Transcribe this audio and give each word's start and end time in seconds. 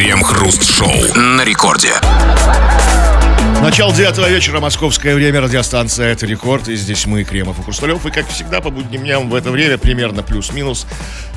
Крем-хруст-шоу 0.00 1.14
на 1.14 1.44
рекорде. 1.44 1.92
Начало 3.60 3.92
девятого 3.92 4.30
вечера, 4.30 4.58
московское 4.58 5.14
время, 5.14 5.42
радиостанция 5.42 6.10
«Это 6.10 6.24
рекорд». 6.24 6.68
И 6.68 6.76
здесь 6.76 7.04
мы, 7.04 7.22
Кремов 7.22 7.58
и 7.58 7.62
Хрусталев. 7.62 8.06
И, 8.06 8.10
как 8.10 8.26
всегда, 8.28 8.62
по 8.62 8.70
будним 8.70 9.02
дням 9.02 9.28
в 9.28 9.34
это 9.34 9.50
время, 9.50 9.76
примерно 9.76 10.22
плюс-минус, 10.22 10.86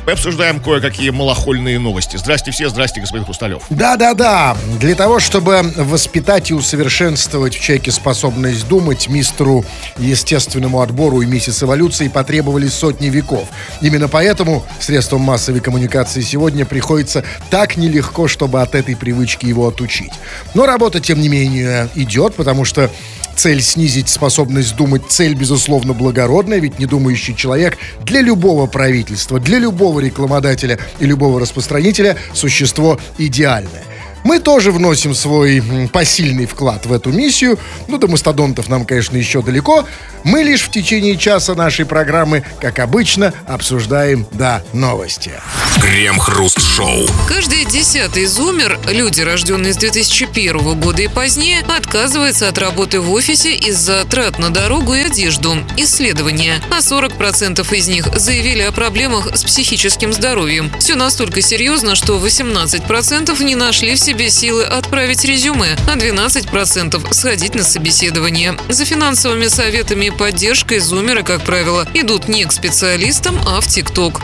мы 0.06 0.14
обсуждаем 0.14 0.60
кое-какие 0.60 1.10
малохольные 1.12 1.80
новости. 1.80 2.18
Здрасте 2.18 2.52
все, 2.52 2.70
здрасте, 2.70 3.00
господин 3.00 3.26
Хрусталев. 3.26 3.64
Да-да-да. 3.70 4.58
Для 4.80 4.96
того, 4.96 5.20
чтобы 5.20 5.62
воспитать 5.78 6.52
и 6.52 6.54
усовершенствовать 6.54 7.56
в 7.56 7.62
человеке 7.62 7.92
способность 7.92 8.68
думать, 8.68 9.08
мистеру 9.08 9.66
естественному 9.98 10.82
отбору 10.82 11.22
и 11.22 11.26
миссис 11.26 11.64
эволюции 11.64 12.08
потребовались 12.08 12.74
сотни 12.74 13.10
веков. 13.10 13.48
Именно 13.82 14.08
поэтому 14.10 14.66
средством 14.80 15.22
массовой 15.22 15.62
коммуникации 15.62 16.22
сегодня 16.22 16.66
приходится 16.66 17.24
так 17.50 17.78
нелегко, 17.78 18.28
чтобы 18.28 18.62
от 18.62 18.76
этой 18.76 18.96
привычки 18.96 19.46
его 19.46 19.68
отучить. 19.68 20.14
Но 20.54 20.66
работа, 20.66 21.00
тем 21.00 21.22
не 21.22 21.30
менее, 21.30 21.90
идет, 21.96 22.36
потому 22.36 22.66
что 22.66 22.90
цель 23.36 23.62
снизить 23.62 24.10
способность 24.10 24.76
думать, 24.76 25.04
цель, 25.10 25.34
безусловно, 25.34 25.94
благородная, 25.94 26.60
ведь 26.60 26.80
недумающий 26.80 27.36
человек 27.36 27.78
для 28.06 28.22
любого 28.22 28.68
правительства, 28.68 29.40
для 29.40 29.60
любого 29.60 30.00
рекламодателя 30.00 30.80
и 31.00 31.06
любого 31.06 31.40
распространителя 31.40 32.18
существо 32.34 33.00
идеальное. 33.18 33.84
Мы 34.24 34.40
тоже 34.40 34.72
вносим 34.72 35.14
свой 35.14 35.62
посильный 35.92 36.46
вклад 36.46 36.86
в 36.86 36.94
эту 36.94 37.12
миссию. 37.12 37.60
Ну, 37.88 37.98
до 37.98 38.08
мастодонтов 38.08 38.70
нам, 38.70 38.86
конечно, 38.86 39.18
еще 39.18 39.42
далеко. 39.42 39.86
Мы 40.24 40.44
лишь 40.44 40.62
в 40.62 40.72
течение 40.72 41.18
часа 41.18 41.54
нашей 41.56 41.86
программы, 41.86 42.44
как 42.62 42.80
обычно, 42.80 43.34
обсуждаем, 43.46 44.26
да, 44.32 44.64
новости. 44.72 45.32
Крем-хруст-шоу. 45.82 47.08
Каждый 47.28 47.66
десятый 47.66 48.26
зумер, 48.26 48.80
люди, 48.90 49.20
рожденные 49.22 49.74
с 49.74 49.78
2001 49.78 50.80
года 50.80 51.02
и 51.02 51.10
позднее, 51.10 51.60
отказывается 51.60 52.48
от 52.48 52.58
работы 52.58 53.02
в 53.02 53.12
офисе 53.12 53.54
из-за 53.54 54.06
трат 54.06 54.40
на 54.40 54.50
дорогу 54.50 54.94
и 54.94 55.02
одежду. 55.02 55.58
Исследования. 55.76 56.62
А 56.72 56.78
40% 56.78 57.76
из 57.76 57.88
них 57.90 58.08
заявили 58.16 58.62
о 58.62 58.72
проблемах 58.72 59.36
с 59.36 59.44
психическим 59.44 60.14
здоровьем. 60.14 60.72
Все 60.80 60.96
настолько 60.96 61.42
серьезно, 61.42 61.96
что 61.96 62.18
18% 62.18 63.44
не 63.44 63.56
нашли 63.56 63.96
в 63.96 64.00
себе 64.00 64.13
себе 64.14 64.30
силы 64.30 64.64
отправить 64.64 65.26
резюме, 65.26 65.76
а 65.88 65.96
12% 65.96 67.14
сходить 67.14 67.56
на 67.56 67.64
собеседование. 67.64 68.56
За 68.70 68.86
финансовыми 68.86 69.48
советами 69.48 70.06
и 70.06 70.12
поддержкой 70.12 70.78
зумеры, 70.78 71.24
как 71.24 71.44
правило, 71.44 71.88
идут 71.96 72.28
не 72.28 72.46
к 72.46 72.52
специалистам, 72.52 73.40
а 73.48 73.60
в 73.60 73.66
ТикТок. 73.66 74.22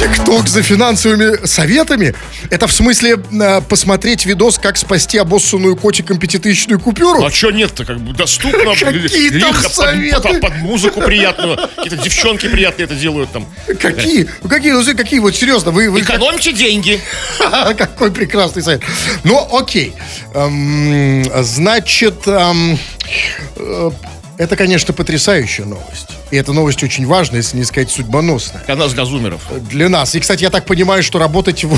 ТикТок 0.00 0.48
за 0.48 0.62
финансовыми 0.62 1.46
советами? 1.46 2.14
Это 2.48 2.66
в 2.66 2.72
смысле 2.72 3.16
э, 3.32 3.60
посмотреть 3.60 4.24
видос, 4.24 4.58
как 4.58 4.78
спасти 4.78 5.18
обоссанную 5.18 5.76
котиком 5.76 6.18
пятитысячную 6.18 6.80
купюру? 6.80 7.24
А 7.24 7.30
что 7.30 7.50
нет-то? 7.50 7.84
Как 7.84 8.00
бы 8.00 8.14
доступно. 8.14 8.74
Какие 8.80 9.40
там 9.40 9.54
советы? 9.54 10.20
Под, 10.20 10.40
под 10.40 10.56
музыку 10.56 11.00
приятную. 11.00 11.58
Какие-то 11.76 11.96
девчонки 11.96 12.48
приятные 12.48 12.86
это 12.86 12.94
делают 12.94 13.30
там. 13.32 13.46
Какие? 13.66 14.28
Ну, 14.42 14.48
какие, 14.48 14.72
ну, 14.72 14.96
какие, 14.96 15.20
вот 15.20 15.34
серьезно, 15.34 15.70
вы... 15.70 15.90
вы 15.90 16.00
Экономьте 16.00 16.52
деньги. 16.52 17.00
Какой 17.76 18.10
прекрасный 18.10 18.62
совет. 18.62 18.82
Ну, 19.24 19.48
окей. 19.52 19.92
Эм, 20.34 21.24
значит, 21.42 22.26
эм, 22.26 22.78
э, 23.56 23.90
это, 24.38 24.56
конечно, 24.56 24.94
потрясающая 24.94 25.64
новость. 25.64 26.19
И 26.30 26.36
эта 26.36 26.52
новость 26.52 26.82
очень 26.82 27.06
важная, 27.06 27.38
если 27.38 27.56
не 27.56 27.64
сказать 27.64 27.90
судьбоносная. 27.90 28.62
Для 28.64 28.76
нас, 28.76 28.92
для 28.92 29.04
зумеров. 29.04 29.42
Для 29.68 29.88
нас. 29.88 30.14
И, 30.14 30.20
кстати, 30.20 30.42
я 30.42 30.50
так 30.50 30.64
понимаю, 30.64 31.02
что 31.02 31.18
работать 31.18 31.64
в, 31.64 31.76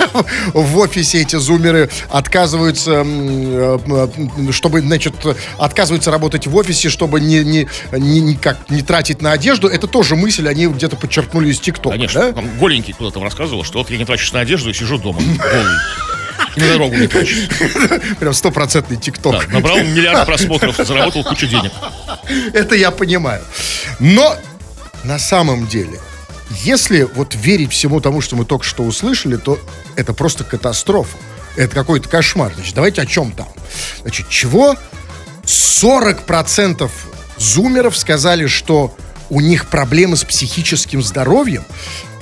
в 0.54 0.78
офисе 0.78 1.20
эти 1.20 1.36
зумеры 1.36 1.90
отказываются, 2.08 3.04
э, 3.04 4.08
чтобы, 4.52 4.80
значит, 4.80 5.14
отказываются 5.58 6.10
работать 6.10 6.46
в 6.46 6.56
офисе, 6.56 6.88
чтобы 6.88 7.20
не, 7.20 7.44
не, 7.44 7.68
не, 7.92 8.20
никак, 8.20 8.70
не 8.70 8.82
тратить 8.82 9.20
на 9.20 9.32
одежду. 9.32 9.68
Это 9.68 9.86
тоже 9.86 10.16
мысль, 10.16 10.48
они 10.48 10.66
где-то 10.66 10.96
подчеркнули 10.96 11.50
из 11.50 11.60
ТикТока. 11.60 11.96
Конечно. 11.96 12.20
Да? 12.20 12.32
Там 12.32 12.58
голенький 12.58 12.94
там 13.12 13.22
рассказывал, 13.22 13.64
что 13.64 13.78
вот 13.78 13.90
я 13.90 13.98
не 13.98 14.04
трачусь 14.04 14.32
на 14.32 14.40
одежду 14.40 14.70
и 14.70 14.72
сижу 14.72 14.98
дома. 14.98 15.20
Голый. 15.38 15.76
И 16.56 16.60
на 16.60 16.68
дорогу 16.68 16.96
не 16.96 17.06
хочешь. 17.06 17.48
Прям 18.20 18.34
стопроцентный 18.34 18.96
тикток. 18.96 19.46
Да, 19.46 19.54
набрал 19.54 19.78
миллиард 19.78 20.26
просмотров, 20.26 20.76
заработал 20.76 21.24
кучу 21.24 21.46
денег. 21.46 21.72
Это 22.52 22.74
я 22.74 22.90
понимаю. 22.90 23.42
Но 23.98 24.36
на 25.04 25.18
самом 25.18 25.66
деле, 25.66 25.98
если 26.50 27.02
вот 27.02 27.34
верить 27.34 27.72
всему 27.72 28.00
тому, 28.00 28.20
что 28.20 28.36
мы 28.36 28.44
только 28.44 28.64
что 28.64 28.82
услышали, 28.82 29.36
то 29.36 29.58
это 29.96 30.12
просто 30.12 30.44
катастрофа. 30.44 31.16
Это 31.56 31.74
какой-то 31.74 32.08
кошмар. 32.08 32.52
Значит, 32.54 32.74
давайте 32.74 33.02
о 33.02 33.06
чем 33.06 33.32
там. 33.32 33.48
Значит, 34.02 34.28
чего 34.28 34.76
40% 35.44 36.90
зумеров 37.38 37.96
сказали, 37.96 38.46
что 38.46 38.94
у 39.30 39.40
них 39.40 39.68
проблемы 39.68 40.16
с 40.16 40.24
психическим 40.24 41.02
здоровьем. 41.02 41.64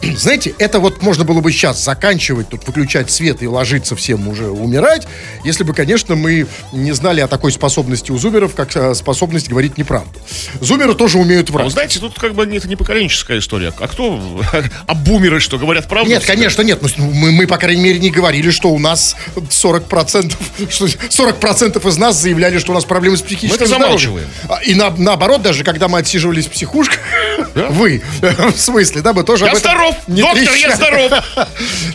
Знаете, 0.16 0.54
это 0.58 0.80
вот 0.80 1.02
можно 1.02 1.24
было 1.24 1.40
бы 1.40 1.50
сейчас 1.52 1.82
заканчивать, 1.82 2.48
тут 2.48 2.66
выключать 2.66 3.10
свет 3.10 3.42
и 3.42 3.46
ложиться 3.46 3.96
всем 3.96 4.28
уже 4.28 4.48
умирать, 4.48 5.06
если 5.44 5.64
бы, 5.64 5.74
конечно, 5.74 6.14
мы 6.14 6.46
не 6.72 6.92
знали 6.92 7.20
о 7.20 7.28
такой 7.28 7.52
способности 7.52 8.12
у 8.12 8.18
зумеров, 8.18 8.54
как 8.54 8.74
э, 8.76 8.94
способность 8.94 9.48
говорить 9.48 9.78
неправду. 9.78 10.18
Зумеры 10.60 10.94
тоже 10.94 11.18
умеют 11.18 11.50
врать. 11.50 11.64
Ну, 11.64 11.70
знаете, 11.70 11.98
тут 11.98 12.18
как 12.18 12.34
бы 12.34 12.44
это 12.44 12.68
не 12.68 12.76
поколенческая 12.76 13.38
история. 13.38 13.72
А 13.78 13.88
кто? 13.88 14.18
А 14.86 14.94
бумеры 14.94 15.40
что, 15.40 15.58
говорят 15.58 15.88
правду? 15.88 16.10
Нет, 16.10 16.24
конечно, 16.24 16.62
нет. 16.62 16.80
Ну, 16.82 16.88
мы, 17.12 17.32
мы, 17.32 17.46
по 17.46 17.58
крайней 17.58 17.82
мере, 17.82 17.98
не 17.98 18.10
говорили, 18.10 18.50
что 18.50 18.70
у 18.70 18.78
нас 18.78 19.16
40%, 19.36 20.34
что 20.70 20.86
40% 20.86 21.88
из 21.88 21.96
нас 21.96 22.20
заявляли, 22.20 22.58
что 22.58 22.72
у 22.72 22.74
нас 22.74 22.84
проблемы 22.84 23.16
с 23.16 23.22
психическим 23.22 23.50
мы 23.50 23.56
это 23.56 23.66
замалчиваем. 23.66 24.28
А, 24.48 24.60
и 24.62 24.74
на, 24.74 24.90
наоборот, 24.96 25.42
даже 25.42 25.64
когда 25.64 25.88
мы 25.88 25.98
отсиживались 25.98 26.46
в 26.46 26.50
психушках, 26.50 26.98
да? 27.54 27.66
вы, 27.70 28.02
в 28.20 28.58
смысле, 28.58 29.02
да, 29.02 29.12
мы 29.12 29.24
тоже 29.24 29.44
Я 29.44 29.52
об 29.52 29.56
этом 29.56 29.70
здоров! 29.70 29.87
Не 30.06 30.22
Доктор, 30.22 30.38
трещали. 30.38 30.60
я 30.60 30.76
здоров! 30.76 31.12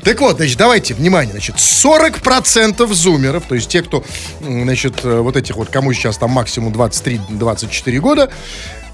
Так 0.04 0.20
вот, 0.20 0.38
значит, 0.38 0.58
давайте, 0.58 0.94
внимание, 0.94 1.32
значит, 1.32 1.56
40% 1.56 2.94
зумеров, 2.94 3.44
то 3.48 3.56
есть 3.56 3.70
те, 3.70 3.82
кто, 3.82 4.04
значит, 4.42 5.04
э, 5.04 5.20
вот 5.20 5.38
этих 5.38 5.56
вот, 5.56 5.70
кому 5.70 5.94
сейчас 5.94 6.18
там 6.18 6.32
максимум 6.32 6.74
23-24 6.74 8.00
года, 8.00 8.30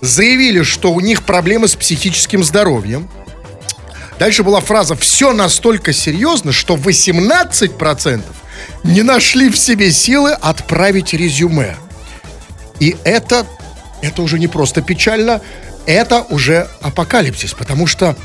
заявили, 0.01 0.63
что 0.63 0.91
у 0.91 0.99
них 0.99 1.23
проблемы 1.23 1.67
с 1.67 1.75
психическим 1.75 2.43
здоровьем. 2.43 3.09
Дальше 4.19 4.43
была 4.43 4.59
фраза 4.59 4.95
«все 4.95 5.33
настолько 5.33 5.93
серьезно, 5.93 6.51
что 6.51 6.75
18% 6.75 8.21
не 8.83 9.01
нашли 9.01 9.49
в 9.49 9.57
себе 9.57 9.91
силы 9.91 10.31
отправить 10.33 11.13
резюме». 11.13 11.75
И 12.79 12.95
это, 13.03 13.45
это 14.01 14.21
уже 14.21 14.39
не 14.39 14.47
просто 14.47 14.81
печально, 14.81 15.41
это 15.85 16.25
уже 16.29 16.67
апокалипсис, 16.81 17.53
потому 17.53 17.87
что 17.87 18.15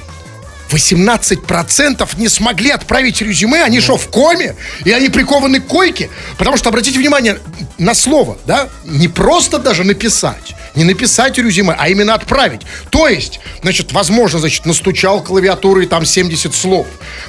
18% 0.71 2.09
не 2.19 2.29
смогли 2.29 2.71
отправить 2.71 3.21
резюме, 3.21 3.63
они 3.63 3.81
что, 3.81 3.97
в 3.97 4.09
коме? 4.09 4.57
И 4.85 4.91
они 4.91 5.09
прикованы 5.09 5.61
к 5.61 5.67
койке? 5.67 6.11
Потому 6.39 6.57
что, 6.57 6.69
обратите 6.69 6.99
внимание 6.99 7.39
на 7.79 7.95
слово, 7.95 8.39
да, 8.47 8.69
не 8.85 9.09
просто 9.09 9.59
даже 9.59 9.85
написать, 9.85 10.55
не 10.75 10.85
написать 10.85 11.39
резюме, 11.39 11.75
а 11.79 11.89
именно 11.89 12.15
отправить. 12.15 12.63
То 12.91 13.09
есть, 13.09 13.41
значит, 13.63 13.93
возможно, 13.93 14.39
значит, 14.39 14.67
настучал 14.67 15.23
клавиатурой 15.23 15.87
там 15.87 16.05
70 16.05 16.55
слов, 16.55 16.87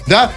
да, 0.07 0.31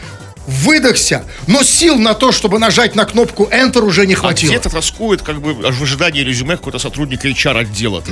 выдохся, 0.47 1.25
но 1.47 1.63
сил 1.63 1.99
на 1.99 2.15
то, 2.15 2.33
чтобы 2.33 2.59
нажать 2.59 2.95
на 2.95 3.05
кнопку 3.05 3.45
Enter 3.53 3.83
уже 3.83 4.07
не 4.07 4.15
а 4.15 4.17
хватило. 4.17 4.53
А 4.53 4.59
где-то 4.59 4.71
тоскует, 4.71 5.23
как 5.23 5.41
бы, 5.43 5.53
в 5.55 5.83
ожидании 5.83 6.23
резюме 6.23 6.57
какой-то 6.57 6.79
сотрудник 6.79 7.25
HR-отдела. 7.25 8.03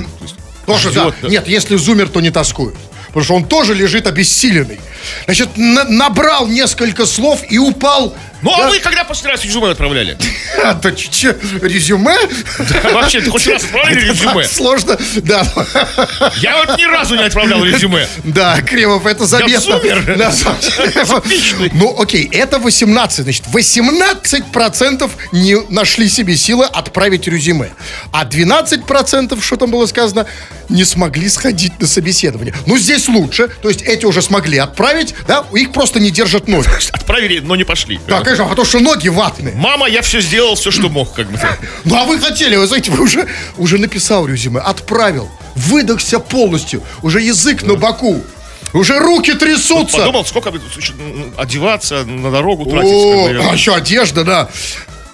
Тоже, 0.67 0.91
да. 0.91 1.13
Нет, 1.23 1.47
если 1.47 1.75
зумер, 1.75 2.09
то 2.09 2.21
не 2.21 2.29
тоскует 2.29 2.75
потому 3.17 3.25
что 3.25 3.33
он 3.33 3.45
тоже 3.45 3.73
лежит 3.73 4.05
обессиленный. 4.05 4.79
Значит, 5.25 5.57
на 5.57 5.85
набрал 5.85 6.45
несколько 6.45 7.07
слов 7.07 7.41
и 7.49 7.57
упал 7.57 8.15
ну, 8.41 8.53
а 8.53 8.69
вы 8.69 8.79
когда 8.79 9.03
последний 9.03 9.31
раз 9.31 9.43
резюме 9.43 9.69
отправляли? 9.71 10.17
А, 10.63 10.73
то 10.73 10.91
че, 10.91 11.35
резюме? 11.61 12.17
Да, 12.57 12.91
вообще, 12.91 13.21
ты 13.21 13.29
хоть 13.29 13.47
раз 13.47 13.63
отправляли 13.63 13.99
резюме? 14.09 14.43
Сложно, 14.45 14.97
да. 15.17 15.45
Я 16.37 16.57
вот 16.57 16.77
ни 16.77 16.85
разу 16.85 17.15
не 17.15 17.23
отправлял 17.23 17.63
резюме. 17.63 18.07
Да, 18.23 18.59
Кремов, 18.61 19.05
это 19.05 19.25
заметно. 19.25 19.51
Я 19.51 19.61
супер. 19.61 20.03
Ну, 21.73 21.95
окей, 21.99 22.27
это 22.31 22.59
18, 22.59 23.23
значит, 23.23 23.43
18% 23.53 25.09
не 25.31 25.57
нашли 25.69 26.09
себе 26.09 26.35
силы 26.35 26.65
отправить 26.65 27.27
резюме. 27.27 27.71
А 28.11 28.25
12%, 28.25 29.41
что 29.41 29.55
там 29.57 29.71
было 29.71 29.85
сказано, 29.85 30.25
не 30.69 30.83
смогли 30.83 31.29
сходить 31.29 31.79
на 31.79 31.87
собеседование. 31.87 32.53
Ну, 32.65 32.77
здесь 32.77 33.07
лучше, 33.07 33.49
то 33.61 33.69
есть 33.69 33.81
эти 33.83 34.05
уже 34.05 34.21
смогли 34.21 34.57
отправить, 34.57 35.13
да, 35.27 35.45
их 35.53 35.71
просто 35.71 35.99
не 35.99 36.11
держат 36.11 36.47
ноги. 36.47 36.67
Отправили, 36.91 37.39
но 37.39 37.55
не 37.55 37.63
пошли. 37.63 37.99
Так, 38.07 38.26
конечно, 38.27 38.45
потому 38.49 38.65
что 38.65 38.79
ноги 38.79 39.07
ватные. 39.07 39.55
Мама, 39.55 39.87
я 39.87 40.01
все 40.01 40.19
сделал, 40.19 40.55
все, 40.55 40.71
что 40.71 40.89
мог, 40.89 41.13
как 41.13 41.29
бы. 41.31 41.39
Ну, 41.85 41.95
а 41.95 42.03
вы 42.05 42.19
хотели, 42.19 42.57
вы 42.57 42.67
знаете, 42.67 42.91
вы 42.91 43.03
уже, 43.03 43.27
уже 43.57 43.77
написал 43.77 44.27
резюме, 44.27 44.59
отправил, 44.59 45.29
выдохся 45.55 46.19
полностью, 46.19 46.83
уже 47.01 47.21
язык 47.21 47.63
на 47.63 47.75
боку. 47.75 48.21
Уже 48.73 48.99
руки 48.99 49.33
трясутся. 49.33 49.97
Подумал, 49.99 50.25
сколько 50.25 50.49
м, 50.49 51.33
одеваться, 51.37 52.03
на 52.03 52.29
дорогу 52.31 52.65
тратить. 52.65 52.91
О, 52.91 53.49
а 53.49 53.53
еще 53.53 53.73
одежда, 53.73 54.25
да. 54.25 54.49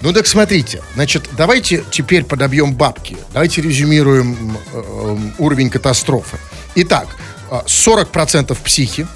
Ну 0.00 0.12
так 0.12 0.26
смотрите, 0.26 0.82
значит, 0.94 1.30
давайте 1.32 1.84
теперь 1.90 2.24
подобьем 2.24 2.74
бабки. 2.74 3.16
Давайте 3.32 3.62
резюмируем 3.62 4.58
э, 4.72 4.82
э, 4.82 5.16
уровень 5.38 5.70
катастрофы. 5.70 6.36
Итак, 6.74 7.06
э, 7.50 7.60
40% 7.66 8.56
психи, 8.62 9.06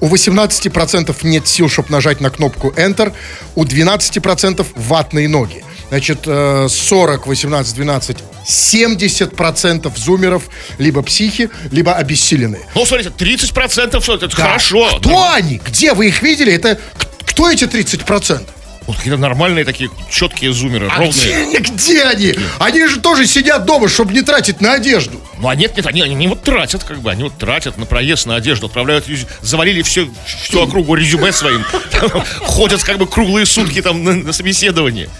у 0.00 0.08
18% 0.08 1.14
нет 1.22 1.46
сил, 1.48 1.68
чтобы 1.68 1.90
нажать 1.90 2.20
на 2.20 2.30
кнопку 2.30 2.70
Enter, 2.76 3.12
у 3.54 3.64
12% 3.64 4.66
ватные 4.74 5.28
ноги. 5.28 5.64
Значит, 5.88 6.20
э, 6.26 6.66
40, 6.68 7.26
18, 7.26 7.74
12, 7.74 8.16
70% 8.46 9.92
зумеров 9.96 10.44
либо 10.78 11.02
психи, 11.02 11.50
либо 11.70 11.94
обессиленные. 11.94 12.62
Ну, 12.74 12.84
смотрите, 12.86 13.10
30% 13.16 14.02
что 14.02 14.14
это 14.16 14.28
Да. 14.28 14.34
хорошо. 14.36 14.98
Кто 14.98 15.30
они? 15.32 15.60
Где 15.64 15.94
вы 15.94 16.08
их 16.08 16.22
видели? 16.22 16.52
Это 16.52 16.78
кто 17.24 17.50
эти 17.50 17.64
30%? 17.64 18.48
Вот 18.86 18.96
какие-то 18.98 19.18
нормальные 19.18 19.64
такие 19.64 19.90
четкие 20.10 20.52
зумеры, 20.52 20.86
А 20.88 20.98
ровные. 20.98 21.12
где, 21.12 21.34
они? 21.34 21.56
где 21.58 22.02
они? 22.04 22.34
Они 22.60 22.86
же 22.86 23.00
тоже 23.00 23.26
сидят 23.26 23.64
дома, 23.64 23.88
чтобы 23.88 24.12
не 24.12 24.22
тратить 24.22 24.60
на 24.60 24.74
одежду. 24.74 25.20
Ну, 25.38 25.48
а 25.48 25.54
нет, 25.54 25.76
нет, 25.76 25.86
они, 25.86 26.00
они 26.00 26.28
вот 26.28 26.42
тратят, 26.42 26.84
как 26.84 27.00
бы, 27.00 27.10
они 27.10 27.24
вот 27.24 27.36
тратят 27.36 27.76
на 27.76 27.84
проезд, 27.84 28.26
на 28.26 28.36
одежду, 28.36 28.66
отправляют, 28.66 29.04
завалили 29.42 29.82
все, 29.82 30.08
всю 30.42 30.62
округу 30.62 30.94
резюме 30.94 31.32
своим, 31.32 31.64
ходят 32.40 32.82
как 32.82 32.98
бы 32.98 33.06
круглые 33.06 33.44
сутки 33.44 33.82
там 33.82 34.02
на, 34.02 34.14
на 34.14 34.32
собеседовании. 34.32 35.10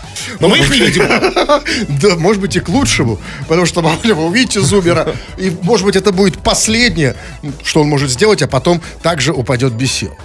Но 0.41 0.49
мы 0.49 0.59
их 0.59 0.71
не 0.71 0.79
видим. 0.79 1.07
Да, 2.01 2.17
может 2.17 2.41
быть, 2.41 2.57
и 2.57 2.61
к 2.61 2.69
лучшему. 2.69 3.19
Потому 3.49 3.67
что, 3.67 3.83
мало 3.83 3.99
ли, 4.03 4.13
вы 4.13 4.25
увидите 4.25 4.61
зумера, 4.61 5.15
и, 5.37 5.51
может 5.63 5.85
быть, 5.85 5.97
это 5.97 6.13
будет 6.13 6.39
последнее, 6.39 7.17
что 7.63 7.83
он 7.83 7.89
может 7.89 8.11
сделать, 8.11 8.43
а 8.43 8.49
потом 8.49 8.81
также 9.03 9.33
упадет 9.33 9.73
без 9.73 9.93
сил. 9.93 10.17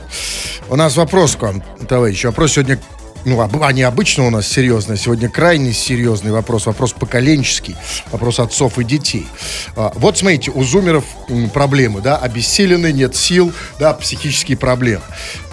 У 0.69 0.75
нас 0.75 0.95
вопрос 0.95 1.35
к 1.35 1.41
вам, 1.41 1.63
товарищи. 1.87 2.25
Вопрос 2.25 2.53
сегодня, 2.53 2.79
ну, 3.25 3.39
об- 3.41 3.55
не 3.73 3.83
обычно 3.83 4.25
у 4.25 4.29
нас 4.29 4.47
серьезный, 4.47 4.95
а 4.95 4.97
сегодня 4.97 5.29
крайне 5.29 5.73
серьезный 5.73 6.31
вопрос. 6.31 6.65
Вопрос 6.65 6.93
поколенческий. 6.93 7.75
Вопрос 8.11 8.39
отцов 8.39 8.79
и 8.79 8.83
детей. 8.83 9.27
А, 9.75 9.91
Вот, 9.95 10.17
смотрите, 10.17 10.51
у 10.51 10.63
зумеров 10.63 11.03
проблемы, 11.53 12.01
да, 12.01 12.17
обессилены, 12.17 12.91
нет 12.91 13.15
сил, 13.15 13.53
да, 13.79 13.93
психические 13.93 14.57
проблемы. 14.57 15.03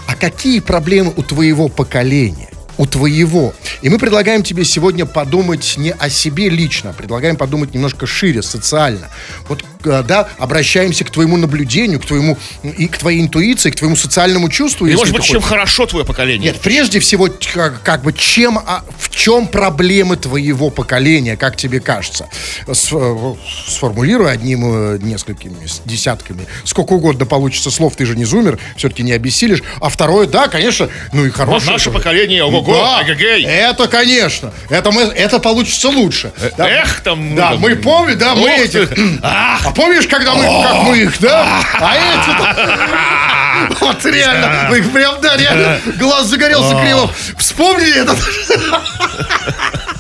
А 0.07 0.15
какие 0.17 0.61
проблемы 0.61 1.13
у 1.17 1.23
твоего 1.23 1.69
поколения? 1.69 2.49
У 2.79 2.87
твоего. 2.87 3.55
И 3.83 3.89
мы 3.89 3.99
предлагаем 3.99 4.43
тебе 4.43 4.65
сегодня 4.65 5.05
подумать 5.05 5.75
не 5.77 5.91
о 5.93 6.09
себе 6.09 6.49
лично, 6.49 6.91
а 6.91 6.93
предлагаем 6.93 7.37
подумать 7.37 7.75
немножко 7.75 8.07
шире, 8.07 8.41
социально. 8.43 9.09
Вот, 9.49 9.65
э, 9.85 10.03
да, 10.07 10.29
обращаемся 10.39 11.05
к 11.05 11.11
твоему 11.11 11.37
наблюдению, 11.37 12.01
к 12.01 12.07
твоему, 12.07 12.39
и 12.63 12.87
к 12.87 12.97
твоей 12.97 13.21
интуиции, 13.21 13.71
к 13.71 13.77
твоему 13.77 13.97
социальному 13.97 14.49
чувству. 14.49 14.87
И, 14.87 14.95
может 14.95 15.13
быть, 15.13 15.25
чем 15.25 15.37
хочешь. 15.37 15.49
хорошо 15.49 15.87
твое 15.87 16.05
поколение. 16.07 16.53
Нет, 16.53 16.61
прежде 16.61 17.01
всего, 17.01 17.29
как, 17.53 17.83
как 17.83 18.03
бы, 18.03 18.13
чем, 18.13 18.59
а, 18.59 18.85
в 18.99 19.11
чем 19.11 19.49
проблемы 19.49 20.17
твоего 20.17 20.71
поколения, 20.71 21.37
как 21.37 21.57
тебе 21.57 21.81
кажется? 21.81 22.29
С- 22.67 22.93
э, 22.93 23.35
сформулируй 23.67 24.31
одним, 24.33 24.95
э, 24.95 24.99
несколькими, 25.03 25.57
десятками. 25.85 26.47
Сколько 26.65 26.93
угодно 26.93 27.27
получится 27.27 27.71
слов, 27.71 27.97
ты 27.97 28.07
же 28.07 28.17
не 28.17 28.25
зумер, 28.25 28.59
все-таки 28.77 29.03
не 29.03 29.13
обессилишь. 29.13 29.63
А 29.81 29.89
второе, 29.89 30.29
да, 30.29 30.47
конечно, 30.49 30.89
ну 31.13 31.27
и 31.27 31.31
хорошее. 31.31 31.73
наше 31.73 31.87
тоже. 31.87 31.99
поколение, 31.99 32.45
ого-го, 32.73 32.85
Да, 32.85 33.03
эгегей. 33.03 33.45
это, 33.47 33.89
конечно. 33.89 34.53
Это, 34.69 34.91
мы, 34.91 35.03
это 35.03 35.39
получится 35.39 35.89
лучше. 35.89 36.33
Да. 36.57 36.69
Эх, 36.69 37.01
там... 37.01 37.35
Да, 37.35 37.51
там, 37.51 37.61
мы 37.61 37.77
помним, 37.77 38.19
да, 38.19 38.35
мы 38.35 38.51
этих. 38.51 38.89
ты. 38.95 39.19
А 39.23 39.71
помнишь, 39.75 40.07
когда 40.07 40.35
мы, 40.35 40.45
как 40.63 40.75
мы 40.83 40.99
их, 40.99 41.19
да? 41.21 41.47
А 41.81 41.95
эти 41.97 43.79
Вот 43.81 44.05
реально, 44.05 44.67
мы 44.71 44.79
их 44.79 44.93
прям, 44.93 45.21
да, 45.21 45.37
реально, 45.37 45.81
глаз 45.99 46.27
загорелся 46.27 46.77
криво. 46.81 47.11
Вспомнили 47.37 48.03
это? 48.03 48.17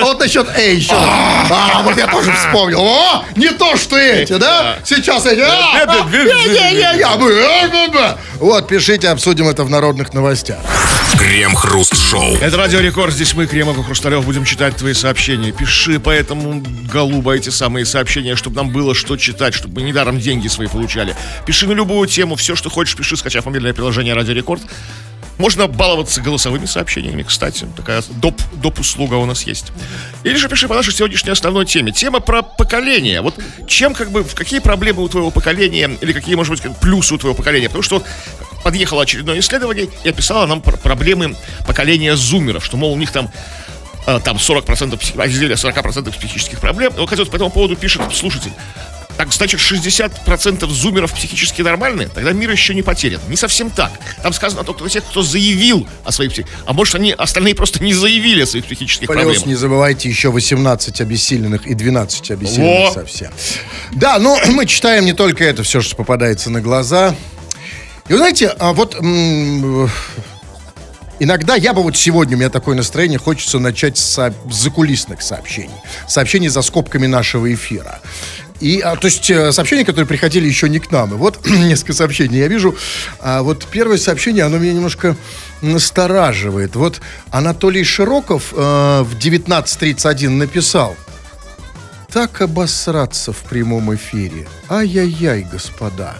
А 0.00 0.04
вот 0.04 0.20
насчет 0.20 0.46
«эй» 0.56 0.76
еще. 0.76 0.94
А, 0.94 1.82
вот 1.82 1.96
я 1.96 2.06
тоже 2.06 2.32
вспомнил. 2.32 2.80
О, 2.80 3.24
не 3.36 3.50
то, 3.50 3.76
что 3.76 3.96
эти, 3.96 4.34
да? 4.34 4.76
Сейчас 4.84 5.26
эти. 5.26 5.40
бе. 7.88 8.16
Вот, 8.38 8.68
пишите, 8.68 9.08
обсудим 9.08 9.48
это 9.48 9.64
в 9.64 9.70
народных 9.70 10.12
новостях. 10.14 10.58
Крем-хруст-шоу. 11.18 12.36
Это 12.40 12.56
Радио 12.56 12.80
Рекорд, 12.80 13.12
здесь 13.12 13.34
мы, 13.34 13.46
Кремов 13.46 13.78
и 13.78 13.82
Хрусталев, 13.82 14.24
будем 14.24 14.44
читать 14.44 14.76
твои 14.76 14.94
сообщения. 14.94 15.52
Пиши 15.52 16.00
поэтому, 16.00 16.62
голуба, 16.90 17.34
эти 17.36 17.50
самые 17.50 17.84
сообщения, 17.84 18.34
чтобы 18.34 18.56
нам 18.56 18.70
было 18.70 18.94
что 18.94 19.16
читать, 19.16 19.54
чтобы 19.54 19.80
мы 19.80 19.86
недаром 19.86 20.18
деньги 20.18 20.48
свои 20.48 20.68
получали. 20.68 21.14
Пиши 21.46 21.66
на 21.66 21.72
любую 21.72 22.08
тему, 22.08 22.36
все, 22.36 22.56
что 22.56 22.70
хочешь, 22.70 22.96
пиши, 22.96 23.16
скачав 23.16 23.46
мобильное 23.46 23.72
приложение 23.72 24.14
Радио 24.14 24.32
Рекорд. 24.32 24.62
Можно 25.42 25.66
баловаться 25.66 26.20
голосовыми 26.20 26.66
сообщениями, 26.66 27.24
кстати. 27.24 27.66
Такая 27.76 28.00
доп, 28.10 28.40
доп-услуга 28.52 29.14
у 29.14 29.26
нас 29.26 29.42
есть. 29.42 29.72
Или 30.22 30.36
же 30.36 30.48
пиши 30.48 30.68
по 30.68 30.74
нашей 30.76 30.92
сегодняшней 30.92 31.32
основной 31.32 31.66
теме. 31.66 31.90
Тема 31.90 32.20
про 32.20 32.42
поколение. 32.42 33.22
Вот 33.22 33.34
чем, 33.66 33.92
как 33.92 34.12
бы, 34.12 34.22
какие 34.22 34.60
проблемы 34.60 35.02
у 35.02 35.08
твоего 35.08 35.32
поколения, 35.32 35.98
или 36.00 36.12
какие, 36.12 36.36
может 36.36 36.52
быть, 36.52 36.76
плюсы 36.76 37.14
у 37.14 37.18
твоего 37.18 37.34
поколения. 37.34 37.66
Потому 37.66 37.82
что 37.82 37.96
вот 37.96 38.06
подъехало 38.62 39.02
очередное 39.02 39.40
исследование 39.40 39.88
и 40.04 40.10
описало 40.10 40.46
нам 40.46 40.60
пр- 40.60 40.76
проблемы 40.76 41.34
поколения 41.66 42.14
зумеров, 42.14 42.64
что, 42.64 42.76
мол, 42.76 42.92
у 42.92 42.96
них 42.96 43.10
там 43.10 43.28
э, 44.06 44.20
там 44.24 44.36
40% 44.36 44.96
псих... 44.96 45.16
разделили 45.16 45.56
40% 45.56 46.16
психических 46.16 46.60
проблем. 46.60 46.92
И 46.94 47.00
вот, 47.00 47.10
кстати, 47.10 47.28
по 47.28 47.34
этому 47.34 47.50
поводу 47.50 47.74
пишет 47.74 48.02
слушатель. 48.14 48.52
Так, 49.16 49.32
значит, 49.32 49.60
60% 49.60 50.66
зумеров 50.68 51.12
психически 51.12 51.62
нормальные? 51.62 52.08
Тогда 52.08 52.32
мир 52.32 52.50
еще 52.50 52.74
не 52.74 52.82
потерян. 52.82 53.20
Не 53.28 53.36
совсем 53.36 53.70
так. 53.70 53.92
Там 54.22 54.32
сказано 54.32 54.64
только 54.64 54.88
тех, 54.88 55.04
кто 55.04 55.22
заявил 55.22 55.86
о 56.04 56.12
своих 56.12 56.32
псих... 56.32 56.46
А 56.66 56.72
может, 56.72 56.94
они 56.96 57.12
остальные 57.12 57.54
просто 57.54 57.82
не 57.84 57.94
заявили 57.94 58.42
о 58.42 58.46
своих 58.46 58.64
психических 58.64 59.06
Плюс 59.06 59.16
проблемах. 59.22 59.46
не 59.46 59.54
забывайте 59.54 60.08
еще 60.08 60.30
18 60.30 61.00
обессиленных 61.00 61.66
и 61.66 61.74
12 61.74 62.30
обессиленных 62.32 62.88
Во. 62.88 62.92
совсем. 62.94 63.30
Да, 63.92 64.18
но 64.18 64.38
мы 64.48 64.66
читаем 64.66 65.04
не 65.04 65.12
только 65.12 65.44
это, 65.44 65.62
все, 65.62 65.80
что 65.80 65.94
попадается 65.96 66.50
на 66.50 66.60
глаза. 66.60 67.14
И 68.08 68.12
вы 68.12 68.18
знаете, 68.18 68.48
а 68.58 68.72
вот 68.72 68.96
иногда 71.18 71.54
я 71.54 71.72
бы 71.72 71.82
вот 71.82 71.96
сегодня, 71.96 72.36
у 72.36 72.40
меня 72.40 72.50
такое 72.50 72.74
настроение, 72.76 73.18
хочется 73.18 73.58
начать 73.58 73.96
с 73.98 74.04
со- 74.04 74.34
закулисных 74.50 75.22
сообщений. 75.22 75.70
Сообщений 76.08 76.48
за 76.48 76.62
скобками 76.62 77.06
нашего 77.06 77.52
эфира. 77.52 78.00
И, 78.62 78.78
а, 78.78 78.94
то 78.94 79.06
есть 79.06 79.28
э, 79.28 79.50
сообщения, 79.50 79.84
которые 79.84 80.06
приходили 80.06 80.46
еще 80.46 80.68
не 80.68 80.78
к 80.78 80.92
нам. 80.92 81.12
И 81.14 81.16
вот 81.16 81.44
несколько 81.48 81.94
сообщений 81.94 82.38
я 82.38 82.46
вижу. 82.46 82.76
А 83.18 83.42
вот 83.42 83.66
первое 83.66 83.98
сообщение, 83.98 84.44
оно 84.44 84.58
меня 84.58 84.72
немножко 84.72 85.16
настораживает. 85.62 86.76
Вот 86.76 87.00
Анатолий 87.32 87.82
Широков 87.82 88.52
э, 88.52 89.02
в 89.02 89.16
19.31 89.18 90.28
написал. 90.28 90.96
Так 92.12 92.40
обосраться 92.40 93.32
в 93.32 93.38
прямом 93.38 93.92
эфире. 93.96 94.46
Ай-яй-яй, 94.68 95.42
господа. 95.50 96.14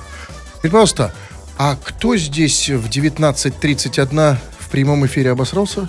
И 0.65 0.69
просто, 0.69 1.15
а 1.59 1.77
кто 1.77 2.17
здесь 2.17 2.69
в 2.71 2.89
19.31 2.89 4.37
в 4.59 4.69
прямом 4.69 5.07
эфире 5.07 5.31
обосрался? 5.31 5.89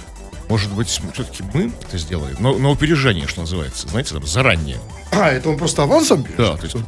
Может 0.50 0.72
быть, 0.72 0.88
все-таки 0.88 1.44
мы 1.54 1.72
это 1.88 1.98
сделали? 1.98 2.36
Но 2.40 2.58
на 2.58 2.72
опережение, 2.72 3.28
что 3.28 3.42
называется. 3.42 3.88
Знаете, 3.88 4.14
там, 4.14 4.26
заранее. 4.28 4.80
А, 5.12 5.32
это 5.32 5.50
он 5.50 5.58
просто 5.58 5.84
авансом 5.84 6.24
пишет? 6.24 6.38
Да, 6.38 6.58
то 6.58 6.64
есть... 6.64 6.76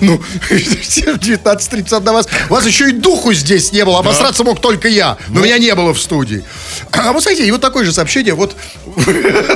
Ну, 0.00 0.18
в 0.18 0.50
19.31 0.50 2.12
вас... 2.12 2.28
У 2.48 2.52
вас 2.52 2.66
еще 2.66 2.90
и 2.90 2.92
духу 2.92 3.32
здесь 3.32 3.72
не 3.72 3.84
было. 3.84 4.00
Обосраться 4.00 4.44
мог 4.44 4.60
только 4.60 4.88
я. 4.88 5.16
Но 5.28 5.40
меня 5.40 5.58
не 5.58 5.74
было 5.74 5.92
в 5.94 6.00
студии. 6.00 6.44
А 6.92 7.12
вот 7.12 7.22
смотрите, 7.22 7.46
и 7.46 7.50
вот 7.52 7.60
такое 7.60 7.84
же 7.84 7.92
сообщение. 7.92 8.34
Вот 8.34 8.56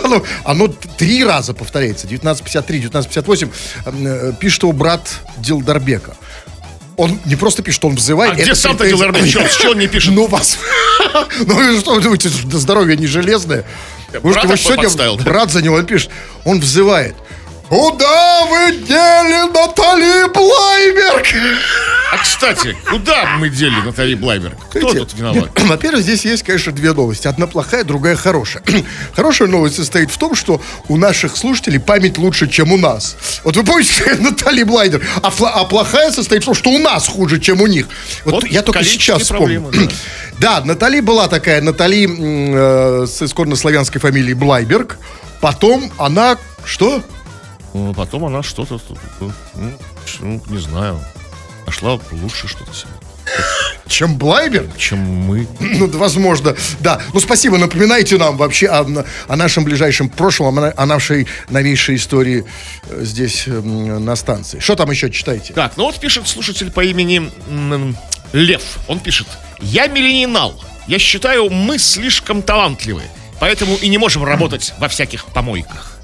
оно, 0.05 0.23
оно 0.45 0.69
три 0.69 1.25
раза 1.25 1.55
повторяется. 1.55 2.07
19.53, 2.07 2.91
19.58. 2.91 3.51
э, 3.87 4.33
Пишет 4.39 4.63
его 4.63 4.73
брат 4.73 5.21
Дилдарбека. 5.39 6.17
Он 7.01 7.19
не 7.25 7.35
просто 7.35 7.63
пишет, 7.63 7.83
он 7.87 7.95
взывает. 7.95 8.35
А 8.35 8.43
где 8.43 8.55
сам-то 8.55 8.85
с 8.85 9.57
чего 9.57 9.71
он 9.71 9.79
не 9.79 9.87
пишет? 9.87 10.13
Ну, 10.13 10.27
вас... 10.27 10.59
Ну, 11.47 11.55
вы 11.55 11.81
что 11.81 11.95
вы 11.95 12.03
думаете, 12.03 12.29
что 12.29 12.59
здоровье 12.59 12.95
не 12.95 13.07
железное? 13.07 13.65
Что, 14.11 14.21
брата 14.21 14.49
вы 14.49 14.57
сегодня 14.59 15.17
брат 15.25 15.51
за 15.51 15.63
него, 15.63 15.77
он 15.77 15.87
пишет, 15.87 16.11
он 16.45 16.61
взывает. 16.61 17.17
Куда 17.71 18.45
вы 18.45 18.73
дели 18.73 19.51
Натали 19.51 20.29
Блайберг? 20.29 21.27
А, 22.13 22.19
кстати, 22.19 22.77
куда 22.89 23.37
мы 23.39 23.49
дели 23.51 23.81
Натали 23.85 24.15
Блайберг? 24.15 24.59
Кто 24.71 24.81
Знаете, 24.81 24.99
тут 25.01 25.15
виноват? 25.15 25.51
Во-первых, 25.61 26.03
здесь 26.03 26.25
есть, 26.25 26.43
конечно, 26.43 26.73
две 26.73 26.93
новости. 26.93 27.29
Одна 27.29 27.47
плохая, 27.47 27.85
другая 27.85 28.17
хорошая. 28.17 28.65
Хорошая 29.15 29.47
новость 29.47 29.77
состоит 29.77 30.11
в 30.11 30.19
том, 30.19 30.35
что 30.35 30.61
у 30.89 30.97
наших 30.97 31.37
слушателей 31.37 31.79
память 31.79 32.19
лучше, 32.19 32.49
чем 32.49 32.73
у 32.73 32.77
нас. 32.77 33.17
Вот 33.45 33.57
вы 33.57 33.63
помните 33.63 34.17
Натали 34.21 34.65
Блайдер? 34.65 35.07
А, 35.23 35.29
а 35.29 35.65
плохая 35.65 36.11
состоит 36.11 36.43
в 36.43 36.47
том, 36.47 36.55
что 36.55 36.71
у 36.71 36.79
нас 36.79 37.07
хуже, 37.07 37.39
чем 37.39 37.61
у 37.61 37.69
них. 37.69 37.87
Вот, 38.25 38.35
Вот 38.35 38.45
я 38.47 38.63
только 38.63 38.83
сейчас 38.83 39.23
вспомнил. 39.23 39.63
проблемы, 39.63 39.93
Да, 40.39 40.61
Натали 40.65 41.01
была 41.01 41.29
такая, 41.29 41.61
Натали 41.61 42.09
э, 42.09 43.07
с 43.07 43.23
исконно-славянской 43.23 44.01
фамилией 44.01 44.35
Блайберг. 44.35 44.99
Потом 45.41 45.93
она... 45.97 46.37
Что? 46.65 47.03
Ну, 47.73 47.95
потом 47.95 48.25
она 48.25 48.43
что-то, 48.43 48.81
ну, 49.21 49.33
ну, 50.21 50.43
не 50.49 50.59
знаю, 50.59 51.01
нашла 51.67 51.99
лучше 52.13 52.49
что-то 52.49 52.73
себе, 52.75 52.91
Чем 53.87 54.17
Блайбер? 54.17 54.67
чем 54.77 54.99
мы. 54.99 55.47
Ну, 55.61 55.87
возможно, 55.99 56.55
да. 56.81 57.01
Ну, 57.13 57.21
спасибо, 57.21 57.59
напоминайте 57.59 58.17
нам 58.19 58.37
вообще 58.37 58.67
о, 58.69 58.87
о 59.29 59.37
нашем 59.37 59.65
ближайшем 59.65 60.09
прошлом, 60.09 60.59
о, 60.59 60.61
на- 60.61 60.75
о 60.77 60.87
нашей 60.87 61.27
новейшей 61.49 61.97
истории 61.97 62.45
э, 62.89 63.05
здесь, 63.05 63.47
м, 63.47 64.05
на 64.05 64.17
станции. 64.17 64.59
Что 64.61 64.75
там 64.77 64.91
еще 64.91 65.11
читаете? 65.11 65.53
Так, 65.53 65.77
ну 65.77 65.85
вот 65.85 65.99
пишет 66.01 66.27
слушатель 66.29 66.71
по 66.71 66.85
имени 66.85 67.31
Лев. 68.33 68.63
Он 68.89 69.01
пишет, 69.01 69.27
я 69.61 69.87
миллениал. 69.89 70.61
Я 70.87 70.99
считаю, 70.99 71.51
мы 71.51 71.79
слишком 71.79 72.43
талантливы. 72.43 73.03
Поэтому 73.39 73.77
и 73.77 73.89
не 73.89 73.99
можем 73.99 74.25
работать 74.25 74.75
во 74.79 74.89
всяких 74.89 75.27
помойках. 75.27 75.99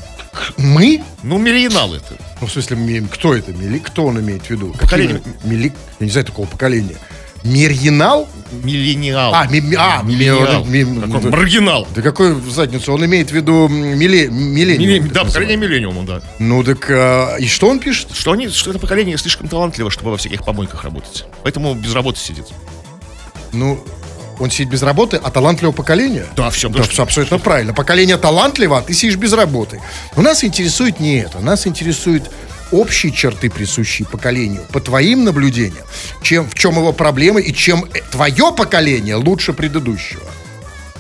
Мы? 0.57 1.03
Ну, 1.23 1.39
миллениал 1.39 1.95
это. 1.95 2.17
Ну, 2.41 2.47
в 2.47 2.53
смысле, 2.53 3.05
кто 3.11 3.35
это? 3.35 3.53
Мили? 3.53 3.79
Кто 3.79 4.07
он 4.07 4.21
имеет 4.21 4.43
в 4.45 4.51
виду? 4.51 4.75
Поколение. 4.79 5.23
Мили? 5.45 5.73
Я 6.01 6.07
не 6.07 6.13
знаю 6.13 6.27
такого 6.27 6.47
поколения. 6.47 6.97
Мерьинал? 7.45 8.29
Миллениал. 8.65 9.33
А, 9.35 9.47
ми- 9.47 9.75
а, 9.77 10.03
миллениал. 10.03 10.65
ми- 10.65 10.85
да. 10.85 11.31
маргинал. 11.31 11.87
Да 11.95 12.03
какой 12.03 12.35
в 12.35 12.51
задницу? 12.51 12.93
Он 12.93 13.05
имеет 13.05 13.31
в 13.31 13.33
виду 13.33 13.69
миле, 13.69 14.29
миллениум. 14.29 15.05
Так 15.05 15.13
Да, 15.13 15.25
поколение 15.25 15.57
миллениума, 15.57 16.03
да. 16.05 16.23
Ну, 16.39 16.65
так 16.65 16.91
а, 16.91 17.37
и 17.37 17.47
что 17.47 17.69
он 17.69 17.79
пишет? 17.79 18.09
Что 18.13 18.33
они, 18.33 18.49
что 18.49 18.71
это 18.71 18.79
поколение 18.79 19.17
слишком 19.19 19.49
талантливо, 19.49 19.91
чтобы 19.91 20.11
во 20.11 20.17
всяких 20.17 20.45
помойках 20.45 20.83
работать. 20.85 21.25
Поэтому 21.43 21.75
без 21.75 21.95
работы 21.95 22.19
сидит. 22.19 22.47
Ну, 23.53 23.83
он 24.39 24.51
сидит 24.51 24.69
без 24.69 24.83
работы, 24.83 25.21
а 25.23 25.31
талантливого 25.31 25.75
поколения? 25.75 26.27
Да, 26.37 26.51
все, 26.51 26.69
Да, 26.69 26.83
всё 26.83 27.03
абсолютно 27.03 27.39
правильно. 27.39 27.75
Поколение 27.75 28.17
талантливо, 28.17 28.79
а 28.79 28.83
ты 28.83 28.95
сидишь 28.95 29.17
без 29.17 29.33
работы. 29.33 29.81
Но 30.17 30.23
нас 30.23 30.45
интересует 30.45 31.01
не 31.01 31.19
это. 31.19 31.41
Нас 31.41 31.67
интересует 31.67 32.31
общие 32.73 33.13
черты, 33.13 33.51
присущие 33.51 34.07
поколению, 34.07 34.63
по 34.73 34.81
твоим 34.81 35.25
наблюдениям, 35.25 35.85
чем, 36.23 36.49
в 36.49 36.55
чем 36.55 36.75
его 36.77 36.93
проблемы 36.93 37.41
и 37.41 37.55
чем 37.55 37.85
э, 37.85 38.01
твое 38.11 38.53
поколение 38.57 39.15
лучше 39.15 39.53
предыдущего. 39.53 40.23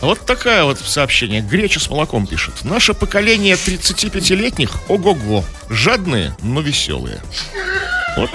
Вот 0.00 0.20
такая 0.26 0.64
вот 0.64 0.78
сообщение. 0.78 1.40
Греча 1.40 1.80
с 1.80 1.88
молоком 1.88 2.26
пишет. 2.26 2.64
Наше 2.64 2.92
поколение 2.92 3.54
35-летних, 3.54 4.70
ого-го, 4.88 5.44
жадные, 5.70 6.36
но 6.42 6.60
веселые. 6.60 7.20
Вот, 8.16 8.30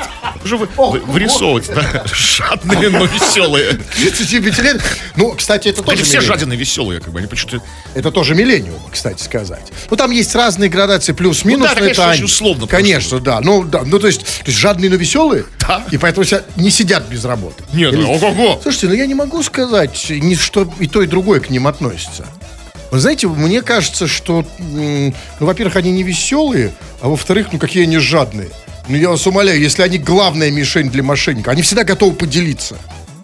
уже 0.45 0.57
вы, 0.57 0.67
вы- 0.77 0.99
вырисовывать, 0.99 1.67
да? 1.73 2.03
Жадные, 2.13 2.89
но 2.89 3.05
веселые. 3.05 3.73
35 3.95 4.59
лет. 4.59 4.81
Ну, 5.15 5.31
кстати, 5.31 5.69
это 5.69 5.81
тоже 5.81 5.97
Они 5.97 6.03
все 6.03 6.21
жадные, 6.21 6.57
веселые, 6.57 6.99
как 7.01 7.11
бы, 7.11 7.19
они 7.19 7.27
почему-то... 7.27 7.61
Это 7.95 8.11
тоже 8.11 8.35
миллениум, 8.35 8.79
кстати 8.91 9.21
сказать. 9.23 9.71
Ну, 9.89 9.97
там 9.97 10.11
есть 10.11 10.35
разные 10.35 10.69
градации 10.69 11.13
плюс-минус. 11.13 11.61
Ну 11.61 11.65
да, 11.67 11.73
но 11.73 11.79
конечно, 11.81 12.01
это 12.03 12.11
очень 12.11 12.25
условно 12.25 12.67
Конечно, 12.67 13.19
да. 13.19 13.39
Ну, 13.41 13.63
да. 13.63 13.81
Ну, 13.83 13.97
то 13.99 14.07
есть, 14.07 14.21
то 14.21 14.45
есть 14.45 14.57
жадные, 14.59 14.89
но 14.91 14.97
веселые. 14.97 15.45
Да. 15.59 15.83
И 15.91 15.97
поэтому 15.97 16.25
ся- 16.25 16.43
не 16.55 16.69
сидят 16.69 17.07
без 17.07 17.25
работы. 17.25 17.63
Нет, 17.73 17.93
Или- 17.93 18.03
ого-го. 18.03 18.59
Слушайте, 18.61 18.87
ну 18.87 18.93
я 18.93 19.05
не 19.07 19.15
могу 19.15 19.41
сказать, 19.43 20.07
ни 20.09 20.35
что 20.35 20.71
и 20.79 20.87
то, 20.87 21.01
и 21.01 21.07
другое 21.07 21.39
к 21.39 21.49
ним 21.49 21.65
относится. 21.67 22.25
Вы 22.91 22.99
знаете, 22.99 23.27
мне 23.27 23.61
кажется, 23.61 24.05
что, 24.07 24.45
ну, 24.59 25.13
во-первых, 25.39 25.77
они 25.77 25.91
не 25.91 26.03
веселые, 26.03 26.73
а 26.99 27.07
во-вторых, 27.07 27.47
ну, 27.51 27.57
какие 27.57 27.83
они 27.83 27.97
жадные. 27.99 28.49
Ну, 28.87 28.97
я 28.97 29.09
вас 29.09 29.25
умоляю, 29.27 29.59
если 29.59 29.83
они 29.83 29.97
главная 29.97 30.51
мишень 30.51 30.89
для 30.89 31.03
мошенника, 31.03 31.51
они 31.51 31.61
всегда 31.61 31.83
готовы 31.83 32.13
поделиться, 32.15 32.77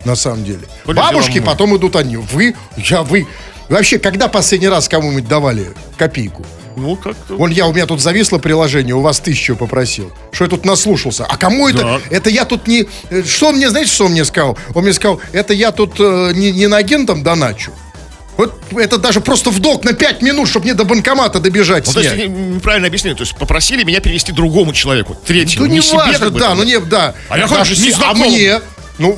на 0.05 0.15
самом 0.15 0.43
деле. 0.45 0.61
Поле 0.85 0.97
Бабушки, 0.97 1.39
мы. 1.39 1.45
потом 1.45 1.75
идут 1.77 1.95
они. 1.95 2.17
Вы, 2.17 2.55
я, 2.77 3.01
вы. 3.03 3.27
Вообще, 3.69 3.99
когда 3.99 4.27
последний 4.29 4.69
раз 4.69 4.87
кому-нибудь 4.87 5.27
давали 5.27 5.73
копейку? 5.97 6.45
Ну, 6.77 6.95
как-то... 6.95 7.35
Вон 7.35 7.49
я, 7.49 7.65
у 7.67 7.73
меня 7.73 7.87
тут 7.87 7.99
зависло 7.99 8.37
приложение, 8.37 8.93
у 8.95 9.01
вас 9.01 9.19
тысячу 9.19 9.55
попросил. 9.55 10.11
Что 10.31 10.43
я 10.45 10.49
тут 10.49 10.63
наслушался? 10.63 11.25
А 11.25 11.35
кому 11.35 11.67
это? 11.67 11.79
Да. 11.79 11.99
Это 12.11 12.29
я 12.29 12.45
тут 12.45 12.67
не... 12.67 12.87
э, 13.09 13.23
Что 13.23 13.47
он 13.49 13.55
мне, 13.55 13.69
знаете, 13.71 13.91
что 13.91 14.05
он 14.05 14.11
мне 14.11 14.23
сказал? 14.23 14.57
Он 14.75 14.83
мне 14.83 14.93
сказал, 14.93 15.19
это 15.33 15.53
я 15.53 15.71
тут 15.71 15.95
э, 15.99 16.31
не, 16.35 16.51
не 16.51 16.67
на 16.67 16.77
агентом 16.77 17.23
доначу. 17.23 17.71
Вот 18.37 18.53
это 18.75 18.97
даже 18.97 19.19
просто 19.19 19.49
в 19.49 19.59
долг 19.59 19.83
на 19.83 19.93
5 19.93 20.21
минут, 20.21 20.47
чтобы 20.47 20.65
мне 20.65 20.73
до 20.75 20.83
банкомата 20.83 21.39
добежать 21.39 21.87
Ну, 21.87 21.93
то 21.93 21.99
есть, 21.99 22.13
снять. 22.13 22.29
не- 22.29 22.55
неправильно 22.55 22.87
объяснили. 22.87 23.15
То 23.15 23.23
есть, 23.23 23.35
попросили 23.35 23.83
меня 23.83 23.99
перевести 23.99 24.31
другому 24.31 24.73
человеку, 24.73 25.15
третьему. 25.25 25.65
Ну, 25.65 25.71
не, 25.71 25.81
себе, 25.81 25.97
важно, 25.97 26.19
как 26.19 26.33
бы, 26.33 26.39
да, 26.39 26.47
там. 26.49 26.57
ну 26.59 26.63
не, 26.63 26.79
да. 26.79 27.15
А 27.29 27.37
я 27.37 27.47
Даже 27.47 27.73
хоть 27.75 27.83
си- 27.83 27.93
а 28.03 28.13
мне? 28.13 28.61
Ну, 28.99 29.15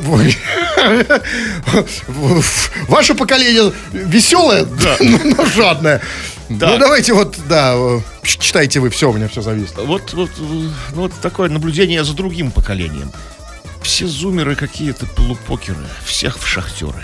ваше 2.87 3.13
поколение 3.15 3.71
веселое, 3.91 4.65
но 4.99 5.19
но 5.37 5.45
жадное. 5.45 6.01
Да. 6.49 6.67
Ну, 6.71 6.77
давайте 6.79 7.13
вот, 7.13 7.35
да, 7.47 7.75
читайте 8.23 8.79
вы, 8.79 8.89
все, 8.89 9.09
у 9.11 9.13
меня 9.13 9.27
все 9.27 9.41
зависло. 9.41 9.83
Вот, 9.83 10.13
вот, 10.13 10.29
э, 10.31 10.41
ну, 10.41 11.01
вот 11.01 11.13
такое 11.21 11.47
наблюдение 11.47 12.03
за 12.03 12.13
другим 12.13 12.49
поколением. 12.51 13.11
Все 13.89 14.05
зумеры 14.05 14.55
какие-то 14.55 15.07
полупокеры, 15.07 15.83
всех 16.05 16.37
в 16.39 16.45
шахтеры. 16.47 17.03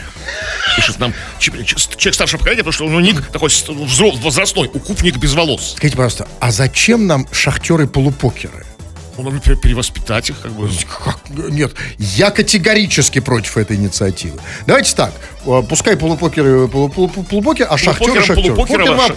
Пишет 0.75 0.99
нам 0.99 1.15
человек 1.39 2.13
старшего 2.13 2.37
поколения, 2.37 2.61
потому 2.63 2.73
что 2.73 2.85
у 2.85 2.89
него 2.89 3.01
ник 3.01 3.25
такой 3.31 3.49
с- 3.49 3.67
взро- 3.67 4.15
возрастной, 4.21 4.69
укупник 4.71 5.17
без 5.17 5.33
волос. 5.33 5.73
Скажите, 5.77 5.97
пожалуйста, 5.97 6.27
а 6.39 6.51
зачем 6.51 7.07
нам 7.07 7.27
шахтеры-полупокеры? 7.31 8.67
Он 9.17 9.39
пере- 9.39 9.55
перевоспитать 9.55 10.29
их, 10.29 10.41
как 10.41 10.51
бы. 10.51 10.69
Как? 11.03 11.19
Нет, 11.29 11.73
я 11.97 12.31
категорически 12.31 13.19
против 13.19 13.57
этой 13.57 13.77
инициативы. 13.77 14.39
Давайте 14.67 14.93
так, 14.95 15.13
э, 15.45 15.63
пускай 15.69 15.95
полупокеры 15.95 16.67
полу- 16.67 16.89
полу- 16.89 17.07
полупокеры, 17.23 17.69
а 17.69 17.77
шахтеры 17.77 18.21
шахтеры. 18.25 18.55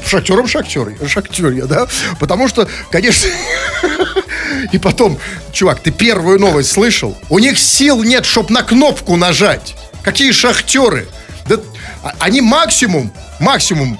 шахтером 0.06 0.46
шахтеры. 0.48 1.08
Шахтерья, 1.08 1.64
да? 1.66 1.86
Потому 2.20 2.48
что, 2.48 2.68
конечно... 2.90 3.28
И 4.72 4.78
потом, 4.78 5.18
чувак, 5.52 5.80
ты 5.80 5.90
первую 5.90 6.38
новость 6.40 6.70
слышал? 6.72 7.16
У 7.28 7.38
них 7.38 7.58
сил 7.58 8.02
нет, 8.02 8.24
чтобы 8.24 8.52
на 8.52 8.62
кнопку 8.62 9.16
нажать. 9.16 9.74
Какие 10.02 10.32
шахтеры? 10.32 11.06
Да, 11.48 11.56
а- 12.02 12.14
они 12.18 12.40
максимум, 12.40 13.12
максимум, 13.40 13.98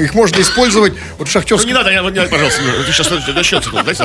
их 0.00 0.14
можно 0.14 0.40
использовать 0.40 0.94
вот 1.18 1.28
в 1.28 1.50
Ну, 1.50 1.62
не 1.64 1.72
надо, 1.72 1.90
не 1.90 2.00
надо, 2.00 2.28
пожалуйста, 2.28 2.60
ты 2.86 2.92
сейчас 2.92 3.10
начнется 3.10 3.70
тут. 3.70 3.96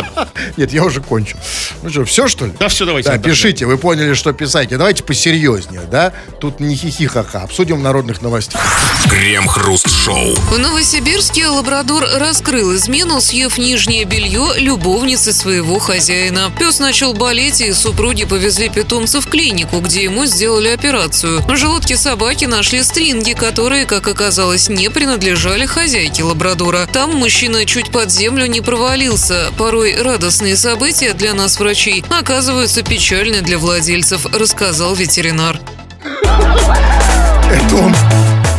Нет, 0.57 0.73
я 0.73 0.83
уже 0.83 1.01
кончил. 1.01 1.37
Ну 1.81 1.89
что, 1.89 2.05
все 2.05 2.27
что 2.27 2.45
ли? 2.45 2.53
Да, 2.59 2.67
все, 2.67 2.85
давайте. 2.85 3.09
Да, 3.09 3.17
пишите, 3.17 3.65
вы 3.65 3.77
поняли, 3.77 4.13
что 4.13 4.33
писать. 4.33 4.71
И 4.71 4.75
давайте 4.75 5.03
посерьезнее, 5.03 5.81
да? 5.89 6.13
Тут 6.39 6.59
не 6.59 6.75
хихи-ха-ха. 6.75 7.43
Обсудим 7.43 7.81
народных 7.81 8.21
новостях. 8.21 8.61
Крем-хруст-шоу. 9.09 10.35
В 10.35 10.57
Новосибирске 10.57 11.47
лабрадор 11.47 12.05
раскрыл 12.15 12.75
измену, 12.75 13.21
съев 13.21 13.57
нижнее 13.57 14.05
белье 14.05 14.53
любовницы 14.57 15.33
своего 15.33 15.79
хозяина. 15.79 16.51
Пес 16.57 16.79
начал 16.79 17.13
болеть, 17.13 17.61
и 17.61 17.73
супруги 17.73 18.25
повезли 18.25 18.69
питомца 18.69 19.21
в 19.21 19.27
клинику, 19.27 19.79
где 19.79 20.03
ему 20.03 20.25
сделали 20.25 20.69
операцию. 20.69 21.41
В 21.41 21.55
желудке 21.55 21.97
собаки 21.97 22.45
нашли 22.45 22.83
стринги, 22.83 23.33
которые, 23.33 23.85
как 23.85 24.07
оказалось, 24.07 24.69
не 24.73 24.89
принадлежали 24.89 25.65
хозяйке 25.65 26.23
лабрадора. 26.23 26.87
Там 26.91 27.15
мужчина 27.15 27.65
чуть 27.65 27.91
под 27.91 28.11
землю 28.11 28.45
не 28.45 28.61
провалился. 28.61 29.51
Порой 29.57 29.95
радостные 30.01 30.57
события 30.57 31.13
для 31.13 31.33
нас, 31.33 31.59
врачей, 31.59 32.03
оказываются 32.09 32.81
печальны 32.83 33.41
для 33.41 33.57
владельцев, 33.57 34.25
рассказал 34.33 34.95
ветеринар. 34.95 35.59
Это 37.51 37.75
он, 37.75 37.95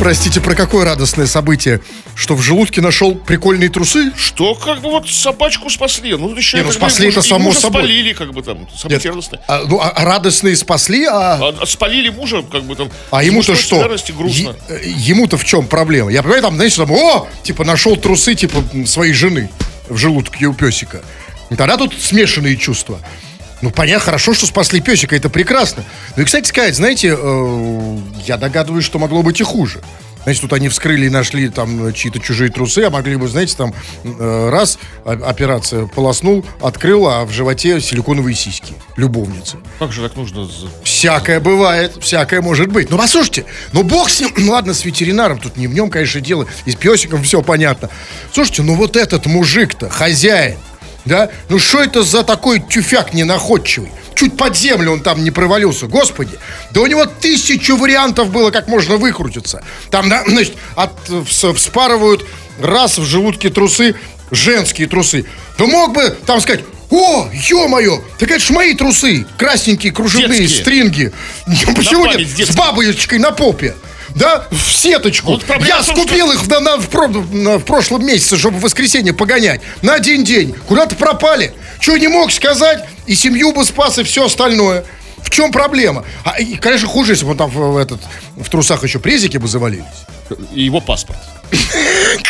простите, 0.05 0.39
про 0.39 0.53
какое 0.53 0.85
радостное 0.85 1.25
событие? 1.25 1.81
Что 2.13 2.35
в 2.35 2.41
желудке 2.43 2.79
нашел 2.79 3.15
прикольные 3.15 3.69
трусы? 3.69 4.13
Что, 4.15 4.53
как 4.53 4.81
бы 4.83 4.91
вот 4.91 5.09
собачку 5.09 5.67
спасли? 5.71 6.15
Ну, 6.15 6.35
еще 6.35 6.57
Не, 6.57 6.63
ну, 6.63 6.71
спасли 6.71 7.09
это 7.09 7.23
само 7.23 7.51
собой. 7.53 7.81
спалили, 7.81 8.13
как 8.13 8.31
бы 8.31 8.43
там, 8.43 8.67
радостное. 8.83 9.41
А, 9.47 9.63
ну, 9.67 9.79
а 9.81 10.05
радостные 10.05 10.55
спасли, 10.57 11.05
а, 11.05 11.39
А, 11.41 11.55
а 11.59 11.65
спалили 11.65 12.09
мужа, 12.09 12.43
как 12.43 12.65
бы 12.65 12.75
там. 12.75 12.91
а 13.09 13.23
ему-то 13.23 13.55
что? 13.55 13.77
солидарности 13.77 14.11
грустно. 14.11 14.55
Э, 14.69 14.79
ему-то 14.85 15.37
в 15.37 15.43
чем 15.43 15.65
проблема? 15.65 16.11
Я 16.11 16.21
понимаю, 16.21 16.43
там, 16.43 16.55
знаете, 16.55 16.75
там, 16.77 16.91
о, 16.91 17.27
типа, 17.41 17.63
нашел 17.63 17.97
трусы, 17.97 18.35
типа, 18.35 18.63
своей 18.85 19.13
жены 19.13 19.49
в 19.89 19.97
желудке 19.97 20.45
у 20.45 20.53
песика. 20.53 21.01
И 21.49 21.55
тогда 21.55 21.77
тут 21.77 21.99
смешанные 21.99 22.57
чувства. 22.57 22.99
Ну, 23.65 23.71
понятно, 23.71 24.05
хорошо, 24.05 24.35
что 24.35 24.45
спасли 24.45 24.79
песика, 24.79 25.15
это 25.15 25.27
прекрасно. 25.27 25.83
Ну 26.15 26.21
и, 26.21 26.25
кстати 26.27 26.47
сказать, 26.47 26.75
знаете, 26.75 27.17
э, 27.19 27.97
я 28.27 28.37
догадываюсь, 28.37 28.85
что 28.85 28.99
могло 28.99 29.23
быть 29.23 29.41
и 29.41 29.43
хуже. 29.43 29.81
Знаете, 30.21 30.41
тут 30.41 30.53
они 30.53 30.69
вскрыли 30.69 31.07
и 31.07 31.09
нашли 31.09 31.49
там 31.49 31.91
чьи-то 31.91 32.19
чужие 32.19 32.51
трусы, 32.51 32.83
а 32.83 32.91
могли 32.91 33.15
бы, 33.15 33.27
знаете, 33.27 33.55
там 33.57 33.73
э, 34.03 34.49
раз 34.51 34.77
операция 35.03 35.87
полоснул, 35.87 36.45
открыл, 36.61 37.07
а 37.07 37.25
в 37.25 37.31
животе 37.31 37.81
силиконовые 37.81 38.35
сиськи 38.35 38.75
любовницы. 38.97 39.57
Как 39.79 39.91
же 39.91 40.03
так 40.03 40.15
нужно? 40.15 40.47
Всякое 40.83 41.39
бывает, 41.39 41.93
всякое 42.01 42.43
может 42.43 42.67
быть. 42.67 42.91
Ну, 42.91 42.99
послушайте, 42.99 43.45
ну, 43.73 43.81
бог 43.81 44.11
с 44.11 44.19
ним, 44.19 44.31
ну, 44.37 44.51
ладно, 44.51 44.75
с 44.75 44.85
ветеринаром, 44.85 45.39
тут 45.39 45.57
не 45.57 45.65
в 45.65 45.73
нем, 45.73 45.89
конечно, 45.89 46.21
дело, 46.21 46.45
и 46.65 46.71
с 46.71 46.75
песиком 46.75 47.23
все 47.23 47.41
понятно. 47.41 47.89
Слушайте, 48.31 48.61
ну, 48.61 48.75
вот 48.75 48.95
этот 48.95 49.25
мужик-то, 49.25 49.89
хозяин, 49.89 50.59
да, 51.05 51.29
ну, 51.49 51.59
что 51.59 51.81
это 51.81 52.03
за 52.03 52.23
такой 52.23 52.59
тюфяк 52.59 53.13
ненаходчивый? 53.13 53.91
Чуть 54.15 54.37
под 54.37 54.55
землю 54.55 54.93
он 54.93 55.01
там 55.01 55.23
не 55.23 55.31
провалился, 55.31 55.87
господи. 55.87 56.37
Да 56.71 56.81
у 56.81 56.87
него 56.87 57.05
тысячу 57.05 57.75
вариантов 57.75 58.29
было, 58.31 58.49
как 58.49 58.67
можно 58.67 58.95
выкрутиться. 58.97 59.63
Там, 59.91 60.09
да, 60.09 60.23
значит, 60.27 60.53
от, 60.75 60.91
вс- 61.09 61.53
вспарывают 61.53 62.25
раз 62.59 62.97
в 62.97 63.03
желудке 63.05 63.49
трусы, 63.49 63.95
женские 64.31 64.87
трусы, 64.87 65.25
то 65.57 65.67
мог 65.67 65.93
бы 65.93 66.17
там 66.25 66.39
сказать, 66.39 66.63
о, 66.89 67.27
ё-моё, 67.33 68.01
так 68.19 68.31
это 68.31 68.39
ж 68.39 68.51
мои 68.51 68.73
трусы, 68.73 69.25
красненькие, 69.37 69.91
кружевные, 69.91 70.39
Детские. 70.41 70.61
стринги. 70.61 71.11
Почему 71.75 72.05
нет? 72.05 72.27
С 72.47 72.55
бабочкой 72.55 73.19
на 73.19 73.31
попе. 73.31 73.75
Да, 74.15 74.47
в 74.49 74.57
сеточку. 74.71 75.33
Вот 75.33 75.43
Я 75.67 75.81
том, 75.83 75.95
скупил 75.97 76.31
их 76.31 76.47
на- 76.47 76.59
на- 76.61 76.77
в, 76.77 76.87
про- 76.89 77.07
на- 77.09 77.57
в 77.59 77.65
прошлом 77.65 78.05
месяце, 78.05 78.37
чтобы 78.37 78.57
в 78.57 78.61
воскресенье 78.61 79.13
погонять. 79.13 79.61
На 79.81 79.93
один 79.95 80.23
день. 80.23 80.55
Куда-то 80.67 80.95
пропали. 80.95 81.53
Чего 81.79 81.97
не 81.97 82.07
мог 82.07 82.31
сказать? 82.31 82.83
И 83.05 83.13
семью 83.13 83.51
бы 83.51 83.65
спас, 83.65 83.97
и 83.99 84.03
все 84.03 84.25
остальное. 84.25 84.85
В 85.21 85.29
чем 85.29 85.51
проблема? 85.51 86.05
А, 86.23 86.39
и, 86.39 86.55
конечно, 86.55 86.87
хуже, 86.87 87.11
если 87.13 87.25
бы 87.25 87.31
он 87.31 87.37
там 87.37 87.49
в, 87.49 87.73
в 87.73 87.77
этот, 87.77 87.99
в 88.37 88.49
трусах 88.49 88.83
еще 88.83 88.99
презики 88.99 89.37
бы 89.37 89.47
завалились. 89.47 89.83
И 90.53 90.63
его 90.63 90.79
паспорт. 90.79 91.19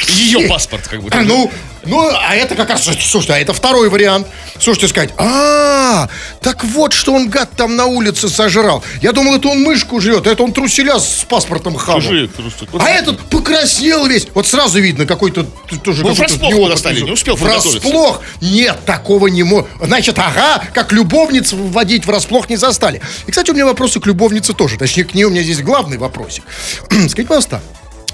Ее 0.08 0.48
паспорт, 0.48 0.88
как 0.88 1.04
бы. 1.04 1.10
А, 1.12 1.22
ну, 1.22 1.52
ну, 1.86 2.10
а 2.12 2.36
это 2.36 2.56
как 2.56 2.70
раз, 2.70 2.84
слушайте, 2.84 3.34
а 3.34 3.38
это 3.38 3.54
второй 3.54 3.90
вариант. 3.90 4.28
Слушайте, 4.60 4.88
сказать, 4.88 5.12
а, 5.18 6.08
так 6.42 6.64
вот, 6.64 6.94
что 6.94 7.14
он 7.14 7.30
гад 7.30 7.50
там 7.56 7.76
на 7.76 7.86
улице 7.86 8.30
сожрал. 8.30 8.84
Я 9.02 9.12
думал, 9.12 9.36
это 9.36 9.50
он 9.50 9.62
мышку 9.62 10.00
жрет, 10.00 10.26
а 10.28 10.32
это 10.32 10.44
он 10.44 10.54
труселя 10.54 11.00
с 11.00 11.26
паспортом 11.28 11.76
хавал. 11.76 12.02
Чужие 12.02 12.28
трусы. 12.28 12.68
А 12.80 12.90
этот 12.90 13.20
покраснел 13.30 14.06
весь. 14.08 14.28
Вот 14.34 14.48
сразу 14.48 14.80
видно, 14.80 15.06
какой-то 15.06 15.46
тоже 15.84 16.04
Ну, 16.04 16.14
врасплох 16.14 16.70
достали, 16.70 17.00
жук. 17.00 17.08
не 17.08 17.14
успел. 17.14 17.36
Врасплох? 17.36 18.22
Нет, 18.42 18.80
такого 18.86 19.28
не 19.28 19.44
может. 19.44 19.68
Значит, 19.82 20.18
ага, 20.20 20.64
как 20.74 20.92
любовниц 20.92 21.54
вводить 21.54 22.06
врасплох 22.06 22.50
не 22.50 22.56
застали. 22.56 23.02
И, 23.28 23.32
кстати, 23.32 23.52
у 23.52 23.54
меня 23.54 23.66
вопросы 23.66 24.00
к 24.00 24.06
любовнице 24.06 24.54
тоже. 24.54 24.78
Точнее, 24.78 25.04
к 25.04 25.14
ней 25.14 25.26
у 25.26 25.30
меня 25.30 25.44
здесь 25.44 25.62
главный 25.62 25.98
вопросик. 25.98 26.44
Скажите, 26.90 27.24
пожалуйста, 27.24 27.62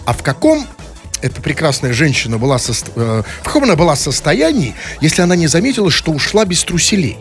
а 0.06 0.13
в 0.13 0.24
каком 0.24 0.66
эта 1.22 1.42
прекрасная 1.42 1.94
женщина 1.94 2.38
была 2.38 2.58
сос- 2.58 2.92
э, 2.96 3.24
в 3.42 3.44
каком 3.44 3.63
она 3.63 3.75
была 3.75 3.96
состоянии, 3.96 4.75
если 5.01 5.22
она 5.22 5.36
не 5.36 5.48
заметила, 5.48 5.90
что 5.92 6.12
ушла 6.12 6.46
без 6.46 6.63
труселей? 6.63 7.18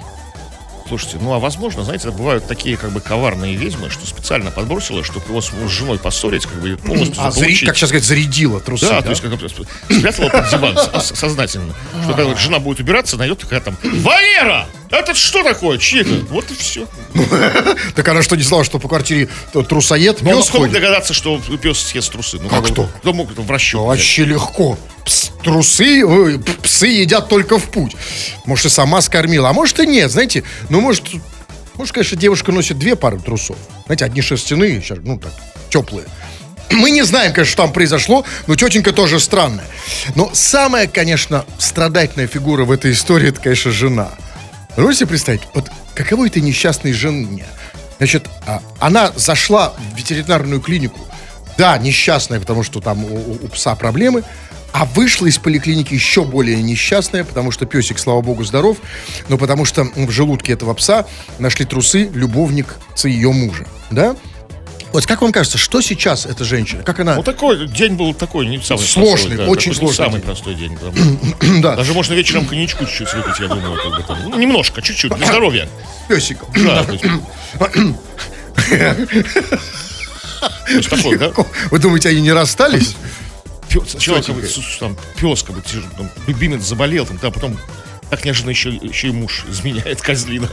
Слушайте, 0.89 1.19
ну 1.21 1.33
а 1.33 1.39
возможно, 1.39 1.85
знаете, 1.85 2.11
бывают 2.11 2.49
такие 2.49 2.77
как 2.77 2.91
бы 2.91 3.01
коварные 3.01 3.55
ведьмы, 3.55 3.91
что 3.91 4.05
специально 4.07 4.51
подбросила, 4.51 5.05
чтобы 5.05 5.25
его 5.29 5.41
с 5.41 5.51
с 5.51 5.69
женой 5.71 5.99
поссорить, 6.01 6.47
как 6.47 6.61
бы 6.61 6.71
и 6.73 6.75
полностью 6.75 7.15
А, 7.23 7.31
заполучить. 7.31 7.67
как 7.69 7.77
сейчас 7.77 7.91
говорят, 7.91 8.09
зарядила 8.09 8.59
трусы. 8.59 8.87
Да, 8.89 9.01
то 9.01 9.11
есть 9.11 9.23
как 9.23 9.31
спрятала 9.39 10.29
под 10.31 10.51
диван 10.51 10.77
сознательно. 11.01 11.75
Что 12.03 12.15
когда 12.15 12.35
жена 12.35 12.59
будет 12.59 12.81
убираться, 12.81 13.17
найдет 13.17 13.39
такая 13.39 13.61
там 13.61 13.77
Валера! 13.85 14.67
Это 14.91 15.15
что 15.15 15.43
такое? 15.45 15.79
Это? 15.79 16.11
Вот 16.31 16.51
и 16.51 16.55
все. 16.55 16.87
Так 17.95 18.09
она 18.09 18.23
что, 18.23 18.37
не 18.37 18.43
знала, 18.43 18.65
что 18.65 18.79
по 18.79 18.89
квартире 18.89 19.29
т- 19.53 19.63
трусоед, 19.63 20.19
пес 20.19 20.49
ходит? 20.49 20.73
догадаться, 20.73 21.15
что 21.15 21.39
пес 21.63 21.79
съест 21.79 22.11
трусы. 22.13 22.39
Ну, 22.43 22.49
Как 22.49 22.65
кто? 22.67 22.85
Кто 22.99 23.13
мог 23.13 23.31
это 23.31 23.43
в 23.43 23.51
расчет? 23.51 23.81
Вообще 23.81 24.25
легко. 24.25 24.77
Трусы, 25.45 26.05
п- 26.39 26.53
псы 26.63 26.87
едят 26.89 27.29
только 27.29 27.59
в 27.59 27.71
путь. 27.71 27.97
Может, 28.47 28.67
и 28.67 28.69
сама 28.69 29.01
скормила, 29.01 29.49
а 29.51 29.53
может 29.53 29.79
и 29.81 29.87
нет, 29.87 30.11
знаете. 30.11 30.43
Ну, 30.69 30.81
может, 30.81 31.05
может, 31.75 31.95
конечно, 31.95 32.17
девушка 32.17 32.53
носит 32.53 32.79
две 32.79 32.97
пары 32.97 33.19
трусов. 33.19 33.57
Знаете, 33.87 34.05
одни 34.05 34.23
шерстяные, 34.23 34.83
щас, 34.83 34.99
ну, 35.03 35.19
так, 35.19 35.33
теплые. 35.71 36.07
Мы 36.71 36.91
не 36.91 37.03
знаем, 37.03 37.33
конечно, 37.33 37.53
что 37.53 37.63
там 37.65 37.73
произошло, 37.73 38.25
но 38.47 38.55
тетенька 38.55 38.93
тоже 38.93 39.19
странная. 39.19 39.65
Но 40.15 40.31
самая, 40.33 40.87
конечно, 40.87 41.45
страдательная 41.59 42.29
фигура 42.29 42.65
в 42.65 42.71
этой 42.71 42.93
истории, 42.93 43.29
это, 43.31 43.41
конечно, 43.41 43.71
жена. 43.73 44.11
Можете 44.77 45.07
представить, 45.07 45.43
вот 45.55 45.71
каково 45.95 46.27
этой 46.27 46.43
несчастной 46.43 46.93
жене? 46.93 47.47
Значит, 47.99 48.29
а, 48.47 48.63
она 48.79 49.13
зашла 49.17 49.75
в 49.93 49.97
ветеринарную 49.97 50.61
клинику. 50.61 51.01
Да, 51.59 51.77
несчастная, 51.77 52.41
потому 52.41 52.63
что 52.63 52.81
там 52.81 53.05
у, 53.05 53.33
у- 53.45 53.49
пса 53.49 53.75
проблемы. 53.75 54.23
А 54.73 54.85
вышла 54.85 55.27
из 55.27 55.37
поликлиники 55.37 55.93
еще 55.93 56.25
более 56.25 56.63
несчастная, 56.63 57.25
потому 57.25 57.51
что 57.51 57.67
песик, 57.67 57.99
слава 57.99 58.21
богу, 58.23 58.45
здоров, 58.45 58.77
но 59.29 59.37
потому 59.37 59.65
что 59.65 59.83
в 59.85 60.11
желудке 60.11 60.53
этого 60.53 60.75
пса 60.75 61.07
нашли 61.41 61.67
трусы 61.67 62.09
любовницы 62.15 63.09
ее 63.09 63.33
мужа. 63.33 63.67
Да? 63.91 64.17
Вот 64.93 65.07
как 65.07 65.23
вам 65.23 65.33
кажется, 65.33 65.57
что 65.57 65.81
сейчас 65.81 66.27
эта 66.27 66.45
женщина? 66.45 66.83
Как 66.83 66.99
она... 67.01 67.15
Ну, 67.17 67.23
такой 67.23 67.67
день 67.69 67.95
был 67.95 68.13
такой, 68.13 68.47
не 68.47 68.61
самый 68.61 68.81
Сложный, 68.81 69.37
простой. 69.37 69.49
очень 69.49 69.73
такой 69.73 69.87
не 69.87 69.93
сложный 69.93 69.97
самый 69.97 70.17
день. 70.17 70.23
простой 70.23 70.55
день. 70.55 70.79
да. 70.81 71.61
да, 71.71 71.77
Даже 71.77 71.93
можно 71.95 72.15
вечером 72.15 72.47
коньячку 72.47 72.85
чуть-чуть 72.87 73.15
выпить, 73.15 73.39
я 73.41 73.49
думаю, 73.49 73.81
как 73.81 73.97
бы 73.97 74.03
там. 74.03 74.31
Ну, 74.31 74.39
немножко, 74.39 74.83
чуть-чуть, 74.83 75.15
для 75.15 75.27
здоровья. 75.27 75.69
песиком. 76.09 76.49
Да, 76.65 76.85
такой, 80.89 81.19
да? 81.19 81.33
Вы 81.71 81.79
думаете, 81.79 82.09
они 82.09 82.21
не 82.21 82.33
расстались? 82.33 82.97
Пёс, 83.69 83.91
сначала 83.91 84.21
как 84.21 84.35
бы, 84.35 84.43
там, 84.81 84.97
пес, 85.21 85.43
как 85.45 85.55
бы, 85.55 85.63
там, 85.97 86.11
любимец 86.27 86.63
заболел, 86.63 87.07
там, 87.07 87.19
да, 87.23 87.31
потом 87.31 87.57
так 88.11 88.25
неожиданно 88.25 88.51
еще, 88.51 88.71
еще 88.71 89.09
и 89.09 89.13
муж 89.13 89.45
изменяет 89.49 90.01
козлина. 90.03 90.49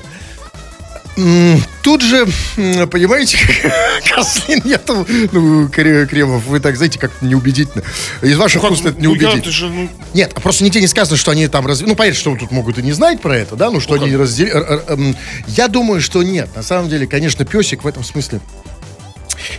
Тут 1.81 2.01
же, 2.03 2.27
понимаете, 2.55 3.39
Козлин, 4.13 4.61
я 4.65 4.77
там, 4.77 5.05
ну, 5.31 5.67
Кре- 5.67 6.05
Кремов, 6.05 6.45
вы 6.45 6.59
так, 6.59 6.75
знаете, 6.75 6.99
как 6.99 7.11
неубедительно. 7.21 7.83
Из 8.21 8.37
ваших 8.37 8.61
Как, 8.61 8.71
уст 8.71 8.85
это 8.85 8.95
ну, 8.97 9.09
неубедительно. 9.09 9.41
ты 9.41 9.49
же, 9.49 9.67
ну, 9.67 9.89
Нет, 10.13 10.31
а 10.35 10.39
просто 10.39 10.63
нигде 10.63 10.79
не 10.79 10.87
сказано, 10.87 11.17
что 11.17 11.31
они 11.31 11.47
там 11.47 11.65
раз... 11.65 11.81
Ну, 11.81 11.95
понятно, 11.95 12.19
что 12.19 12.35
тут 12.35 12.51
могут 12.51 12.77
и 12.77 12.83
не 12.83 12.91
знать 12.91 13.19
про 13.19 13.35
это, 13.35 13.55
да, 13.55 13.71
ну, 13.71 13.79
что 13.79 13.95
они 13.95 14.15
разделили... 14.15 15.15
Я 15.47 15.67
думаю, 15.67 16.01
что 16.01 16.21
нет. 16.21 16.55
На 16.55 16.61
самом 16.61 16.87
деле, 16.87 17.07
конечно, 17.07 17.45
песик 17.45 17.83
в 17.83 17.87
этом 17.87 18.03
смысле... 18.03 18.39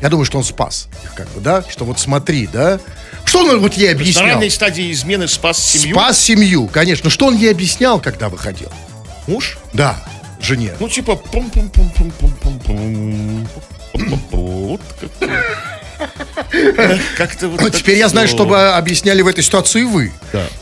Я 0.01 0.11
думаю, 0.11 0.27
что 0.27 0.39
он 0.39 0.45
спас 0.45 0.89
их, 1.03 1.15
как 1.15 1.29
бы, 1.31 1.41
да? 1.41 1.65
Что 1.69 1.85
вот 1.85 1.99
смотри, 1.99 2.47
да? 2.53 2.79
Что 3.25 3.41
он 3.41 3.59
вот 3.61 3.75
ей 3.75 3.89
на 3.89 3.93
объяснял? 3.95 4.27
ранней 4.27 4.51
стадии 4.51 4.93
измены 4.93 5.27
спас 5.27 5.59
семью. 5.59 5.97
Спас 5.97 6.21
семью, 6.21 6.69
конечно. 6.69 7.11
Что 7.11 7.27
он 7.27 7.37
ей 7.37 7.51
объяснял, 7.51 7.99
когда 8.01 8.29
выходил? 8.29 8.71
Муж? 9.27 9.59
Да, 9.73 10.03
жене. 10.41 10.75
Ну, 10.81 10.89
типа, 10.89 11.17
пум 11.17 11.51
пум 11.51 11.71
пум 11.71 11.91
пум 11.91 12.13
пум 12.13 12.31
пум 12.39 12.61
пум 12.61 13.49
Вот 14.33 14.81
как-то. 17.17 17.49
Вот 17.49 17.61
Ну, 17.61 17.71
теперь 17.71 17.99
я 17.99 18.09
знаю, 18.09 18.29
чтобы 18.29 18.71
объясняли 18.71 19.23
в 19.23 19.27
этой 19.27 19.43
ситуации 19.43 19.83
вы. 19.83 20.13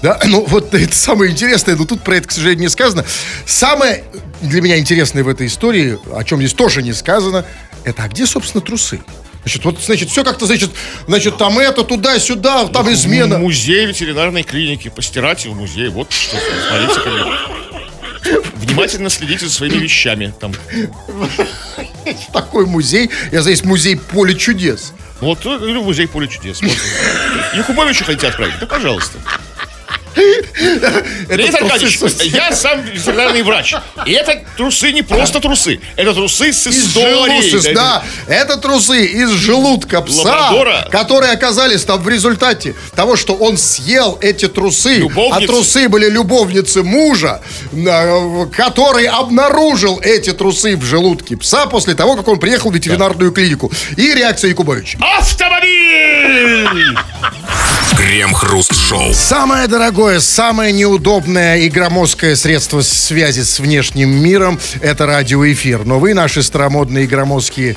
Да. 0.02 0.18
Ну, 0.24 0.44
вот 0.46 0.74
это 0.74 0.94
самое 0.94 1.30
интересное, 1.30 1.76
но 1.76 1.84
тут 1.84 2.02
про 2.02 2.16
это, 2.16 2.28
к 2.28 2.32
сожалению, 2.32 2.62
не 2.62 2.68
сказано. 2.68 3.04
Самое 3.44 4.04
для 4.40 4.60
меня 4.60 4.78
интересное 4.78 5.22
в 5.24 5.28
этой 5.28 5.46
истории, 5.46 5.98
о 6.14 6.24
чем 6.24 6.38
здесь 6.40 6.52
тоже 6.52 6.82
не 6.82 6.92
сказано, 6.92 7.44
это 7.84 8.02
а 8.02 8.08
где, 8.08 8.26
собственно, 8.26 8.62
трусы? 8.62 9.00
Значит, 9.42 9.64
вот, 9.64 9.80
значит, 9.80 10.10
все 10.10 10.24
как-то, 10.24 10.46
значит, 10.46 10.70
значит, 11.06 11.36
там 11.36 11.58
это, 11.60 11.84
туда-сюда, 11.84 12.66
там 12.66 12.92
измена. 12.92 13.38
Музей 13.38 13.86
ветеринарной 13.86 14.42
клиники. 14.42 14.88
Постирать 14.88 15.46
в 15.46 15.54
музей. 15.54 15.88
Вот 15.88 16.12
что. 16.12 16.36
Смотрите, 16.68 17.00
Внимательно 18.54 19.10
следите 19.10 19.46
за 19.46 19.52
своими 19.52 19.76
вещами. 19.76 20.32
Там. 20.40 20.52
Такой 22.32 22.66
музей. 22.66 23.10
Я 23.32 23.42
здесь 23.42 23.64
музей 23.64 23.96
поле 23.96 24.34
чудес. 24.34 24.92
Вот, 25.20 25.44
э, 25.46 25.48
или 25.48 25.78
музей 25.78 26.06
поле 26.06 26.28
чудес. 26.28 26.60
Вот. 26.60 26.76
Якубовича 27.54 28.04
хотите 28.04 28.28
отправить? 28.28 28.58
Да, 28.60 28.66
пожалуйста. 28.66 29.18
Леонид 31.29 31.55
Аркадьевич, 31.55 31.98
я 32.24 32.55
сам 32.55 32.81
ветеринарный 32.83 33.42
врач. 33.42 33.74
И 34.07 34.12
это 34.12 34.42
трусы 34.57 34.92
не 34.92 35.02
просто 35.02 35.40
трусы. 35.40 35.81
Это 35.96 36.14
трусы 36.14 36.52
с 36.52 36.66
историей. 36.66 37.74
да, 37.74 38.02
это 38.26 38.57
трусы 38.57 39.05
из 39.07 39.31
желудка 39.31 40.00
пса, 40.02 40.52
которые 40.90 41.33
оказались 41.33 41.85
там 41.85 42.02
в 42.02 42.09
результате 42.09 42.74
того, 42.94 43.16
что 43.16 43.35
он 43.35 43.57
съел 43.59 44.18
эти 44.20 44.48
трусы, 44.48 45.07
а 45.33 45.40
трусы 45.40 45.88
были 45.88 46.09
любовницы 46.09 46.83
мужа, 46.83 47.40
который 48.57 49.07
обнаружил 49.07 50.00
эти 50.00 50.33
трусы 50.33 50.76
в 50.76 50.85
желудке 50.85 51.37
пса 51.37 51.66
после 51.66 51.94
того, 51.94 52.16
как 52.16 52.29
он 52.29 52.38
приехал 52.38 52.70
в 52.70 52.74
ветеринарную 52.74 53.33
клинику. 53.33 53.70
И 53.96 54.14
реакция 54.14 54.48
Якубовича. 54.50 54.98
Автомобиль! 55.18 56.96
Крем-хруст-шоу. 57.96 59.14
Самое 59.14 59.68
дорогое, 59.68 60.20
самое 60.20 60.72
неудобное 60.72 61.58
и 61.58 61.68
громоздкое 61.68 62.36
средство 62.36 62.82
связи 62.82 63.40
с 63.40 63.58
внешним 63.58 64.10
миром– 64.10 64.60
это 64.80 65.06
радиоэфир. 65.06 65.84
Но 65.84 65.98
вы, 65.98 66.12
наши 66.12 66.42
старомодные 66.42 67.04
и 67.04 67.06
громоздкие, 67.06 67.76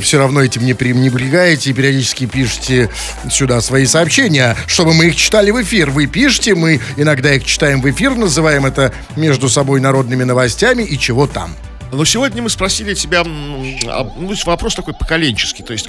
все 0.00 0.18
равно 0.18 0.42
этим 0.42 0.64
не 0.64 0.74
пренебрегаете 0.74 1.70
и 1.70 1.72
периодически 1.72 2.26
пишете 2.26 2.90
сюда 3.30 3.60
свои 3.60 3.86
сообщения, 3.86 4.56
чтобы 4.66 4.94
мы 4.94 5.06
их 5.06 5.16
читали 5.16 5.50
в 5.50 5.62
эфир. 5.62 5.90
Вы 5.90 6.06
пишете, 6.06 6.54
мы 6.54 6.80
иногда 6.96 7.34
их 7.34 7.44
читаем 7.44 7.82
в 7.82 7.90
эфир, 7.90 8.14
называем 8.14 8.66
это 8.66 8.92
между 9.16 9.48
собой 9.48 9.80
народными 9.80 10.24
новостями 10.24 10.82
и 10.82 10.98
чего 10.98 11.26
там. 11.26 11.54
Но 11.92 12.04
сегодня 12.04 12.40
мы 12.40 12.50
спросили 12.50 12.94
тебя, 12.94 13.22
а, 13.22 14.04
ну, 14.16 14.32
вопрос 14.46 14.74
такой 14.74 14.94
поколенческий, 14.94 15.64
то 15.64 15.72
есть 15.72 15.88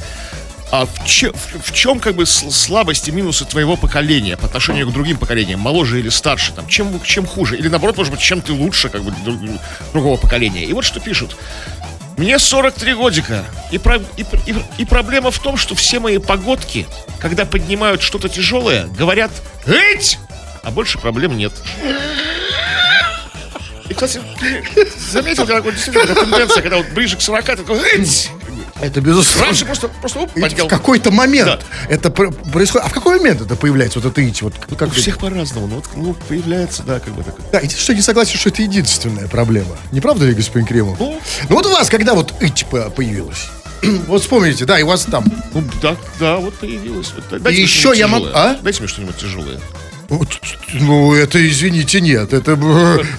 а 0.72 0.86
в, 0.86 1.06
че- 1.06 1.32
в- 1.34 1.74
чем 1.74 2.00
как 2.00 2.16
бы 2.16 2.26
слабости, 2.26 3.12
минусы 3.12 3.46
твоего 3.46 3.76
поколения 3.76 4.38
по 4.38 4.46
отношению 4.46 4.88
к 4.90 4.94
другим 4.94 5.18
поколениям, 5.18 5.60
моложе 5.60 6.00
или 6.00 6.10
старше, 6.10 6.54
там, 6.54 6.68
чем, 6.68 7.02
чем 7.04 7.26
хуже, 7.28 7.58
или 7.58 7.68
наоборот, 7.68 7.98
может 7.98 8.12
быть, 8.14 8.22
чем 8.22 8.42
ты 8.42 8.54
лучше 8.54 8.90
как 8.90 9.04
бы 9.04 9.12
друг- 9.24 9.40
другого 9.94 10.18
поколения. 10.18 10.64
И 10.66 10.74
вот 10.74 10.86
что 10.86 11.00
пишут. 11.00 11.36
Мне 12.18 12.38
43 12.40 12.94
годика, 12.94 13.46
и, 13.72 13.78
про- 13.78 14.02
и, 14.18 14.24
и, 14.46 14.56
и 14.80 14.86
проблема 14.86 15.32
в 15.32 15.40
том, 15.40 15.58
что 15.58 15.76
все 15.76 16.00
мои 16.00 16.18
погодки, 16.20 16.86
когда 17.20 17.46
поднимают 17.46 18.02
что-то 18.02 18.30
тяжелое, 18.30 18.86
говорят 18.88 19.32
«Эть! 19.66 20.20
а 20.64 20.70
больше 20.72 21.00
проблем 21.00 21.36
нет. 21.38 21.54
И, 23.90 23.94
кстати, 23.94 24.22
заметил, 25.12 25.46
как 25.48 25.64
вот 25.66 25.74
действительно 25.74 26.06
такая 26.08 26.26
тенденция, 26.26 26.62
когда 26.62 26.78
вот 26.78 26.88
ближе 26.90 27.18
к 27.18 27.22
40, 27.22 27.46
такой, 27.46 27.80
«Эть!» 27.94 28.30
Это 28.82 29.00
безусловно. 29.02 29.46
раньше 29.46 29.66
просто, 29.66 29.88
просто 29.88 30.20
оп, 30.20 30.32
поднял. 30.34 30.66
в 30.66 30.70
какой-то 30.70 31.12
момент 31.12 31.46
Да. 31.48 31.60
это 31.90 32.10
пр- 32.10 32.32
происходит. 32.32 32.86
А 32.88 32.90
в 32.90 32.94
какой 32.94 33.18
момент 33.20 33.42
это 33.42 33.56
появляется? 33.56 34.00
Вот 34.00 34.12
это 34.12 34.28
идти? 34.28 34.44
Вот 34.44 34.54
как 34.78 34.90
У 34.90 34.92
всех 34.92 35.18
по-разному, 35.20 35.68
но 35.68 35.76
вот 35.76 35.86
ну, 35.96 36.14
появляется, 36.28 36.84
да, 36.84 37.00
как 37.00 37.14
бы 37.14 37.24
такой. 37.24 37.46
Да, 37.52 37.60
ты 37.60 37.70
что, 37.70 37.94
не 37.94 38.02
согласен, 38.02 38.38
что 38.40 38.50
это 38.50 38.62
единственная 38.64 39.28
проблема? 39.28 39.78
Не 39.92 40.02
правда 40.02 40.26
ли, 40.26 40.34
господин 40.34 40.66
Кремов? 40.68 41.00
Ну. 41.00 41.22
Ну 41.50 41.56
вот 41.56 41.66
у 41.66 41.70
вас, 41.72 41.90
когда 41.90 42.14
вот 42.16 42.34
по- 42.70 42.90
появилась? 42.90 43.50
Вот 44.08 44.22
вспомните, 44.22 44.66
да, 44.66 44.80
и 44.80 44.84
у 44.84 44.88
вас 44.88 45.06
там 45.06 45.24
Ну, 45.54 45.64
да, 45.82 45.96
да, 46.20 46.38
вот 46.38 46.54
появилось. 46.56 47.14
Вот, 47.16 47.42
дайте 47.42 47.60
И 47.62 47.64
еще 47.64 47.92
я 47.96 48.08
мог- 48.08 48.22
тяжелое. 48.24 48.44
а? 48.52 48.58
Дайте 48.62 48.80
мне 48.82 48.88
что-нибудь 48.88 49.18
тяжелое. 49.18 49.60
Ну, 50.74 51.14
это, 51.14 51.48
извините, 51.48 52.02
нет. 52.02 52.34
Это, 52.34 52.58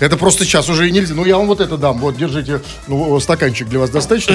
это 0.00 0.16
просто 0.16 0.44
сейчас 0.44 0.68
уже 0.68 0.88
и 0.88 0.92
нельзя. 0.92 1.14
Ну, 1.14 1.24
я 1.24 1.38
вам 1.38 1.46
вот 1.46 1.60
это 1.60 1.76
дам. 1.78 1.98
Вот, 1.98 2.16
держите. 2.16 2.60
Ну, 2.86 3.18
стаканчик 3.20 3.68
для 3.68 3.78
вас 3.78 3.90
достаточно? 3.90 4.34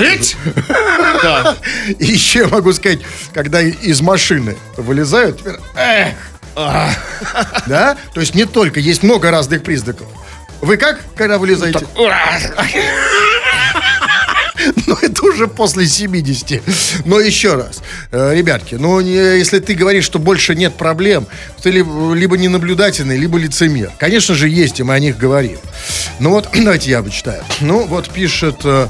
Да. 1.23 1.55
И 1.99 2.05
еще 2.05 2.39
я 2.39 2.47
могу 2.47 2.73
сказать, 2.73 2.99
когда 3.33 3.61
из 3.61 4.01
машины 4.01 4.55
вылезают, 4.75 5.39
теперь, 5.39 5.55
эх, 5.75 6.15
а, 6.55 6.91
да? 7.67 7.97
То 8.13 8.21
есть 8.21 8.33
не 8.33 8.45
только, 8.45 8.79
есть 8.79 9.03
много 9.03 9.29
разных 9.29 9.63
признаков. 9.63 10.07
Вы 10.61 10.77
как, 10.77 10.99
когда 11.15 11.37
вылезаете? 11.37 11.85
Ну, 14.97 14.97
это 15.01 15.25
уже 15.25 15.47
после 15.47 15.85
70. 15.85 17.05
Но 17.05 17.19
еще 17.19 17.55
раз, 17.55 17.81
э, 18.11 18.33
ребятки, 18.33 18.75
ну, 18.75 19.01
если 19.01 19.59
ты 19.59 19.73
говоришь, 19.73 20.05
что 20.05 20.17
больше 20.17 20.55
нет 20.55 20.75
проблем, 20.75 21.27
ты 21.61 21.71
либо, 21.71 22.37
ненаблюдательный, 22.37 23.17
либо 23.17 23.37
лицемер. 23.37 23.91
Конечно 23.97 24.33
же, 24.33 24.47
есть, 24.47 24.79
и 24.79 24.83
мы 24.83 24.93
о 24.93 24.99
них 24.99 25.17
говорим. 25.17 25.57
Ну 26.19 26.29
вот, 26.29 26.49
давайте 26.53 26.91
я 26.91 27.03
почитаю. 27.03 27.43
Ну, 27.59 27.85
вот 27.85 28.09
пишет, 28.09 28.61
э, 28.63 28.87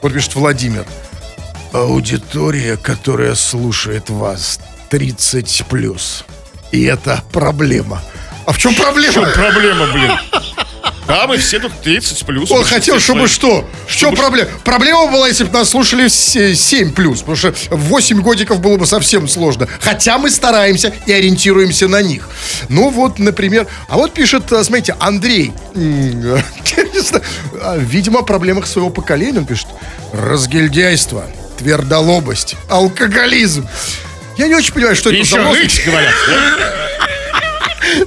вот 0.00 0.12
пишет 0.12 0.36
Владимир. 0.36 0.84
Аудитория, 1.72 2.76
которая 2.76 3.34
слушает 3.34 4.10
вас, 4.10 4.60
30 4.90 5.64
плюс. 5.68 6.24
И 6.70 6.84
это 6.84 7.20
проблема. 7.32 8.00
А 8.46 8.52
в 8.52 8.58
чем 8.58 8.74
проблема? 8.76 9.28
Проблема, 9.30 9.92
блин. 9.92 10.12
Да, 11.06 11.26
мы 11.26 11.36
все 11.36 11.58
тут 11.58 11.72
30 11.82 12.24
плюс. 12.24 12.50
Он 12.50 12.64
хотел, 12.64 12.98
чтобы 12.98 13.28
что? 13.28 13.68
Чем 13.88 14.14
проблема? 14.14 14.48
Проблема 14.64 15.06
была, 15.10 15.28
если 15.28 15.44
бы 15.44 15.52
нас 15.52 15.70
слушали 15.70 16.08
все 16.08 16.54
7 16.54 16.92
плюс, 16.92 17.20
потому 17.20 17.36
что 17.36 17.54
в 17.70 17.88
8 17.88 18.20
годиков 18.22 18.60
было 18.60 18.76
бы 18.76 18.86
совсем 18.86 19.28
сложно. 19.28 19.68
Хотя 19.80 20.18
мы 20.18 20.30
стараемся 20.30 20.94
и 21.06 21.12
ориентируемся 21.12 21.88
на 21.88 22.00
них. 22.00 22.28
Ну 22.68 22.88
вот, 22.90 23.18
например, 23.18 23.66
а 23.88 23.96
вот 23.96 24.14
пишет, 24.14 24.50
а, 24.52 24.64
смотрите, 24.64 24.96
Андрей. 24.98 25.52
Знаю, 25.74 27.24
а, 27.60 27.76
Видимо, 27.76 28.20
о 28.20 28.22
проблемах 28.22 28.66
своего 28.66 28.90
поколения 28.90 29.40
он 29.40 29.46
пишет. 29.46 29.66
Разгильдяйство, 30.12 31.26
твердолобость, 31.58 32.56
алкоголизм. 32.68 33.68
Я 34.38 34.48
не 34.48 34.54
очень 34.54 34.72
понимаю, 34.72 34.96
что 34.96 35.10
это 35.10 35.22
за 35.24 35.38
еще 35.38 35.82
говорят. 35.90 36.14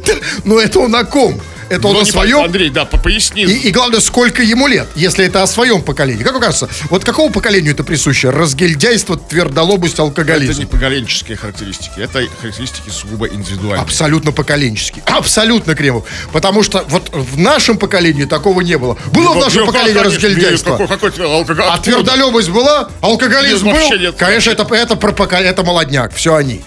Но 0.43 0.59
это 0.59 0.79
он 0.79 0.95
о 0.95 1.05
ком? 1.05 1.39
Это 1.69 1.87
он 1.87 1.95
Ну, 1.95 2.01
о 2.01 2.05
своем? 2.05 2.43
Андрей, 2.43 2.69
да, 2.69 2.85
по- 2.85 2.97
поясни. 2.97 3.43
И, 3.43 3.67
и 3.67 3.71
главное, 3.71 3.99
сколько 3.99 4.41
ему 4.41 4.67
лет, 4.67 4.87
если 4.95 5.25
это 5.25 5.43
о 5.43 5.47
своем 5.47 5.81
поколении. 5.81 6.23
Как 6.23 6.33
вам 6.33 6.41
кажется, 6.41 6.69
вот 6.89 7.03
какому 7.03 7.29
поколению 7.29 7.73
это 7.73 7.83
присуще? 7.83 8.29
Разгильдяйство, 8.29 9.17
твердолобость, 9.17 9.95
Это 9.95 10.03
алкоголизм. 10.03 10.59
не 10.61 10.65
поколенческие 10.65 11.37
характеристики, 11.37 11.99
это 11.99 12.23
характеристики 12.41 12.89
сугубо 12.89 13.27
индивидуальные. 13.27 13.81
Абсолютно 13.81 14.31
поколенческий. 14.31 15.01
Абсолютно, 15.05 15.75
Кремов. 15.75 16.05
Потому 16.31 16.63
что 16.63 16.85
вот 16.89 17.09
в 17.13 17.37
нашем 17.37 17.77
поколении 17.77 18.25
такого 18.25 18.61
не 18.61 18.77
было. 18.77 18.97
Было 19.13 19.31
в 19.31 19.35
Вот, 19.35 19.43
нашем 19.45 19.61
ну, 19.61 19.65
поколении 19.67 19.93
конечно, 19.97 20.27
разгильдяйство. 20.27 20.71
Какой, 20.71 20.87
какой 20.87 21.11
твой 21.11 21.27
алкоголь? 21.27 21.65
А 21.67 21.77
твердолюбость 21.77 22.49
была? 22.49 22.89
Алкоголизм 23.01 23.67
Нет, 23.67 23.89
был? 23.89 23.99
нет. 23.99 24.15
Конечно, 24.17 24.51
это, 24.51 24.63
это, 24.73 24.95
про 24.95 25.11
это 25.37 25.63
молодняк. 25.63 26.13
Все 26.15 26.35
они. 26.35 26.63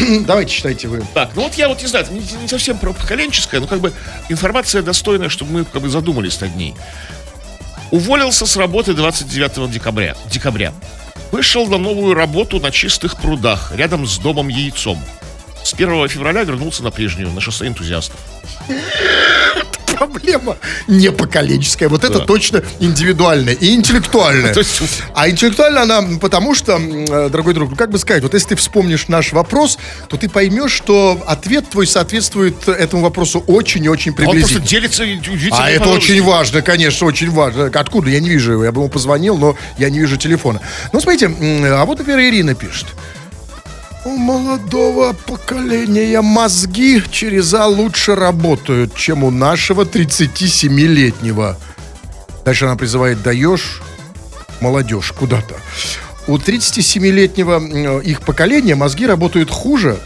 Давайте 0.26 0.52
читайте 0.52 0.88
вы. 0.88 1.02
Так, 1.14 1.30
ну 1.34 1.42
вот 1.42 1.54
я 1.54 1.68
вот 1.68 1.80
не 1.80 1.88
знаю, 1.88 2.06
не, 2.10 2.20
не 2.42 2.48
совсем 2.48 2.78
про 2.78 2.92
поколенческое, 2.92 3.60
но 3.60 3.66
как 3.66 3.80
бы 3.80 3.92
информация 4.28 4.82
достойная, 4.82 5.28
чтобы 5.28 5.52
мы 5.52 5.64
как 5.64 5.82
бы 5.82 5.88
задумались 5.88 6.40
над 6.40 6.54
ней. 6.56 6.74
Уволился 7.90 8.46
с 8.46 8.56
работы 8.56 8.94
29 8.94 9.70
декабря. 9.70 10.16
декабря. 10.30 10.72
Вышел 11.32 11.66
на 11.66 11.78
новую 11.78 12.14
работу 12.14 12.60
на 12.60 12.70
чистых 12.70 13.16
прудах, 13.16 13.72
рядом 13.74 14.06
с 14.06 14.18
домом 14.18 14.48
Яйцом. 14.48 15.02
С 15.62 15.74
1 15.74 16.08
февраля 16.08 16.42
вернулся 16.42 16.82
на 16.82 16.90
прежнюю, 16.90 17.30
на 17.30 17.40
шоссе 17.40 17.66
энтузиастов. 17.66 18.18
Проблема 20.00 20.56
не 20.88 21.12
поколенческая. 21.12 21.90
Вот 21.90 22.04
это 22.04 22.20
точно 22.20 22.62
индивидуальная 22.78 23.52
и 23.52 23.74
интеллектуальная. 23.74 24.54
А 25.14 25.28
интеллектуально 25.28 25.82
она, 25.82 26.02
потому 26.20 26.54
что, 26.54 26.78
э, 26.78 27.28
дорогой 27.28 27.52
друг, 27.52 27.76
как 27.76 27.90
бы 27.90 27.98
сказать, 27.98 28.22
вот 28.22 28.32
если 28.32 28.50
ты 28.50 28.56
вспомнишь 28.56 29.08
наш 29.08 29.32
вопрос, 29.32 29.78
то 30.08 30.16
ты 30.16 30.30
поймешь, 30.30 30.72
что 30.72 31.22
ответ 31.26 31.68
твой 31.68 31.86
соответствует 31.86 32.66
этому 32.66 33.02
вопросу 33.02 33.44
очень 33.46 33.84
и 33.84 33.88
очень 33.88 34.12
Он 34.12 34.16
просто 34.16 34.32
приблизительно. 34.32 34.66
делится 34.66 35.02
удивительно. 35.02 35.64
А 35.64 35.70
это 35.70 35.88
очень 35.90 36.22
важно, 36.22 36.62
конечно, 36.62 37.06
очень 37.06 37.30
важно. 37.30 37.66
Откуда? 37.66 38.08
Я 38.08 38.20
не 38.20 38.30
вижу 38.30 38.52
его. 38.52 38.64
Я 38.64 38.72
бы 38.72 38.80
ему 38.80 38.88
позвонил, 38.88 39.36
но 39.36 39.56
я 39.76 39.90
не 39.90 39.98
вижу 39.98 40.16
телефона. 40.16 40.60
Ну, 40.92 41.00
смотрите, 41.00 41.26
а 41.28 41.84
вот, 41.84 41.98
например, 41.98 42.20
Ирина 42.20 42.54
пишет. 42.54 42.86
У 44.04 44.16
молодого 44.16 45.12
поколения 45.12 46.22
мозги 46.22 47.02
через 47.10 47.52
А 47.52 47.66
лучше 47.66 48.14
работают, 48.14 48.94
чем 48.94 49.24
у 49.24 49.30
нашего 49.30 49.82
37-летнего. 49.82 51.58
Дальше 52.44 52.64
она 52.64 52.76
призывает 52.76 53.22
«даешь 53.22 53.82
молодежь 54.60 55.12
куда-то». 55.12 55.54
У 56.26 56.38
37-летнего 56.38 57.56
м, 57.56 58.00
их 58.00 58.22
поколения 58.22 58.74
мозги 58.74 59.04
работают 59.04 59.50
хуже, 59.50 59.98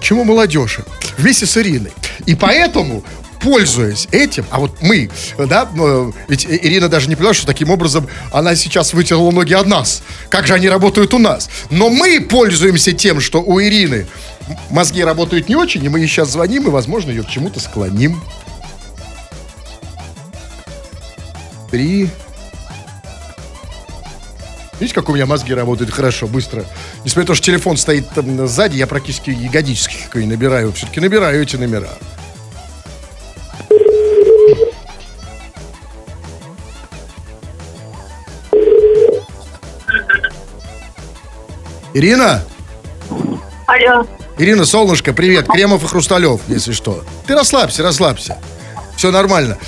чем 0.00 0.18
у 0.18 0.24
молодежи. 0.24 0.84
Вместе 1.18 1.46
с 1.46 1.56
Ириной. 1.56 1.92
И 2.26 2.36
поэтому 2.36 3.02
пользуясь 3.40 4.08
этим, 4.12 4.44
а 4.50 4.60
вот 4.60 4.82
мы, 4.82 5.10
да, 5.38 5.68
э, 5.74 6.12
ведь 6.28 6.46
Ирина 6.46 6.88
даже 6.88 7.08
не 7.08 7.16
поняла, 7.16 7.34
что 7.34 7.46
таким 7.46 7.70
образом 7.70 8.06
она 8.32 8.54
сейчас 8.54 8.92
вытерла 8.92 9.30
ноги 9.30 9.54
от 9.54 9.66
нас. 9.66 10.02
Как 10.28 10.46
же 10.46 10.54
они 10.54 10.68
работают 10.68 11.14
у 11.14 11.18
нас? 11.18 11.48
Но 11.70 11.88
мы 11.88 12.20
пользуемся 12.20 12.92
тем, 12.92 13.20
что 13.20 13.42
у 13.42 13.60
Ирины 13.60 14.06
мозги 14.70 15.02
работают 15.02 15.48
не 15.48 15.56
очень, 15.56 15.84
и 15.84 15.88
мы 15.88 16.00
ей 16.00 16.08
сейчас 16.08 16.30
звоним, 16.30 16.66
и, 16.66 16.70
возможно, 16.70 17.10
ее 17.10 17.22
к 17.22 17.28
чему-то 17.28 17.60
склоним. 17.60 18.20
Три. 21.70 22.08
Видите, 24.80 24.94
как 24.94 25.08
у 25.10 25.14
меня 25.14 25.26
мозги 25.26 25.52
работают 25.52 25.90
хорошо, 25.90 26.26
быстро. 26.26 26.64
Несмотря 27.04 27.22
на 27.22 27.26
то, 27.28 27.34
что 27.34 27.46
телефон 27.46 27.76
стоит 27.76 28.08
там 28.10 28.48
сзади, 28.48 28.76
я 28.76 28.86
практически 28.86 29.30
ягодически 29.30 30.18
набираю. 30.18 30.72
Все-таки 30.72 31.00
набираю 31.00 31.42
эти 31.42 31.56
номера. 31.56 31.90
Ирина? 41.94 42.42
Алло. 43.66 44.06
Ирина, 44.38 44.64
солнышко, 44.64 45.12
привет. 45.12 45.46
Кремов 45.46 45.84
и 45.84 45.86
Хрусталев, 45.86 46.40
если 46.48 46.72
что. 46.72 47.04
Ты 47.26 47.34
расслабься, 47.34 47.82
расслабься. 47.82 48.38
Все 48.96 49.10
нормально. 49.10 49.58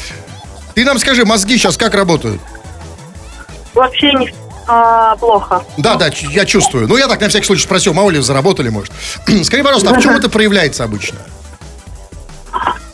Ты 0.74 0.84
нам 0.84 0.98
скажи, 0.98 1.24
мозги 1.24 1.58
сейчас 1.58 1.76
как 1.76 1.94
работают? 1.94 2.40
Вообще 3.74 4.12
не 4.14 4.32
а, 4.66 5.16
плохо. 5.16 5.64
Да, 5.76 5.96
да, 5.96 6.10
я 6.30 6.44
чувствую. 6.44 6.86
Ну, 6.88 6.96
я 6.96 7.08
так 7.08 7.20
на 7.20 7.28
всякий 7.28 7.46
случай 7.46 7.64
спросил, 7.64 7.94
мало 7.94 8.10
ли 8.10 8.20
заработали, 8.20 8.68
может. 8.68 8.92
Скажи, 9.44 9.62
пожалуйста, 9.62 9.90
а 9.90 9.94
в 9.98 10.02
чем 10.02 10.16
это 10.16 10.28
проявляется 10.28 10.84
обычно? 10.84 11.18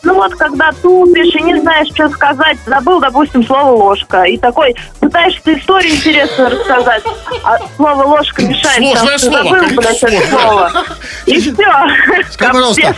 Ну 0.03 0.13
вот, 0.15 0.33
когда 0.35 0.71
тупишь 0.71 1.35
и 1.35 1.43
не 1.43 1.59
знаешь, 1.59 1.87
что 1.89 2.09
сказать, 2.09 2.57
забыл, 2.65 2.99
допустим, 2.99 3.43
слово 3.45 3.71
ложка. 3.71 4.23
И 4.23 4.37
такой 4.37 4.75
пытаешься 4.99 5.57
историю 5.57 5.95
интересную 5.95 6.51
рассказать, 6.51 7.03
а 7.43 7.57
слово 7.75 8.03
ложка 8.03 8.41
мешает. 8.43 8.77
Сложное 8.77 9.17
что 9.17 9.29
слово, 9.29 9.43
Забыл, 9.43 9.59
конечно, 9.59 9.77
блядь, 9.77 10.03
это 10.03 10.29
слово. 10.29 10.71
И 11.25 11.39
все. 11.39 11.53
Скажи, 12.31 12.53
пожалуйста, 12.53 12.95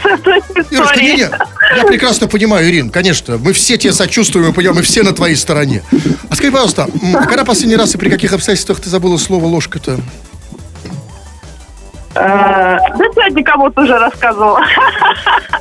Ирушка, 0.71 1.01
не, 1.01 1.13
не, 1.13 1.29
я 1.77 1.83
прекрасно 1.85 2.27
понимаю, 2.27 2.69
Ирин, 2.69 2.89
конечно, 2.89 3.37
мы 3.37 3.53
все 3.53 3.77
тебе 3.77 3.93
сочувствуем, 3.93 4.47
мы 4.47 4.53
понимаем, 4.53 4.77
мы 4.77 4.83
все 4.83 5.03
на 5.03 5.13
твоей 5.13 5.35
стороне. 5.35 5.83
А 6.29 6.35
скажи, 6.35 6.51
пожалуйста, 6.51 6.87
а 7.15 7.25
когда 7.25 7.45
последний 7.45 7.75
раз 7.75 7.95
и 7.95 7.97
при 7.97 8.09
каких 8.09 8.33
обстоятельствах 8.33 8.79
ты 8.79 8.89
забыла 8.89 9.17
слово 9.17 9.45
ложка-то? 9.45 9.99
Да 12.13 12.79
сегодня 13.13 13.43
кому-то 13.43 13.81
уже 13.81 13.97
рассказывала. 13.97 14.61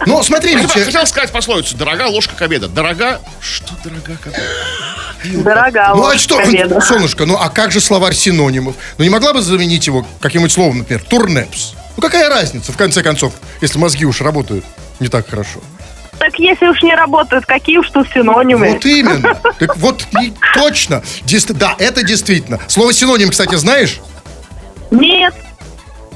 Ну, 0.07 0.23
смотри, 0.23 0.57
ведь, 0.57 0.75
э, 0.77 0.85
Хотел 0.85 1.07
сказать 1.07 1.31
пословицу. 1.31 1.77
Дорога 1.77 2.05
ложка 2.05 2.35
к 2.35 2.41
обеду. 2.41 2.69
Дорога... 2.69 3.21
Что 3.39 3.75
дорога 3.85 4.17
к 4.17 4.27
обеду? 4.29 5.43
Дорога 5.45 5.93
ну 5.95 6.07
а 6.09 6.17
что, 6.17 6.39
к 6.39 6.41
обеду. 6.41 6.81
солнышко, 6.81 7.27
ну 7.27 7.37
а 7.39 7.51
как 7.51 7.71
же 7.71 7.81
словарь 7.81 8.15
синонимов? 8.15 8.77
Ну 8.97 9.05
не 9.05 9.11
могла 9.11 9.35
бы 9.35 9.43
заменить 9.43 9.87
его 9.87 10.07
каким-нибудь 10.21 10.53
словом, 10.53 10.79
например, 10.79 11.03
турнепс? 11.05 11.75
Ну 11.97 12.03
какая 12.03 12.31
разница, 12.31 12.73
в 12.73 12.79
конце 12.79 13.03
концов, 13.03 13.35
если 13.61 13.79
мозги 13.79 14.07
уж 14.07 14.23
работают? 14.23 14.65
не 15.01 15.09
так 15.09 15.29
хорошо? 15.29 15.61
Так 16.19 16.39
если 16.39 16.67
уж 16.67 16.83
не 16.83 16.95
работают, 16.95 17.47
какие 17.47 17.79
уж 17.79 17.91
тут 17.91 18.07
синонимы? 18.13 18.73
Вот 18.73 18.85
именно. 18.85 19.35
Так 19.59 19.77
вот, 19.77 20.07
точно. 20.55 21.03
Да, 21.51 21.75
это 21.79 22.03
действительно. 22.03 22.61
Слово 22.69 22.93
синоним, 22.93 23.31
кстати, 23.31 23.55
знаешь? 23.55 24.01
Нет, 24.91 25.35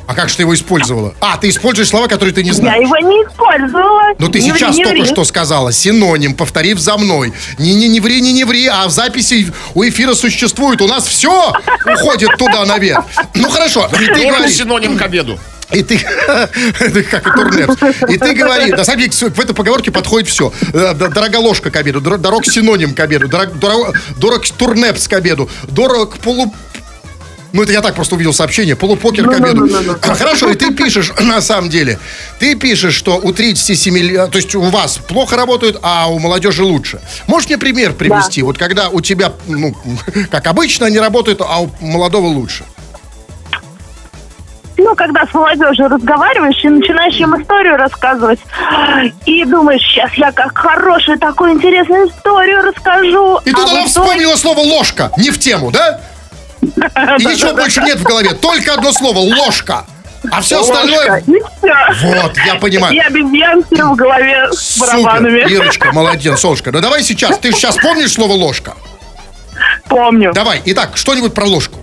А 0.07 0.15
как 0.15 0.29
же 0.29 0.37
ты 0.37 0.43
его 0.43 0.55
использовала? 0.55 1.15
А, 1.21 1.39
ты 1.39 1.49
используешь 1.49 1.89
слова, 1.89 2.09
которые 2.09 2.35
ты 2.35 2.43
не 2.43 2.49
я 2.51 2.55
знаешь. 2.55 2.83
его 2.83 2.97
не 2.99 3.17
использовала. 3.25 4.03
Ну 4.19 4.29
ты 4.29 4.41
Не 4.41 4.51
ври, 4.51 4.61
сейчас 4.61 4.77
не 4.77 4.85
только 4.85 5.01
ври. 5.03 5.07
что 5.13 5.25
сказала. 5.25 5.73
Синоним, 5.73 6.35
повторив 6.35 6.79
за 6.79 6.97
мной. 6.99 7.33
Не, 7.59 7.75
не, 7.75 7.89
не 7.89 8.01
ври, 8.01 8.21
не, 8.21 8.33
не 8.33 8.45
ври, 8.45 8.67
а 8.67 8.87
в 8.87 8.91
записи 8.91 9.51
у 9.75 9.83
эфира 9.83 10.15
существует. 10.15 10.83
У 10.83 10.87
нас 10.89 11.07
все 11.07 11.53
уходит 11.87 12.37
туда 12.39 12.65
наверх. 12.67 13.05
Ну 13.35 13.49
хорошо, 13.49 13.89
и 14.01 14.07
ты 14.07 14.27
говоришь. 14.29 14.53
синоним 14.55 14.99
к 14.99 15.03
обеду. 15.03 15.39
И 15.73 15.83
ты, 15.83 15.97
это 16.81 17.03
как 17.05 17.27
и 17.27 17.31
турнепс. 17.31 17.75
И 18.11 18.19
ты 18.19 18.35
говоришь, 18.35 18.77
на 18.77 18.85
самом 18.85 19.01
деле, 19.01 19.11
в 19.31 19.41
этой 19.41 19.55
поговорке 19.55 19.91
подходит 19.91 20.29
все. 20.29 20.53
Дорога 20.73 21.37
ложка 21.39 21.71
к 21.71 21.77
обеду, 21.77 22.01
дор- 22.03 22.19
дорог 22.19 22.45
синоним 22.45 22.95
к 22.95 23.01
обеду, 23.01 23.27
дорог, 23.29 23.55
дорог- 23.55 23.95
дорог 24.19 24.47
турнепс 24.51 25.09
к 25.09 25.13
обеду, 25.15 25.49
дорог 25.69 26.19
полу... 26.19 26.55
Ну, 27.55 27.63
это 27.63 27.71
я 27.73 27.83
так 27.83 27.95
просто 27.95 28.17
увидел 28.17 28.33
сообщение. 28.33 28.75
Полупокер 28.75 29.29
к 29.31 29.33
обеду. 29.33 29.69
А, 30.03 30.15
Хорошо, 30.17 30.51
и 30.51 30.57
ты 30.57 30.75
пишешь, 30.75 31.13
на 31.21 31.41
самом 31.41 31.71
деле, 31.71 32.01
ты 32.41 32.57
пишешь, 32.57 32.95
что 32.95 33.21
у 33.23 33.33
37 33.33 33.97
лет, 33.97 34.31
то 34.33 34.39
есть 34.39 34.53
у 34.57 34.63
вас 34.63 34.97
плохо 34.99 35.37
работают, 35.37 35.79
а 35.83 36.09
у 36.09 36.19
молодежи 36.19 36.65
лучше. 36.65 37.01
Можешь 37.29 37.49
мне 37.49 37.57
пример 37.57 37.93
привести? 37.93 38.43
Вот 38.43 38.59
когда 38.59 38.89
у 38.89 39.01
тебя, 39.01 39.33
ну, 39.47 39.73
как 40.33 40.49
обычно, 40.49 40.87
они 40.87 40.99
работают, 40.99 41.43
а 41.43 41.61
у 41.61 41.71
молодого 41.81 42.27
лучше. 42.27 42.65
Ну, 44.77 44.93
когда 44.97 45.25
с 45.25 45.33
молодежью 45.33 45.87
разговариваешь 45.89 46.65
и 46.65 46.69
начинаешь 46.69 47.15
им 47.21 47.41
историю 47.41 47.77
рассказывать, 47.77 48.41
и 49.27 49.45
думаешь, 49.45 49.81
сейчас 49.83 50.13
я 50.15 50.33
как 50.33 50.59
хорошую 50.59 51.21
такую 51.21 51.53
интересную 51.53 52.09
историю 52.09 52.63
расскажу. 52.65 53.39
И 53.45 53.53
тут 53.53 53.61
а 53.61 53.71
она 53.71 53.71
в 53.71 53.75
итоге- 53.75 53.87
вспомнила 53.87 54.35
слово 54.35 54.59
ложка. 54.59 55.13
Не 55.17 55.31
в 55.31 55.39
тему, 55.39 55.71
да? 55.71 56.01
И 57.19 57.25
ничего 57.25 57.53
больше 57.55 57.81
нет 57.83 57.99
в 57.99 58.03
голове. 58.03 58.31
Только 58.35 58.75
одно 58.75 58.93
слово 58.93 59.19
ложка. 59.19 59.85
А 60.31 60.41
все 60.41 60.57
Ложка. 60.59 60.73
остальное. 60.73 61.23
Вот, 62.03 62.37
я 62.47 62.55
понимаю. 62.55 62.95
И 62.95 62.99
обезьянки 62.99 63.75
в 63.75 63.95
голове 63.95 64.49
с 64.53 64.79
барабанами. 64.79 65.41
Ирочка, 65.51 65.93
молодец, 65.93 66.41
солнышко. 66.41 66.73
Ну 66.73 66.81
давай 66.81 67.03
сейчас. 67.03 67.39
Ты 67.39 67.53
сейчас 67.53 67.77
помнишь 67.77 68.13
слово 68.13 68.33
ложка? 68.33 68.75
Помню. 69.89 70.33
Давай. 70.33 70.63
Итак, 70.65 70.93
что-нибудь 70.97 71.35
про 71.35 71.45
ложку. 71.45 71.79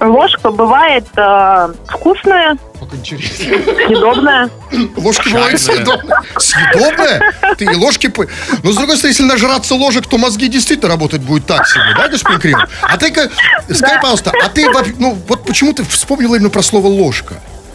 Ложка 0.00 0.50
бывает 0.50 1.04
э, 1.16 1.68
вкусная, 1.88 2.56
Как 2.78 2.94
интересно. 2.94 3.36
съедобная. 3.44 4.50
Ложки 4.96 5.28
бывают 5.28 5.60
съедобные. 5.60 6.18
Съедобные? 6.38 7.32
Ты 7.58 7.64
и 7.66 7.74
ложки... 7.76 8.06
по- 8.08 8.26
Но, 8.62 8.72
с 8.72 8.76
другой 8.76 8.96
стороны, 8.96 9.12
если 9.12 9.24
нажраться 9.24 9.74
ложек, 9.74 10.06
то 10.06 10.16
мозги 10.16 10.48
действительно 10.48 10.88
работать 10.88 11.20
будут 11.20 11.46
так 11.46 11.66
себе, 11.68 11.82
да, 11.96 12.08
господин 12.08 12.40
Кремов? 12.40 12.70
А 12.82 12.96
ты-ка, 12.96 13.28
скажи, 13.74 13.96
пожалуйста, 14.00 14.32
а 14.42 14.48
ты, 14.48 14.70
вообще- 14.70 14.94
ну, 14.98 15.18
вот 15.28 15.44
почему 15.44 15.72
ты 15.74 15.84
вспомнила 15.84 16.36
именно 16.36 16.50
про 16.50 16.62
слово 16.62 16.86
ложка? 16.86 17.34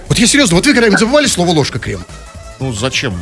Вот 0.10 0.18
я 0.18 0.26
серьезно, 0.26 0.56
вот 0.56 0.66
вы 0.66 0.74
когда-нибудь 0.74 1.00
забывали 1.00 1.28
слово 1.28 1.52
ложка, 1.52 1.78
Крем? 1.78 2.04
Ну, 2.60 2.74
зачем? 2.74 3.14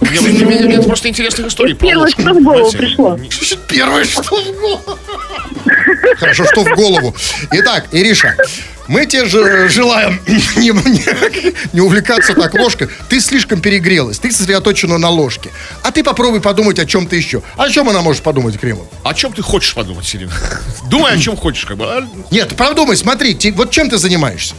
Мне, 0.00 0.20
мне- 0.20 0.44
мне- 0.44 0.64
мне 0.66 0.74
это 0.76 0.86
просто 0.86 1.08
интересных 1.08 1.46
историй 1.48 1.74
Первое, 1.74 2.08
что 2.10 2.22
в 2.22 2.42
голову 2.42 2.70
пришло. 2.72 3.18
Первое, 3.68 4.04
что 4.04 4.22
в 4.22 4.30
голову. 4.60 4.98
Хорошо, 6.18 6.44
что 6.44 6.62
в 6.64 6.68
голову. 6.76 7.14
Итак, 7.50 7.86
Ириша, 7.92 8.36
мы 8.88 9.06
тебе 9.06 9.24
же 9.26 9.68
желаем 9.68 10.20
не, 10.26 10.68
не- 10.70 11.54
не 11.72 11.80
увлекаться 11.80 12.34
так 12.34 12.54
ложкой. 12.54 12.88
Ты 13.08 13.20
слишком 13.20 13.60
перегрелась, 13.60 14.18
ты 14.18 14.30
сосредоточена 14.30 14.98
на 14.98 15.08
ложке. 15.08 15.50
А 15.82 15.90
ты 15.90 16.04
попробуй 16.04 16.40
подумать 16.40 16.78
о 16.78 16.84
чем-то 16.86 17.16
еще. 17.16 17.42
О 17.56 17.68
чем 17.68 17.88
она 17.88 18.02
может 18.02 18.22
подумать, 18.22 18.58
Кремов? 18.60 18.86
О 19.02 19.14
чем 19.14 19.32
ты 19.32 19.42
хочешь 19.42 19.74
подумать, 19.74 20.04
Сирина? 20.06 20.32
Думай, 20.90 21.12
о 21.14 21.18
чем 21.18 21.36
хочешь, 21.36 21.64
как 21.64 21.76
бы. 21.78 21.84
а? 21.86 22.06
Нет, 22.30 22.54
продумай, 22.56 22.96
смотри, 22.96 23.34
те- 23.34 23.52
вот 23.52 23.70
чем 23.70 23.88
ты 23.90 23.96
занимаешься? 23.98 24.54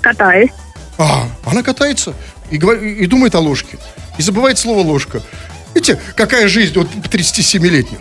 Катаюсь. 0.00 0.50
А, 0.98 1.28
она 1.44 1.62
катается 1.62 2.14
и, 2.50 2.56
говор- 2.58 2.82
и 2.82 3.06
думает 3.06 3.34
о 3.36 3.40
ложке. 3.40 3.78
И 4.18 4.22
забывает 4.22 4.58
слово 4.58 4.80
ложка. 4.80 5.22
Видите, 5.74 6.00
какая 6.16 6.48
жизнь 6.48 6.74
вот 6.74 6.88
37-летних? 7.10 7.98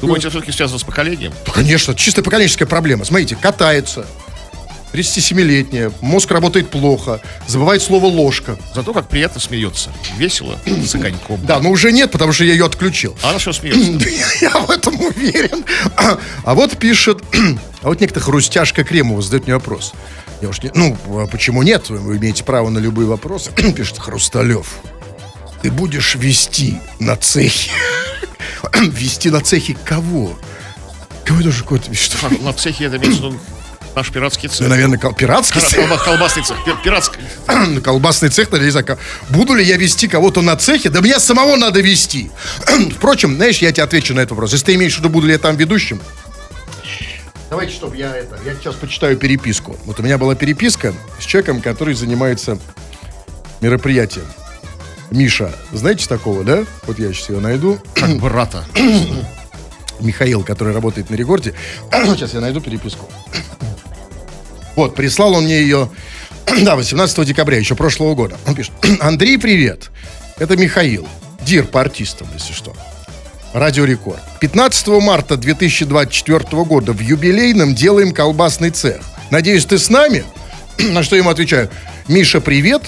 Думаете, 0.00 0.28
все-таки 0.30 0.52
связано 0.52 0.78
с 0.78 0.84
поколением? 0.84 1.32
Ну, 1.46 1.52
конечно, 1.52 1.94
чисто 1.94 2.22
поколенческая 2.22 2.68
проблема. 2.68 3.04
Смотрите, 3.04 3.34
катается, 3.34 4.06
37-летняя, 4.92 5.92
мозг 6.00 6.30
работает 6.30 6.70
плохо, 6.70 7.20
забывает 7.46 7.82
слово 7.82 8.06
ложка. 8.06 8.56
Зато 8.74 8.92
как 8.92 9.08
приятно 9.08 9.40
смеется. 9.40 9.90
Весело, 10.16 10.58
с 10.64 10.94
огоньком. 10.94 11.44
Да, 11.44 11.60
но 11.60 11.70
уже 11.70 11.92
нет, 11.92 12.10
потому 12.10 12.32
что 12.32 12.44
я 12.44 12.52
ее 12.52 12.66
отключил. 12.66 13.16
А 13.22 13.30
она 13.30 13.38
что 13.38 13.52
смеется? 13.52 13.92
Да 13.98 14.08
я, 14.08 14.50
я 14.50 14.60
в 14.60 14.70
этом 14.70 15.00
уверен. 15.00 15.64
А 15.96 16.54
вот 16.54 16.76
пишет, 16.76 17.22
а 17.82 17.88
вот 17.88 18.00
некто 18.00 18.20
Хрустяшка 18.20 18.84
Кремова 18.84 19.20
задает 19.22 19.46
мне 19.46 19.54
вопрос. 19.54 19.92
Я 20.40 20.48
уж 20.48 20.62
не, 20.62 20.70
ну, 20.74 20.96
а 21.08 21.26
почему 21.26 21.62
нет? 21.62 21.88
Вы 21.88 22.18
имеете 22.18 22.44
право 22.44 22.68
на 22.68 22.78
любые 22.78 23.06
вопросы. 23.06 23.50
Пишет 23.76 23.98
Хрусталев. 23.98 24.80
Ты 25.62 25.70
будешь 25.70 26.14
вести 26.14 26.80
на 27.00 27.16
цехе. 27.16 27.70
Вести 28.82 29.30
на 29.30 29.40
цехе 29.40 29.76
кого? 29.84 30.38
Кого 31.24 31.40
это 31.40 31.50
же 31.50 31.62
какой-то... 31.62 31.92
Что? 31.94 32.18
А, 32.26 32.30
На 32.44 32.52
цехе 32.52 32.84
это 32.84 32.96
имеется 32.98 33.32
наш 33.94 34.10
пиратский 34.12 34.48
Ну, 34.48 34.54
цех. 34.54 34.68
наверное, 34.68 34.98
кол- 34.98 35.14
пиратский 35.14 35.60
Кол- 35.60 35.70
цех. 35.70 35.80
колба- 35.80 35.98
Колбасный 36.04 36.42
цех. 36.44 36.56
пир- 36.64 36.76
Пиратский. 36.84 37.20
колбасный 37.82 38.28
цех, 38.28 38.50
наверное, 38.50 38.66
не 38.66 38.70
знаю, 38.70 38.98
буду 39.30 39.54
ли 39.54 39.64
я 39.64 39.76
вести 39.76 40.06
кого-то 40.08 40.42
на 40.42 40.56
цехе, 40.56 40.90
да 40.90 41.00
меня 41.00 41.18
самого 41.18 41.56
надо 41.56 41.80
вести. 41.80 42.30
Впрочем, 42.96 43.36
знаешь, 43.36 43.58
я 43.58 43.72
тебе 43.72 43.84
отвечу 43.84 44.14
на 44.14 44.20
этот 44.20 44.32
вопрос. 44.32 44.52
Если 44.52 44.66
ты 44.66 44.74
имеешь 44.74 44.94
в 44.94 44.98
виду, 44.98 45.08
буду 45.08 45.26
ли 45.26 45.32
я 45.32 45.38
там 45.38 45.56
ведущим, 45.56 46.00
Давайте, 47.48 47.72
чтобы 47.74 47.96
я 47.96 48.12
это, 48.14 48.36
я 48.44 48.54
сейчас 48.56 48.74
почитаю 48.74 49.16
переписку. 49.16 49.78
Вот 49.84 50.00
у 50.00 50.02
меня 50.02 50.18
была 50.18 50.34
переписка 50.34 50.92
с 51.20 51.24
человеком, 51.24 51.60
который 51.62 51.94
занимается 51.94 52.58
мероприятием. 53.60 54.26
Миша, 55.10 55.54
знаете 55.72 56.08
такого, 56.08 56.44
да? 56.44 56.64
Вот 56.86 56.98
я 56.98 57.12
сейчас 57.12 57.30
ее 57.30 57.40
найду. 57.40 57.78
Как 57.94 58.16
брата. 58.20 58.64
Михаил, 60.00 60.42
который 60.42 60.74
работает 60.74 61.10
на 61.10 61.14
рекорде. 61.14 61.54
Сейчас 61.90 62.34
я 62.34 62.40
найду 62.40 62.60
переписку. 62.60 63.08
Вот, 64.74 64.94
прислал 64.94 65.34
он 65.34 65.44
мне 65.44 65.62
ее, 65.62 65.88
да, 66.62 66.76
18 66.76 67.24
декабря, 67.26 67.56
еще 67.56 67.74
прошлого 67.74 68.14
года. 68.14 68.36
Он 68.46 68.54
пишет, 68.54 68.72
Андрей, 69.00 69.38
привет. 69.38 69.90
Это 70.38 70.56
Михаил. 70.56 71.08
Дир 71.40 71.64
по 71.66 71.80
артистам, 71.80 72.28
если 72.34 72.52
что. 72.52 72.74
Радио 73.54 73.84
Рекорд. 73.84 74.20
15 74.40 74.88
марта 75.00 75.36
2024 75.36 76.64
года 76.64 76.92
в 76.92 77.00
юбилейном 77.00 77.74
делаем 77.74 78.12
колбасный 78.12 78.70
цех. 78.70 79.00
Надеюсь, 79.30 79.64
ты 79.64 79.78
с 79.78 79.88
нами? 79.88 80.24
На 80.78 81.02
что 81.02 81.16
ему 81.16 81.30
отвечаю, 81.30 81.70
Миша, 82.06 82.42
привет. 82.42 82.82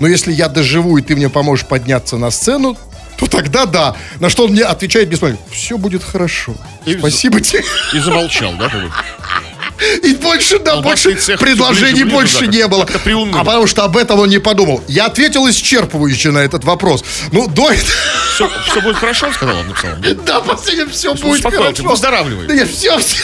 Но 0.00 0.08
если 0.08 0.32
я 0.32 0.48
доживу, 0.48 0.98
и 0.98 1.02
ты 1.02 1.14
мне 1.14 1.28
поможешь 1.28 1.66
подняться 1.66 2.16
на 2.16 2.30
сцену, 2.30 2.76
то 3.18 3.26
тогда 3.26 3.66
да. 3.66 3.96
На 4.18 4.30
что 4.30 4.44
он 4.46 4.52
мне 4.52 4.62
отвечает 4.62 5.08
бесплатно. 5.08 5.38
Все 5.52 5.76
будет 5.76 6.02
хорошо. 6.02 6.54
И 6.86 6.96
Спасибо 6.98 7.40
тебе. 7.40 7.62
И 7.92 7.98
замолчал, 7.98 8.54
да? 8.58 8.72
И 10.02 10.14
больше, 10.14 10.58
да, 10.58 10.72
Колбасный 10.72 11.14
больше 11.14 11.36
предложений 11.38 12.04
ближе, 12.04 12.04
ближе, 12.04 12.16
больше 12.16 12.46
да, 12.46 12.52
не 12.52 12.66
было. 12.66 12.84
А 12.84 13.44
потому 13.44 13.66
что 13.66 13.84
об 13.84 13.96
этом 13.96 14.20
он 14.20 14.28
не 14.28 14.38
подумал. 14.38 14.82
Я 14.88 15.06
ответил 15.06 15.48
исчерпывающе 15.48 16.32
на 16.32 16.38
этот 16.38 16.64
вопрос. 16.64 17.02
Ну, 17.32 17.48
до 17.48 17.70
этого... 17.70 17.90
Все, 18.34 18.50
все 18.66 18.80
будет 18.82 18.96
хорошо, 18.96 19.32
сказал 19.32 19.58
он, 19.58 19.68
написал. 19.68 19.90
Да? 19.98 20.14
Да, 20.26 20.40
последнем 20.40 20.90
все 20.90 21.14
будет 21.14 21.36
успокойся, 21.36 21.62
хорошо. 21.62 21.88
выздоравливай. 21.88 22.46
Да 22.46 22.54
нет, 22.54 22.68
все, 22.70 22.98
все. 22.98 23.22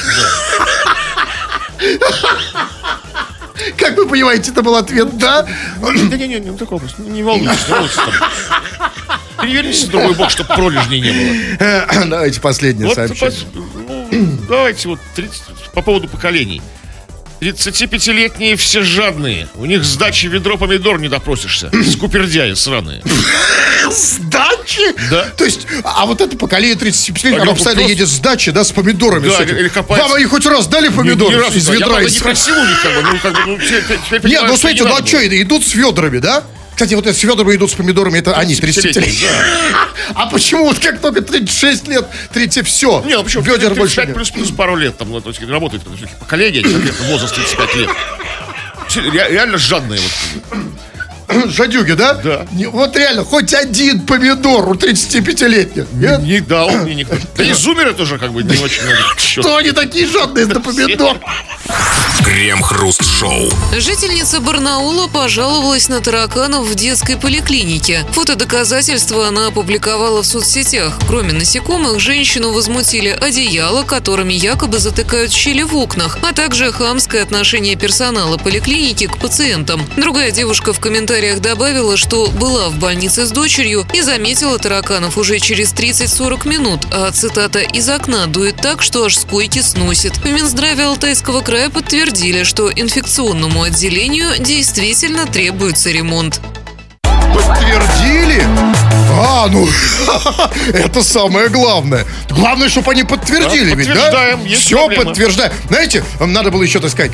Как 3.76 3.96
вы 3.96 4.06
понимаете, 4.08 4.50
это 4.50 4.62
был 4.62 4.76
ответ 4.76 5.16
«да». 5.18 5.46
Да 5.80 6.16
не, 6.16 6.28
не, 6.28 6.40
не, 6.40 6.50
ну 6.50 6.56
такой 6.56 6.78
вопрос. 6.78 6.94
Не, 6.98 7.10
не 7.10 7.22
волнуйтесь, 7.22 7.66
не 7.68 7.72
волнуйтесь. 7.72 7.96
там. 7.96 8.12
Перевернитесь 9.42 9.84
в 9.84 9.90
другой 9.90 10.14
бок, 10.14 10.30
чтобы 10.30 10.48
пролежней 10.54 11.00
не 11.00 11.12
было. 11.58 12.06
Давайте 12.06 12.40
последнее 12.40 12.86
Вот, 12.88 12.94
сообщение. 12.96 13.30
пос- 13.30 14.08
ну, 14.10 14.38
давайте 14.48 14.88
вот 14.88 15.00
30 15.14 15.42
по 15.74 15.82
поводу 15.82 16.08
поколений. 16.08 16.62
35-летние 17.40 18.56
все 18.56 18.82
жадные. 18.82 19.48
У 19.54 19.66
них 19.66 19.84
сдачи 19.84 20.26
ведро 20.26 20.56
помидор 20.56 21.00
не 21.00 21.08
допросишься. 21.08 21.70
Скупердяи 21.92 22.54
сраные. 22.54 23.02
Сдачи? 23.90 24.94
Да. 25.10 25.26
То 25.36 25.44
есть, 25.44 25.66
а 25.84 26.06
вот 26.06 26.20
это 26.20 26.36
поколение 26.36 26.76
35 26.76 27.24
лет, 27.24 27.32
А 27.34 27.42
оно 27.42 27.50
я 27.50 27.54
постоянно 27.54 27.80
едет 27.80 28.08
с 28.08 28.18
дачи, 28.18 28.50
да, 28.50 28.64
с 28.64 28.72
помидорами. 28.72 29.28
Да, 29.28 29.42
или 29.42 29.68
копается. 29.68 30.08
Вам 30.08 30.16
они 30.16 30.24
хоть 30.24 30.46
раз 30.46 30.66
дали 30.66 30.88
помидоры 30.88 31.36
из 31.36 31.66
да. 31.66 31.72
Я, 31.72 31.78
ведра? 31.78 31.88
правда, 31.88 32.10
не 32.10 32.18
просил 32.18 32.56
у 32.56 32.66
них, 32.66 32.82
как 32.82 32.94
бы, 32.94 33.02
ну, 33.02 33.18
как 33.20 33.32
бы, 33.34 33.40
ну, 33.46 34.28
Нет, 34.28 34.42
ну 34.46 34.56
смотрите, 34.56 34.84
ну 34.84 34.96
а 34.96 35.06
что, 35.06 35.42
идут 35.42 35.66
с 35.66 35.74
ведрами, 35.74 36.18
да? 36.18 36.44
Кстати, 36.76 36.92
вот 36.92 37.06
с 37.06 37.22
ведрами 37.24 37.56
идут 37.56 37.70
с 37.70 37.74
помидорами, 37.74 38.18
это 38.18 38.36
они, 38.36 38.54
35 38.54 38.96
лет. 38.96 39.14
А 40.14 40.26
почему 40.26 40.66
вот 40.66 40.78
как 40.78 41.00
только 41.00 41.22
36 41.22 41.88
лет, 41.88 42.06
30, 42.34 42.66
все, 42.66 43.02
Не, 43.06 43.16
ну 43.16 43.24
почему? 43.24 43.42
ведер 43.44 43.70
35 43.70 43.78
больше 43.78 44.00
нет? 44.02 44.14
плюс-плюс 44.14 44.50
пару 44.50 44.76
лет 44.76 44.96
там, 44.98 45.08
ну, 45.10 45.20
то 45.22 45.30
есть, 45.30 45.42
работает, 45.48 45.82
поколение, 46.20 46.62
возраст 47.08 47.34
35 47.34 47.76
лет. 47.76 47.90
Реально 49.30 49.56
жадные 49.56 50.00
вот. 50.00 50.58
жадюги, 51.48 51.92
да? 51.92 52.14
Да. 52.14 52.46
Не- 52.52 52.66
вот 52.66 52.96
реально, 52.96 53.24
хоть 53.24 53.52
один 53.54 54.00
помидор 54.00 54.68
у 54.68 54.74
35-летних. 54.74 55.86
Нет? 55.92 56.20
Не 56.22 56.40
дал 56.40 56.70
мне 56.70 56.94
никто. 56.94 57.16
Да 57.36 57.44
и 57.44 57.52
зумеры 57.52 57.92
тоже 57.94 58.18
как 58.18 58.32
бы 58.32 58.42
не 58.42 58.56
очень 58.58 58.82
много. 58.84 58.98
Что 59.16 59.56
они 59.56 59.72
такие 59.72 60.06
жадные 60.06 60.46
на 60.46 60.60
помидор? 60.60 61.18
Крем-хруст-шоу. 62.24 63.50
Жительница 63.76 64.40
Барнаула 64.40 65.08
пожаловалась 65.08 65.88
на 65.88 66.00
тараканов 66.00 66.66
в 66.66 66.74
детской 66.74 67.16
поликлинике. 67.16 68.04
Фотодоказательства 68.12 69.28
она 69.28 69.48
опубликовала 69.48 70.22
в 70.22 70.26
соцсетях. 70.26 70.98
Кроме 71.08 71.32
насекомых, 71.32 71.98
женщину 72.00 72.52
возмутили 72.52 73.08
одеяла, 73.08 73.82
которыми 73.82 74.32
якобы 74.32 74.78
затыкают 74.78 75.32
щели 75.32 75.62
в 75.62 75.76
окнах, 75.76 76.18
а 76.22 76.32
также 76.32 76.72
хамское 76.72 77.22
отношение 77.22 77.76
персонала 77.76 78.36
поликлиники 78.38 79.06
к 79.06 79.18
пациентам. 79.18 79.84
Другая 79.96 80.30
девушка 80.30 80.72
в 80.72 80.80
комментариях 80.80 81.15
добавила, 81.16 81.96
что 81.96 82.26
была 82.30 82.68
в 82.68 82.78
больнице 82.78 83.24
с 83.24 83.30
дочерью 83.30 83.86
и 83.94 84.02
заметила 84.02 84.58
тараканов 84.58 85.16
уже 85.16 85.38
через 85.38 85.72
30-40 85.72 86.46
минут, 86.46 86.80
а 86.92 87.10
цитата 87.10 87.60
«из 87.60 87.88
окна 87.88 88.26
дует 88.26 88.56
так, 88.56 88.82
что 88.82 89.04
аж 89.06 89.16
с 89.16 89.24
койки 89.24 89.60
сносит». 89.62 90.16
В 90.18 90.26
Минздраве 90.26 90.84
Алтайского 90.84 91.40
края 91.40 91.70
подтвердили, 91.70 92.42
что 92.42 92.70
инфекционному 92.70 93.62
отделению 93.62 94.38
действительно 94.38 95.24
требуется 95.26 95.90
ремонт. 95.90 96.40
Подтвердили? 97.02 98.42
А, 99.18 99.46
ну, 99.48 99.66
это 100.74 101.02
самое 101.02 101.48
главное. 101.48 102.04
Главное, 102.28 102.68
чтобы 102.68 102.92
они 102.92 103.04
подтвердили, 103.04 103.70
Да, 103.70 103.76
ведь, 103.76 103.86
да? 103.88 103.94
подтверждаем, 103.94 104.44
есть 104.44 104.62
Все 104.62 104.76
проблема. 104.78 105.04
подтверждаем. 105.04 105.52
Знаете, 105.68 106.04
надо 106.20 106.50
было 106.50 106.62
еще 106.62 106.78
так 106.80 106.90
сказать. 106.90 107.12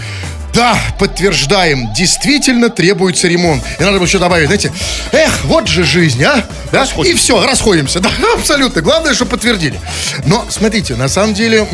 Да, 0.55 0.79
подтверждаем, 0.99 1.93
действительно 1.95 2.69
требуется 2.69 3.27
ремонт. 3.27 3.63
И 3.79 3.83
надо 3.83 3.99
было 3.99 4.07
еще 4.07 4.19
добавить, 4.19 4.47
знаете, 4.47 4.71
эх, 5.13 5.45
вот 5.45 5.67
же 5.67 5.83
жизнь, 5.85 6.23
а? 6.25 6.45
Да? 6.71 6.87
И 7.05 7.15
все, 7.15 7.45
расходимся. 7.47 8.01
Да, 8.01 8.11
абсолютно. 8.35 8.83
Главное, 8.83 9.15
что 9.15 9.25
подтвердили. 9.25 9.81
Но, 10.27 10.45
смотрите, 10.51 10.95
на 10.95 11.09
самом 11.09 11.33
деле, 11.35 11.67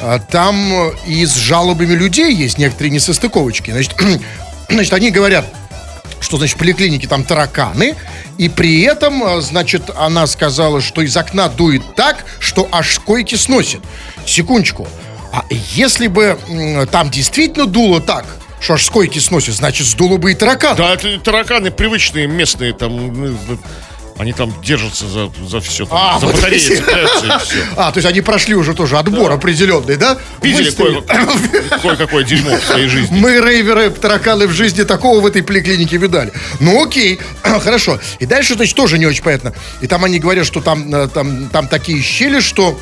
а, 0.00 0.18
там 0.18 0.90
и 1.06 1.24
с 1.24 1.34
жалобами 1.34 1.94
людей 1.94 2.34
есть 2.34 2.58
некоторые 2.58 2.90
несостыковочки. 2.90 3.70
Значит, 3.70 3.94
значит, 4.68 4.92
они 4.92 5.10
говорят, 5.10 5.46
что, 6.20 6.36
значит, 6.36 6.56
в 6.56 6.58
поликлинике 6.58 7.06
там 7.06 7.24
тараканы, 7.24 7.94
и 8.36 8.48
при 8.48 8.82
этом, 8.82 9.22
а, 9.24 9.40
значит, 9.40 9.90
она 9.96 10.26
сказала, 10.26 10.80
что 10.80 11.00
из 11.00 11.16
окна 11.16 11.48
дует 11.48 11.82
так, 11.96 12.24
что 12.38 12.68
аж 12.70 12.98
койки 12.98 13.34
сносит. 13.34 13.80
Секундочку. 14.26 14.86
А 15.32 15.44
если 15.50 16.06
бы 16.06 16.38
там 16.90 17.10
действительно 17.10 17.66
дуло 17.66 18.00
так, 18.00 18.24
что 18.60 18.74
аж 18.74 18.84
с 18.84 18.90
койки 18.90 19.18
сносит, 19.18 19.54
значит, 19.54 19.86
сдуло 19.86 20.16
бы 20.16 20.32
и 20.32 20.34
таракан. 20.34 20.76
Да, 20.76 20.94
это 20.94 21.18
тараканы 21.20 21.70
привычные, 21.70 22.26
местные 22.26 22.72
там. 22.72 22.96
ну, 22.96 23.38
ну, 23.46 23.58
Они 24.18 24.32
там 24.32 24.52
держатся 24.62 25.06
за, 25.06 25.30
за 25.46 25.60
все. 25.60 25.86
А, 25.90 26.18
за 26.18 26.26
вот 26.26 26.34
батареи 26.34 26.58
цепляются 26.58 27.26
и 27.26 27.38
все. 27.44 27.64
А, 27.76 27.92
то 27.92 27.98
есть 27.98 28.08
они 28.08 28.20
прошли 28.20 28.54
уже 28.54 28.74
тоже 28.74 28.98
отбор 28.98 29.30
определенный, 29.30 29.96
да? 29.96 30.18
Видели 30.42 30.70
кое-какое 31.82 32.24
дерьмо 32.24 32.56
в 32.56 32.64
своей 32.64 32.88
жизни. 32.88 33.16
Мы, 33.16 33.40
рейверы, 33.40 33.90
тараканы 33.90 34.48
в 34.48 34.52
жизни 34.52 34.82
такого 34.82 35.20
в 35.20 35.26
этой 35.26 35.42
поликлинике 35.42 35.96
видали. 35.98 36.32
Ну, 36.58 36.84
окей, 36.84 37.20
хорошо. 37.42 38.00
И 38.18 38.26
дальше, 38.26 38.54
значит, 38.54 38.74
тоже 38.74 38.98
не 38.98 39.06
очень 39.06 39.22
понятно. 39.22 39.54
И 39.80 39.86
там 39.86 40.04
они 40.04 40.18
говорят, 40.18 40.46
что 40.46 40.60
там, 40.60 40.92
э, 40.92 41.06
там, 41.08 41.48
там 41.50 41.68
такие 41.68 42.02
щели, 42.02 42.40
что, 42.40 42.78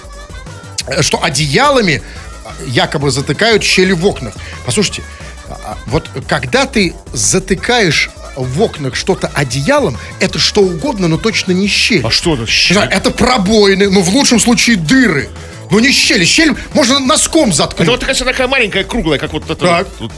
э, 0.86 1.02
что 1.02 1.22
одеялами 1.22 2.00
э, 2.00 2.25
якобы 2.66 3.10
затыкают 3.10 3.62
щели 3.62 3.92
в 3.92 4.04
окнах. 4.06 4.34
Послушайте, 4.64 5.02
а, 5.48 5.76
вот 5.86 6.10
когда 6.28 6.66
ты 6.66 6.94
затыкаешь 7.12 8.10
в 8.36 8.62
окнах 8.62 8.94
что-то 8.94 9.28
одеялом, 9.28 9.96
это 10.20 10.38
что 10.38 10.60
угодно, 10.60 11.08
но 11.08 11.16
точно 11.16 11.52
не 11.52 11.68
щель. 11.68 12.02
А 12.04 12.10
что 12.10 12.34
это? 12.34 12.46
Щель? 12.46 12.78
это 12.78 13.10
пробоины, 13.10 13.90
ну, 13.90 14.02
в 14.02 14.08
лучшем 14.10 14.40
случае 14.40 14.76
дыры. 14.76 15.28
Ну, 15.70 15.80
не 15.80 15.90
щели. 15.90 16.24
Щель 16.24 16.54
можно 16.74 16.98
носком 17.00 17.52
заткнуть. 17.52 17.82
Это 17.82 17.90
вот 17.90 18.00
такая, 18.00 18.16
такая 18.16 18.48
маленькая, 18.48 18.84
круглая, 18.84 19.18
как 19.18 19.32
вот 19.32 19.44
это. 19.44 19.56
Так. 19.56 19.88
вот 19.98 20.10
тут. 20.10 20.12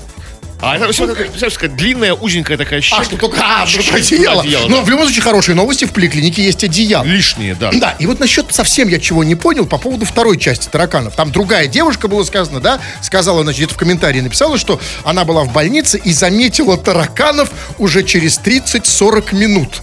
А 0.60 0.76
это 0.76 0.90
все 0.92 1.06
представляешь, 1.06 1.54
такая 1.54 1.70
длинная, 1.70 2.14
узенькая 2.14 2.56
такая 2.56 2.80
щель. 2.80 2.98
А, 2.98 3.04
что 3.04 3.16
только 3.16 3.38
а, 3.40 3.64
только 3.66 3.96
одеяло. 3.96 4.42
одеяло, 4.42 4.68
Но 4.68 4.82
в 4.82 4.88
любом 4.88 5.04
случае 5.04 5.22
хорошие 5.22 5.54
новости. 5.54 5.84
В 5.84 5.92
поликлинике 5.92 6.42
есть 6.42 6.64
одеяло. 6.64 7.04
Лишние, 7.04 7.54
да. 7.54 7.70
Да, 7.72 7.94
и 7.98 8.06
вот 8.06 8.18
насчет 8.18 8.52
совсем 8.52 8.88
я 8.88 8.98
чего 8.98 9.22
не 9.22 9.36
понял 9.36 9.66
по 9.66 9.78
поводу 9.78 10.04
второй 10.04 10.38
части 10.38 10.68
тараканов. 10.68 11.14
Там 11.14 11.30
другая 11.30 11.68
девушка, 11.68 12.08
было 12.08 12.24
сказано, 12.24 12.60
да, 12.60 12.80
сказала, 13.02 13.42
значит, 13.42 13.58
где-то 13.58 13.74
в 13.74 13.76
комментарии 13.76 14.20
написала, 14.20 14.58
что 14.58 14.80
она 15.04 15.24
была 15.24 15.44
в 15.44 15.52
больнице 15.52 15.98
и 15.98 16.12
заметила 16.12 16.76
тараканов 16.76 17.50
уже 17.78 18.02
через 18.02 18.40
30-40 18.40 19.34
минут. 19.36 19.82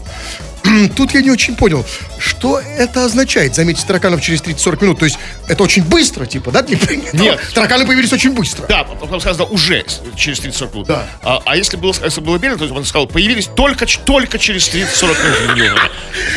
Тут 0.95 1.13
я 1.13 1.21
не 1.21 1.31
очень 1.31 1.55
понял, 1.55 1.85
что 2.25 2.59
это 2.59 3.05
означает, 3.05 3.55
заметить 3.55 3.85
тараканов 3.85 4.21
через 4.21 4.41
30-40 4.41 4.83
минут. 4.83 4.99
То 4.99 5.05
есть 5.05 5.17
это 5.47 5.63
очень 5.63 5.83
быстро, 5.83 6.25
типа, 6.25 6.51
да? 6.51 6.65
Нет. 7.13 7.39
Тараканы 7.53 7.85
появились 7.85 8.11
очень 8.11 8.31
быстро. 8.31 8.65
Да, 8.67 8.83
потом 8.83 9.21
сказано 9.21 9.45
уже 9.45 9.85
через 10.15 10.39
30-40 10.39 10.73
минут. 10.73 10.87
Да. 10.87 11.07
А, 11.21 11.41
а 11.45 11.55
если 11.55 11.77
было, 11.77 11.93
если 12.03 12.21
было 12.21 12.37
медленно, 12.37 12.67
то 12.67 12.73
он 12.73 12.85
сказал, 12.85 13.07
появились 13.07 13.49
только, 13.55 13.85
только 13.85 14.39
через 14.39 14.67
30-40 14.73 15.55
минут. 15.55 15.79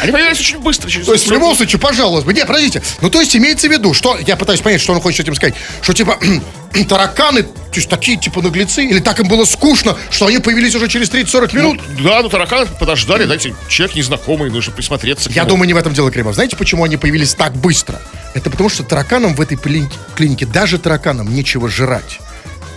Они 0.03 0.13
появились 0.13 0.41
очень 0.41 0.59
быстро, 0.59 0.91
через 0.91 1.07
То 1.07 1.13
есть 1.15 1.27
в 1.27 1.31
30-40 1.31 1.35
любом 1.35 1.57
случае, 1.57 1.81
пожалуйста, 1.81 2.33
не, 2.33 2.45
подождите. 2.45 2.83
Ну, 3.01 3.11
то 3.11 3.21
есть 3.21 3.35
имеется 3.37 3.69
в 3.69 3.73
виду, 3.73 3.95
что, 3.95 4.19
я 4.19 4.37
пытаюсь 4.37 4.61
понять, 4.61 4.81
что 4.81 4.93
он 4.93 5.01
хочет 5.01 5.21
этим 5.21 5.35
сказать, 5.35 5.55
что, 5.81 5.95
типа, 5.95 6.19
тараканы, 6.89 7.43
то 7.43 7.77
есть 7.77 7.89
такие, 7.89 8.19
типа, 8.19 8.43
наглецы, 8.43 8.85
или 8.85 9.01
так 9.01 9.21
им 9.21 9.29
было 9.29 9.45
скучно, 9.45 9.97
что 10.11 10.27
они 10.27 10.39
появились 10.39 10.75
уже 10.75 10.89
через 10.89 11.11
30-40 11.11 11.57
минут? 11.57 11.81
Да, 12.03 12.23
ну 12.23 12.29
тараканы 12.29 12.67
подождали, 12.79 13.25
знаете, 13.25 13.55
человек 13.69 13.97
незнакомый, 13.97 14.51
нужно 14.51 14.73
присмотреться. 14.73 15.31
Я 15.31 15.45
думаю, 15.45 15.67
не 15.67 15.75
в 15.75 15.78
этом 15.79 15.93
дело, 15.95 16.11
Кремов. 16.11 16.35
Знаете, 16.35 16.57
почему 16.57 16.85
они 16.85 16.97
появились 16.97 17.35
так 17.35 17.55
быстро? 17.55 18.01
Это 18.35 18.51
потому, 18.51 18.69
что 18.69 18.83
тараканам 18.83 19.35
в 19.35 19.41
этой 19.41 19.57
клинике, 19.57 20.47
даже 20.47 20.79
тараканам 20.79 21.33
нечего 21.35 21.69
жрать. 21.69 22.19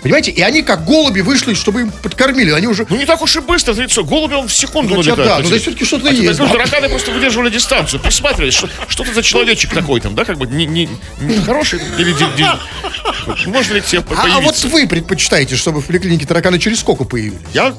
Понимаете? 0.01 0.31
И 0.31 0.41
они, 0.41 0.63
как 0.63 0.83
голуби, 0.83 1.21
вышли, 1.21 1.53
чтобы 1.53 1.81
им 1.81 1.91
подкормили. 1.91 2.49
Они 2.51 2.65
уже... 2.65 2.87
Ну 2.89 2.97
не 2.97 3.05
так 3.05 3.21
уж 3.21 3.35
и 3.35 3.39
быстро, 3.39 3.75
30 3.75 4.03
голуби 4.05 4.33
он 4.33 4.47
в 4.47 4.53
секунду 4.53 4.95
Ну, 4.95 5.03
налетает. 5.03 5.29
да, 5.29 5.39
ну, 5.43 5.49
да, 5.49 5.57
всё-таки 5.59 5.85
что-то 5.85 6.07
А 6.07 6.09
ты 6.09 6.15
есть, 6.15 6.39
да. 6.39 6.47
тараканы 6.47 6.89
просто 6.89 7.11
выдерживали 7.11 7.51
дистанцию, 7.51 7.99
присматривались, 7.99 8.55
что, 8.55 8.67
что 8.87 9.03
это 9.03 9.13
за 9.13 9.21
человечек 9.21 9.71
такой 9.73 10.01
там, 10.01 10.15
да, 10.15 10.25
как 10.25 10.39
бы 10.39 10.47
не, 10.47 10.65
не, 10.65 10.89
не 11.19 11.37
хороший 11.37 11.79
или 11.99 12.15
можно 13.47 13.73
ли 13.75 13.81
тебе 13.81 14.03
А, 14.15 14.37
а 14.37 14.41
вот 14.41 14.57
вы 14.63 14.87
предпочитаете, 14.87 15.55
чтобы 15.55 15.81
в 15.81 15.85
поликлинике 15.85 16.25
тараканы 16.25 16.57
через 16.57 16.79
сколько 16.79 17.03
появились? 17.03 17.37
Я, 17.53 17.75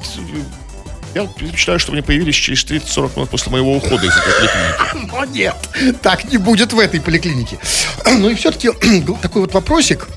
я 1.13 1.25
предпочитаю, 1.25 1.79
чтобы 1.79 1.97
они 1.97 2.05
появились 2.05 2.35
через 2.35 2.65
30-40 2.65 3.11
минут 3.15 3.29
после 3.29 3.51
моего 3.51 3.75
ухода 3.75 4.05
из 4.05 4.17
этой 4.17 4.33
поликлиники. 4.33 5.11
Но 5.11 5.25
нет, 5.25 5.55
так 6.01 6.25
не 6.25 6.37
будет 6.37 6.73
в 6.73 6.79
этой 6.79 6.99
поликлинике. 6.99 7.57
Ну 8.05 8.29
и 8.29 8.35
все-таки 8.35 8.71
такой 9.21 9.41
вот 9.41 9.53
вопросик 9.53 10.07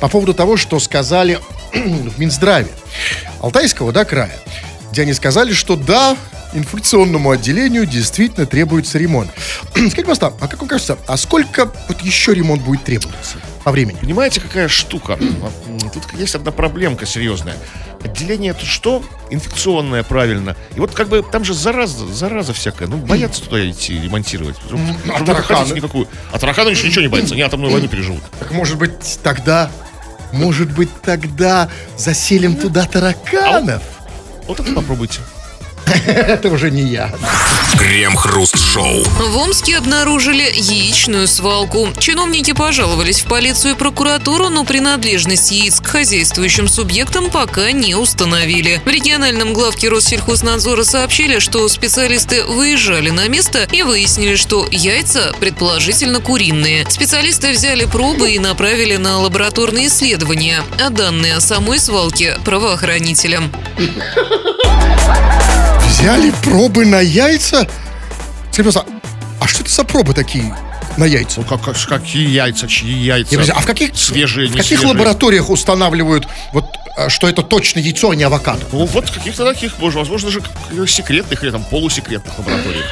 по 0.00 0.08
поводу 0.08 0.34
того, 0.34 0.56
что 0.56 0.78
сказали 0.78 1.38
в 1.72 2.18
Минздраве 2.18 2.70
Алтайского, 3.40 3.92
да, 3.92 4.04
края, 4.04 4.38
где 4.92 5.02
они 5.02 5.12
сказали, 5.14 5.52
что 5.52 5.76
да, 5.76 6.16
инфекционному 6.52 7.30
отделению 7.30 7.86
действительно 7.86 8.46
требуется 8.46 8.98
ремонт. 8.98 9.30
Скажите, 9.70 10.02
пожалуйста, 10.02 10.32
а 10.40 10.48
как 10.48 10.60
вам 10.60 10.68
кажется, 10.68 10.98
а 11.06 11.16
сколько 11.16 11.70
вот 11.88 12.00
еще 12.02 12.34
ремонт 12.34 12.62
будет 12.62 12.84
требоваться 12.84 13.38
по 13.64 13.70
времени? 13.72 13.96
Понимаете, 14.00 14.40
какая 14.40 14.68
штука? 14.68 15.14
М, 15.20 15.90
Тут 15.90 16.02
есть 16.18 16.34
одна 16.34 16.50
проблемка 16.52 17.06
серьезная. 17.06 17.56
Отделение 18.02 18.50
это 18.50 18.66
что? 18.66 19.02
Инфекционное, 19.30 20.02
правильно. 20.02 20.56
И 20.76 20.80
вот 20.80 20.92
как 20.92 21.08
бы 21.08 21.22
там 21.22 21.44
же 21.44 21.54
зараза, 21.54 22.06
зараза 22.06 22.52
всякая. 22.52 22.86
Ну, 22.86 22.98
боятся 22.98 23.42
туда 23.42 23.68
идти 23.70 23.98
ремонтировать. 23.98 24.56
а 25.12 25.24
тараканы? 25.24 25.72
никакую. 25.74 26.08
А 26.30 26.38
тараканы 26.38 26.68
еще 26.70 26.86
ничего 26.88 27.02
не 27.02 27.08
боятся. 27.08 27.34
Они 27.34 27.42
атомную 27.42 27.72
войну 27.72 27.88
переживут. 27.88 28.22
Так 28.38 28.50
может 28.52 28.76
быть 28.76 28.92
тогда, 29.22 29.70
может 30.32 30.70
быть 30.72 30.90
тогда 31.02 31.70
заселим 31.96 32.56
туда 32.56 32.84
тараканов? 32.84 33.82
Вот 34.46 34.60
это 34.60 34.72
попробуйте. 34.74 35.20
Это 36.06 36.48
уже 36.48 36.70
не 36.70 36.82
я. 36.82 37.12
Крем-хруст-шоу. 37.78 39.04
В 39.04 39.36
Омске 39.36 39.76
обнаружили 39.76 40.50
яичную 40.54 41.28
свалку. 41.28 41.88
Чиновники 41.98 42.52
пожаловались 42.52 43.20
в 43.20 43.26
полицию 43.26 43.74
и 43.74 43.76
прокуратуру, 43.76 44.48
но 44.48 44.64
принадлежность 44.64 45.50
яиц 45.50 45.80
к 45.80 45.86
хозяйствующим 45.86 46.68
субъектам 46.68 47.30
пока 47.30 47.72
не 47.72 47.94
установили. 47.94 48.80
В 48.84 48.88
региональном 48.88 49.52
главке 49.52 49.88
Россельхознадзора 49.88 50.84
сообщили, 50.84 51.38
что 51.40 51.68
специалисты 51.68 52.44
выезжали 52.44 53.10
на 53.10 53.28
место 53.28 53.66
и 53.70 53.82
выяснили, 53.82 54.36
что 54.36 54.66
яйца 54.70 55.34
предположительно 55.40 56.20
куриные. 56.20 56.86
Специалисты 56.88 57.52
взяли 57.52 57.84
пробы 57.84 58.32
и 58.32 58.38
направили 58.38 58.96
на 58.96 59.20
лабораторные 59.20 59.88
исследования, 59.88 60.62
а 60.80 60.90
данные 60.90 61.36
о 61.36 61.40
самой 61.40 61.78
свалке 61.78 62.38
правоохранителям. 62.44 63.52
Взяли 65.98 66.32
пробы 66.42 66.84
на 66.84 67.00
яйца? 67.00 67.66
Пожалуйста, 68.50 68.84
а 69.40 69.46
что 69.46 69.62
это 69.62 69.70
за 69.70 69.84
пробы 69.84 70.12
такие 70.12 70.54
на 70.96 71.04
яйца? 71.04 71.40
Ну, 71.40 71.46
как, 71.46 71.62
как- 71.62 71.76
какие 71.88 72.28
яйца, 72.28 72.66
чьи 72.66 72.92
яйца? 72.92 73.40
Я 73.40 73.52
а 73.54 73.60
в 73.60 73.66
каких, 73.66 73.96
Свежие, 73.96 74.48
в 74.48 74.52
каких 74.52 74.66
свежие? 74.66 74.88
лабораториях 74.88 75.50
устанавливают 75.50 76.26
вот 76.52 76.66
э, 76.96 77.08
что 77.08 77.28
это 77.28 77.42
точно 77.42 77.78
яйцо, 77.78 78.10
а 78.10 78.14
не 78.16 78.24
авокадо. 78.24 78.64
Ну, 78.72 78.86
вот 78.86 79.08
каких-то 79.10 79.44
таких, 79.44 79.78
может, 79.78 79.98
возможно, 79.98 80.28
даже 80.30 80.40
к- 80.40 80.88
секретных 80.88 81.42
или 81.44 81.50
там 81.50 81.62
полусекретных 81.64 82.38
лабораториях. 82.38 82.84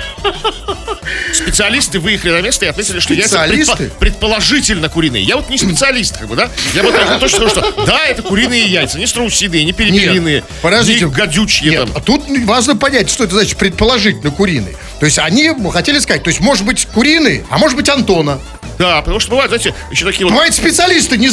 Специалисты 1.32 1.98
выехали 1.98 2.32
на 2.32 2.40
место 2.42 2.64
и 2.66 2.68
отметили, 2.68 3.00
что 3.00 3.14
Специалисты? 3.14 3.84
предпо- 3.84 3.98
предположительно 3.98 4.88
куриные. 4.88 5.22
Я 5.22 5.36
вот 5.36 5.48
не 5.50 5.58
специалист, 5.58 6.18
как 6.18 6.28
бы, 6.28 6.36
да? 6.36 6.48
Я 6.74 6.82
вот 6.82 6.94
так 6.94 7.18
точно 7.20 7.48
скажу, 7.48 7.48
что 7.48 7.84
да, 7.86 8.06
это 8.06 8.22
куриные 8.22 8.66
яйца, 8.66 8.98
не 8.98 9.06
страусиные, 9.06 9.64
не 9.64 9.72
перепелиные, 9.72 10.36
Нет, 10.36 10.44
подождите. 10.60 11.04
не 11.06 11.10
гадючие 11.10 11.70
Нет, 11.70 11.80
там. 11.86 11.90
а 11.96 12.00
тут 12.00 12.24
важно 12.44 12.76
понять, 12.76 13.10
что 13.10 13.24
это 13.24 13.34
значит 13.34 13.56
предположительно 13.56 14.30
куриные. 14.30 14.76
То 15.00 15.06
есть 15.06 15.18
они 15.18 15.50
хотели 15.72 15.98
сказать, 15.98 16.22
то 16.22 16.28
есть 16.28 16.40
может 16.40 16.64
быть 16.64 16.86
куриные, 16.86 17.44
а 17.50 17.58
может 17.58 17.76
быть 17.76 17.88
Антона. 17.88 18.40
Да, 18.78 19.00
потому 19.00 19.20
что 19.20 19.30
бывают, 19.30 19.50
знаете, 19.50 19.74
еще 19.90 20.04
такие 20.04 20.24
вот... 20.24 20.32
Бывает 20.32 20.54
специалисты 20.54 21.16
не, 21.16 21.28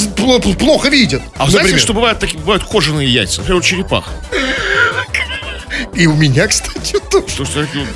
плохо 0.56 0.90
видят. 0.90 1.22
А 1.38 1.46
вы 1.46 1.52
знаете, 1.52 1.70
например. 1.70 1.80
что 1.80 1.94
бывают 1.94 2.20
такие, 2.20 2.38
бывают 2.40 2.64
кожаные 2.64 3.08
яйца, 3.08 3.40
например, 3.40 3.60
у 3.60 3.64
черепах. 3.64 4.06
И 5.94 6.08
у 6.08 6.14
меня, 6.16 6.48
кстати, 6.48 6.98
тоже. 7.12 7.46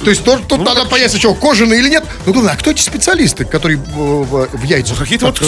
То 0.03 0.09
есть, 0.09 0.23
То 0.23 0.37
тут, 0.37 0.47
тут 0.47 0.59
Ну, 0.59 0.65
надо 0.65 0.81
как- 0.81 0.89
понять 0.89 1.11
сначала, 1.11 1.35
кожаные 1.35 1.79
или 1.79 1.89
нет. 1.89 2.03
Ну, 2.25 2.33
главное, 2.33 2.53
а 2.53 2.57
кто 2.57 2.71
эти 2.71 2.81
специалисты, 2.81 3.45
которые 3.45 3.77
в, 3.77 4.47
в 4.51 4.63
яйцах 4.63 4.97
Какие-то 4.97 5.27
вот 5.27 5.39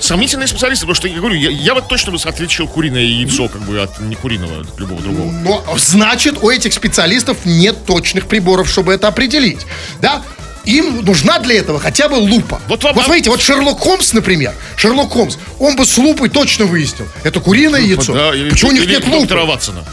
сомнительные 0.00 0.46
специалисты, 0.46 0.84
потому 0.86 0.94
что 0.94 1.08
я 1.08 1.18
говорю, 1.18 1.34
я, 1.34 1.50
я 1.50 1.74
вот 1.74 1.88
точно 1.88 2.12
бы 2.12 2.18
отличил 2.24 2.68
куриное 2.68 3.02
яйцо, 3.02 3.48
как 3.48 3.62
бы 3.62 3.80
от 3.80 3.98
не 4.00 4.14
куриного, 4.14 4.60
от 4.62 4.78
любого 4.78 5.00
другого. 5.02 5.30
Но 5.32 5.64
значит, 5.76 6.42
у 6.42 6.50
этих 6.50 6.72
специалистов 6.72 7.38
нет 7.44 7.84
точных 7.84 8.26
приборов, 8.26 8.68
чтобы 8.68 8.92
это 8.94 9.08
определить. 9.08 9.60
Да? 10.00 10.22
Им 10.64 11.02
нужна 11.04 11.38
для 11.38 11.58
этого 11.58 11.80
хотя 11.80 12.08
бы 12.08 12.14
лупа. 12.14 12.60
Вот 12.68 12.84
вам- 12.84 12.94
вот 12.94 13.04
смотрите, 13.04 13.30
вот 13.30 13.40
Шерлок 13.40 13.80
Холмс, 13.80 14.12
например, 14.12 14.54
Шерлок 14.76 15.10
Холмс, 15.10 15.36
он 15.58 15.74
бы 15.74 15.84
с 15.86 15.96
лупой 15.98 16.28
точно 16.28 16.66
выяснил, 16.66 17.08
это 17.24 17.40
куриное 17.40 17.80
яйцо. 17.80 18.12
Да, 18.12 18.34
или- 18.34 18.50
Почему 18.50 18.70
у 18.70 18.74
них 18.74 18.84
или 18.84 18.90
нет 18.96 19.06
лупы? 19.06 19.34
Ватсона. 19.34 19.84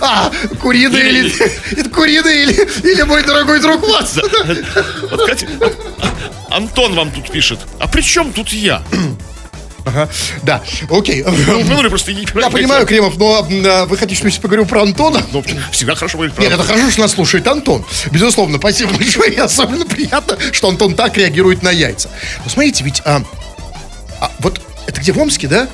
А, 0.00 0.30
куриное 0.60 1.08
или... 1.08 1.32
Это 1.78 1.88
куриное 1.90 2.42
или, 2.44 2.52
или 2.92 3.02
мой 3.02 3.22
дорогой 3.22 3.60
друг 3.60 3.86
Ватсон? 3.86 4.24
Вот, 5.10 5.30
а- 6.00 6.56
Антон 6.56 6.94
вам 6.94 7.10
тут 7.10 7.30
пишет. 7.30 7.60
А 7.78 7.88
при 7.88 8.02
чем 8.02 8.32
тут 8.32 8.52
я? 8.52 8.82
Ага, 9.84 10.08
Да, 10.42 10.62
окей. 10.90 11.24
Ну, 11.24 11.60
упомянули 11.60 11.88
просто 11.88 12.12
не 12.12 12.26
Я 12.34 12.50
понимаю, 12.50 12.86
Кремов, 12.86 13.16
но 13.16 13.46
а, 13.66 13.86
вы 13.86 13.96
хотите, 13.96 14.16
чтобы 14.16 14.30
я 14.34 14.40
поговорил 14.40 14.66
про 14.66 14.82
Антона? 14.82 15.22
Ну, 15.32 15.42
всегда 15.72 15.94
хорошо 15.94 16.18
говорить 16.18 16.34
про 16.34 16.42
Нет, 16.42 16.52
это 16.52 16.62
хорошо, 16.62 16.90
что 16.90 17.00
нас 17.00 17.12
слушает 17.12 17.46
Антон. 17.46 17.84
Безусловно, 18.10 18.58
спасибо 18.58 18.92
большое. 18.92 19.32
И 19.32 19.36
особенно 19.38 19.86
приятно, 19.86 20.36
что 20.52 20.68
Антон 20.68 20.94
так 20.94 21.16
реагирует 21.16 21.62
на 21.62 21.70
яйца. 21.70 22.10
Но 22.44 22.50
смотрите, 22.50 22.84
ведь 22.84 23.00
а, 23.04 23.22
а, 24.20 24.30
вот 24.40 24.60
это 24.86 25.00
где 25.00 25.12
в 25.12 25.18
Омске, 25.18 25.48
да? 25.48 25.68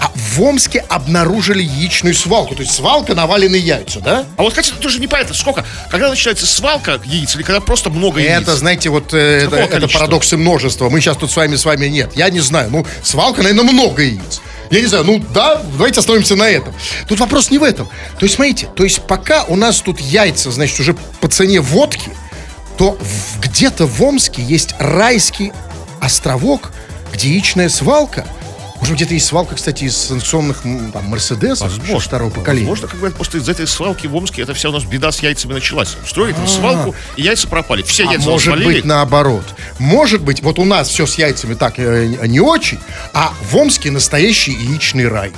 А 0.00 0.10
в 0.14 0.42
Омске 0.42 0.84
обнаружили 0.88 1.62
яичную 1.62 2.14
свалку. 2.14 2.54
То 2.54 2.62
есть 2.62 2.74
свалка 2.74 3.14
навалены 3.14 3.56
яйца, 3.56 4.00
да? 4.00 4.24
А 4.36 4.42
вот, 4.42 4.54
кстати, 4.54 4.72
тоже 4.80 4.98
непонятно, 4.98 5.34
сколько, 5.34 5.64
когда 5.90 6.08
начинается 6.08 6.46
свалка 6.46 7.00
яиц 7.04 7.34
или 7.36 7.42
когда 7.42 7.60
просто 7.60 7.90
много 7.90 8.20
яиц? 8.20 8.42
Это, 8.42 8.56
знаете, 8.56 8.88
вот 8.88 9.12
э, 9.12 9.44
это, 9.44 9.56
это 9.56 9.88
парадоксы 9.88 10.36
множества. 10.36 10.88
Мы 10.88 11.00
сейчас 11.00 11.18
тут 11.18 11.30
с 11.30 11.36
вами 11.36 11.56
с 11.56 11.64
вами 11.64 11.86
нет. 11.86 12.12
Я 12.16 12.30
не 12.30 12.40
знаю. 12.40 12.70
Ну, 12.70 12.86
свалка, 13.02 13.42
наверное, 13.42 13.70
много 13.70 14.02
яиц. 14.02 14.40
Я 14.70 14.80
не 14.80 14.86
знаю, 14.86 15.04
ну 15.04 15.22
да, 15.34 15.60
давайте 15.72 15.98
остановимся 15.98 16.36
на 16.36 16.48
этом. 16.48 16.72
Тут 17.08 17.18
вопрос 17.18 17.50
не 17.50 17.58
в 17.58 17.64
этом. 17.64 17.88
То 18.18 18.24
есть, 18.24 18.36
смотрите, 18.36 18.68
то 18.74 18.84
есть 18.84 19.02
пока 19.02 19.44
у 19.44 19.56
нас 19.56 19.80
тут 19.80 20.00
яйца, 20.00 20.50
значит, 20.52 20.78
уже 20.78 20.94
по 21.20 21.28
цене 21.28 21.60
водки, 21.60 22.10
то 22.78 22.96
где-то 23.42 23.86
в 23.86 24.02
Омске 24.02 24.42
есть 24.42 24.74
райский 24.78 25.52
островок, 26.00 26.72
где 27.12 27.28
яичная 27.28 27.68
свалка. 27.68 28.24
Может, 28.80 28.96
где-то 28.96 29.14
есть 29.14 29.26
свалка, 29.26 29.54
кстати, 29.54 29.84
из 29.84 29.96
санкционных 29.96 30.62
там, 30.92 31.04
Мерседесов 31.04 31.70
Возможно. 31.70 32.00
второго 32.00 32.30
поколения. 32.30 32.66
Возможно, 32.68 32.88
как 32.88 33.00
бы 33.00 33.10
просто 33.10 33.38
из 33.38 33.48
этой 33.48 33.66
свалки 33.66 34.06
в 34.06 34.16
Омске 34.16 34.42
это 34.42 34.54
вся 34.54 34.70
у 34.70 34.72
нас 34.72 34.84
беда 34.84 35.12
с 35.12 35.20
яйцами 35.20 35.52
началась. 35.52 35.96
Устроили 36.04 36.32
там 36.32 36.46
свалку, 36.48 36.94
и 37.16 37.22
яйца 37.22 37.46
пропали. 37.46 37.82
Все 37.82 38.08
А 38.08 38.12
яйца 38.12 38.28
может 38.28 38.48
развалили. 38.48 38.76
быть 38.76 38.84
наоборот. 38.84 39.44
Может 39.78 40.22
быть, 40.22 40.42
вот 40.42 40.58
у 40.58 40.64
нас 40.64 40.88
все 40.88 41.06
с 41.06 41.16
яйцами 41.16 41.54
так 41.54 41.74
э, 41.78 42.06
не 42.26 42.40
очень, 42.40 42.78
а 43.12 43.32
в 43.50 43.56
Омске 43.56 43.90
настоящий 43.90 44.52
яичный 44.52 45.08
рай. 45.08 45.32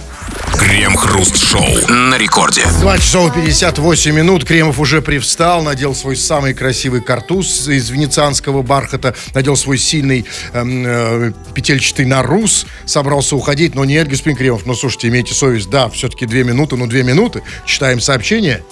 Крем-хруст-шоу 0.56 1.88
на 1.88 2.16
рекорде. 2.16 2.62
2 2.80 2.98
часов 2.98 3.34
58 3.34 4.12
минут. 4.14 4.44
Кремов 4.44 4.78
уже 4.78 5.02
привстал, 5.02 5.62
надел 5.62 5.94
свой 5.94 6.16
самый 6.16 6.54
красивый 6.54 7.00
картуз 7.02 7.68
из 7.68 7.90
венецианского 7.90 8.62
бархата, 8.62 9.14
надел 9.34 9.56
свой 9.56 9.78
сильный 9.78 10.24
эм, 10.52 10.84
э, 10.86 11.32
петельчатый 11.54 12.06
нарус, 12.06 12.66
собрался 12.86 13.31
уходить, 13.36 13.74
но 13.74 13.84
нет, 13.84 14.08
господин 14.08 14.36
Кремов, 14.36 14.66
ну 14.66 14.74
слушайте, 14.74 15.08
имейте 15.08 15.34
совесть, 15.34 15.70
да, 15.70 15.88
все-таки 15.88 16.26
две 16.26 16.44
минуты, 16.44 16.76
ну 16.76 16.86
две 16.86 17.02
минуты, 17.02 17.42
читаем 17.66 18.00
сообщение. 18.00 18.62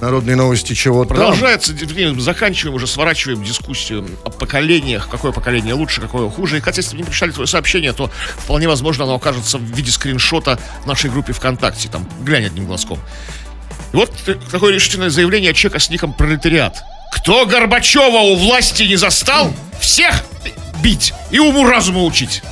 Народные 0.00 0.34
новости 0.34 0.72
чего 0.72 1.04
там. 1.04 1.18
Продолжается, 1.18 1.74
заканчиваем, 2.18 2.74
уже 2.74 2.86
сворачиваем 2.86 3.44
дискуссию 3.44 4.06
о 4.24 4.30
поколениях, 4.30 5.08
какое 5.10 5.30
поколение 5.30 5.74
лучше, 5.74 6.00
какое 6.00 6.30
хуже. 6.30 6.56
И, 6.56 6.60
хотя, 6.60 6.80
если 6.80 6.96
не 6.96 7.02
прочитали 7.02 7.32
твое 7.32 7.46
сообщение, 7.46 7.92
то 7.92 8.10
вполне 8.38 8.66
возможно 8.66 9.04
оно 9.04 9.16
окажется 9.16 9.58
в 9.58 9.62
виде 9.62 9.90
скриншота 9.90 10.58
в 10.84 10.86
нашей 10.86 11.10
группе 11.10 11.34
ВКонтакте. 11.34 11.90
Там, 11.90 12.08
глянь 12.22 12.46
одним 12.46 12.64
глазком. 12.64 12.98
И 13.92 13.96
вот 13.96 14.10
такое 14.50 14.72
решительное 14.72 15.10
заявление 15.10 15.52
чека 15.52 15.78
с 15.78 15.90
ником 15.90 16.14
«Пролетариат». 16.14 16.78
Кто 17.12 17.44
Горбачева 17.44 18.20
у 18.20 18.36
власти 18.36 18.84
не 18.84 18.96
застал, 18.96 19.52
всех 19.80 20.24
бить 20.82 21.12
и 21.30 21.38
уму-разуму 21.38 22.04
учить. 22.04 22.42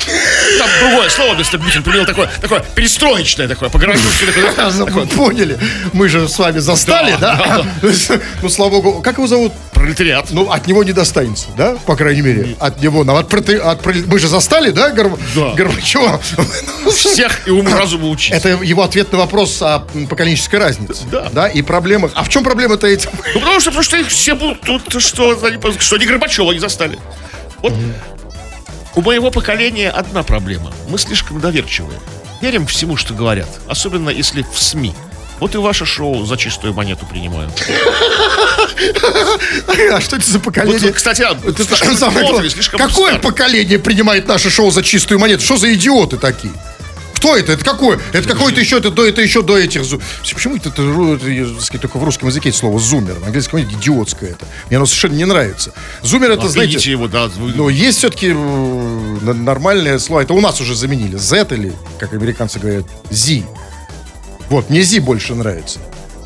Там 0.59 0.69
другое 0.81 1.09
слово 1.09 1.35
вместо 1.35 1.59
бить, 1.59 1.77
он 1.77 1.83
применил 1.83 2.07
такое, 2.07 2.31
такое 2.41 2.61
перестроечное 2.75 3.49
такое, 3.49 3.69
по-городски 3.69 4.07
такое. 4.27 5.07
Поняли, 5.07 5.59
мы 5.93 6.09
же 6.09 6.29
с 6.29 6.39
вами 6.39 6.59
застали, 6.59 7.17
Да? 7.21 7.63
Ну, 8.43 8.49
слава 8.49 8.81
богу, 8.81 9.03
как 9.03 9.17
его 9.19 9.27
зовут? 9.27 9.53
Пролетариат. 9.73 10.27
Ну, 10.31 10.51
от 10.51 10.67
него 10.67 10.83
не 10.83 10.93
достанется, 10.93 11.47
да? 11.57 11.77
По 11.87 11.95
крайней 11.97 12.23
мере, 12.23 12.57
от 12.59 12.83
него. 12.83 13.05
нам 13.05 13.17
от 13.17 13.33
от 13.33 13.87
мы 14.07 14.19
же 14.19 14.29
застали, 14.29 14.71
да, 14.71 14.91
Гор- 14.91 15.19
Да. 15.35 15.55
Горбачева? 15.55 16.21
Всех 16.91 17.47
и 17.47 17.51
уму-разуму 17.51 18.11
учить. 18.11 18.33
Это 18.33 18.49
его 18.49 18.83
ответ 18.83 19.13
на 19.13 19.19
вопрос 19.19 19.61
о 19.63 19.81
поколенческой 20.09 20.59
разнице. 20.59 21.05
Да. 21.11 21.29
Да, 21.33 21.49
и 21.49 21.63
проблемах. 21.63 22.13
А 22.15 22.25
в 22.25 22.29
чем 22.29 22.43
проблема-то 22.43 22.87
этим? 22.87 23.11
Ну, 23.35 23.41
потому 23.41 23.61
что, 23.61 23.71
потому 23.71 23.85
что 23.85 23.97
их 23.97 24.09
все 24.09 24.35
будут 24.35 24.61
тут, 24.63 25.03
что, 25.03 25.39
что 25.79 25.97
они 25.97 26.07
Горбачева 26.07 26.53
не 26.53 26.59
застали. 26.59 26.99
Вот 27.63 27.73
у 28.95 29.03
моего 29.03 29.31
поколения 29.31 29.91
одна 29.91 30.23
проблема. 30.23 30.73
Мы 30.89 30.99
слишком 30.99 31.41
доверчивые. 31.41 31.99
Верим 32.41 32.67
всему, 32.67 32.97
что 32.97 33.15
говорят. 33.15 33.49
Особенно 33.69 34.11
если 34.11 34.43
в 34.43 34.59
СМИ. 34.59 34.95
Вот 35.41 35.55
и 35.55 35.59
ваше 35.59 35.87
шоу 35.87 36.25
за 36.25 36.37
чистую 36.37 36.75
монету 36.75 37.07
принимаю. 37.07 37.51
А 39.93 40.01
что 40.01 40.17
это 40.17 40.31
за 40.31 40.39
поколение? 40.41 40.79
вот, 40.79 40.95
кстати, 40.95 41.23
а, 41.23 41.37
Это 41.45 41.65
слишком 41.65 41.97
самое 41.97 41.99
смотрели, 41.99 42.31
главное. 42.31 42.51
слишком 42.51 42.81
Какое 42.81 43.19
поколение 43.19 43.79
принимает 43.79 44.27
наше 44.29 44.51
шоу 44.51 44.71
за 44.71 44.83
чистую 44.83 45.19
монету? 45.19 45.43
Что 45.45 45.57
за 45.57 45.73
идиоты 45.75 46.17
такие? 46.17 46.53
Кто 47.19 47.37
это? 47.37 47.53
Это 47.53 47.65
какое? 47.65 47.99
Это 48.13 48.29
какое-то 48.29 48.61
еще, 48.61 48.79
это, 48.79 48.91
до, 48.91 49.05
это 49.07 49.21
еще 49.21 49.43
до 49.43 49.59
этих... 49.59 49.83
Почему 50.33 50.57
это, 50.57 50.69
это, 50.69 50.83
это, 50.83 51.61
сказать, 51.63 51.83
только 51.83 51.99
в 51.99 52.05
русском 52.05 52.29
языке 52.29 52.51
это 52.51 52.59
слово 52.59 52.79
зумер? 52.79 53.19
На 53.21 53.27
английском 53.27 53.59
языке 53.59 53.77
идиотское 53.77 54.31
это. 54.31 54.47
Мне 54.69 54.77
оно 54.77 54.87
совершенно 54.87 55.15
не 55.15 55.25
нравится. 55.25 55.73
Зумер 56.03 56.31
это, 56.31 56.49
знаете... 56.49 56.75
Обидите 56.75 56.91
его, 56.93 57.09
да. 57.09 57.27
вы- 57.27 57.53
Ну, 57.55 57.69
есть 57.69 57.99
все-таки 57.99 58.33
нормальное 58.33 59.99
слово. 59.99 60.21
Это 60.23 60.35
у 60.35 60.41
нас 60.41 60.61
уже 60.61 60.75
заменили. 60.75 61.17
Z 61.17 61.47
или, 61.51 61.73
как 61.99 62.13
американцы 62.13 62.59
говорят, 62.59 62.85
Z. 63.11 63.43
Вот, 64.49 64.71
мне 64.71 64.83
Z 64.83 65.01
больше 65.01 65.35
нравится. 65.35 65.81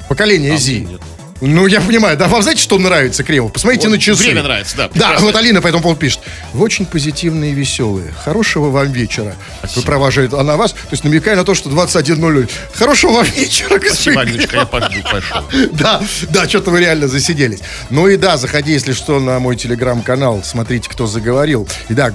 Поколение 0.09 0.55
А, 0.55 0.59
Z. 0.59 0.73
нет. 0.81 1.01
Ну, 1.45 1.67
я 1.67 1.81
понимаю. 1.81 2.17
Да, 2.17 2.29
вам 2.29 2.41
знаете, 2.41 2.63
что 2.63 2.79
нравится, 2.79 3.25
Кремов? 3.25 3.53
Посмотрите 3.53 3.89
Вот 3.89 3.95
на 3.97 4.01
часы. 4.01 4.23
время 4.23 4.45
нравится, 4.45 4.77
да, 4.77 4.85
Да, 4.85 4.89
прекрасно. 4.93 5.27
вот 5.27 5.35
Алина 5.37 5.61
по 5.61 5.67
этому 5.67 5.83
поводу 5.83 5.99
пишет. 6.01 6.21
Вы 6.53 6.65
очень 6.65 6.87
позитивные 6.87 7.51
и 7.51 7.55
веселые. 7.55 8.13
Хорошего 8.25 8.71
вам 8.71 8.93
вечера. 8.93 9.35
Вы 9.75 9.83
провожает 9.83 10.35
она 10.35 10.57
вас, 10.57 10.71
то 10.71 10.79
есть 10.93 11.03
намекая 11.03 11.35
на 11.35 11.43
то, 11.45 11.55
что 11.55 11.69
21.00. 11.69 12.49
Хорошего 12.75 13.11
вам 13.13 13.27
вечера, 13.27 13.77
Спасибо, 13.81 13.81
господин 13.81 14.19
Алиночка, 14.21 14.57
я 14.57 14.67
пойду, 14.67 14.95
пошел. 15.03 15.45
да, 15.73 16.01
да, 16.31 16.49
что-то 16.49 16.71
вы 16.71 16.79
реально 16.79 17.09
засиделись. 17.09 17.59
Ну 17.91 18.07
и 18.07 18.17
да, 18.17 18.37
заходи, 18.37 18.71
если 18.73 18.93
что, 18.93 19.19
на 19.19 19.41
мой 19.41 19.57
телеграм-канал, 19.57 20.43
смотрите, 20.45 20.89
кто 20.89 21.09
заговорил. 21.09 21.67
И 21.89 21.95
да, 21.95 22.13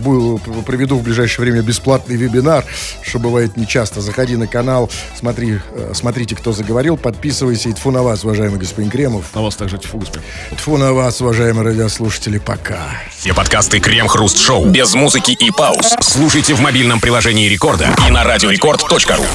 проведу 0.66 0.98
в 1.00 1.04
ближайшее 1.04 1.44
время 1.46 1.62
бесплатный 1.64 2.16
вебинар, 2.16 2.64
что 3.04 3.20
бывает 3.20 3.58
нечасто. 3.58 4.00
Заходи 4.00 4.38
на 4.38 4.48
канал, 4.48 4.90
смотри, 5.20 5.60
э, 5.74 5.92
смотрите, 5.94 6.34
кто 6.38 6.54
заговорил, 6.54 6.96
подписывайся. 6.96 7.68
И 7.68 7.74
тьфу 7.74 7.92
на 7.92 8.04
вас, 8.04 8.24
уважаемый 8.24 8.58
господин 8.58 8.90
Кремов. 8.90 9.17
На 9.34 9.42
вас 9.42 9.56
также 9.56 9.78
тьфу, 9.78 9.98
господин. 9.98 10.28
Тьфу 10.58 10.78
на 10.78 10.94
вас, 10.94 11.22
уважаемые 11.22 11.66
радиослушатели, 11.66 12.38
пока. 12.38 13.02
Все 13.18 13.34
подкасты 13.34 13.80
Крем-хруст-шоу 13.80 14.66
без 14.66 14.94
музыки 14.94 15.32
и 15.32 15.52
пауз. 15.52 15.96
Слушайте 16.02 16.54
в 16.54 16.62
мобильном 16.62 17.00
приложении 17.00 17.48
Рекорда 17.48 17.90
и 18.08 18.12
на 18.12 18.24
радиорекорд.ру. 18.24 19.26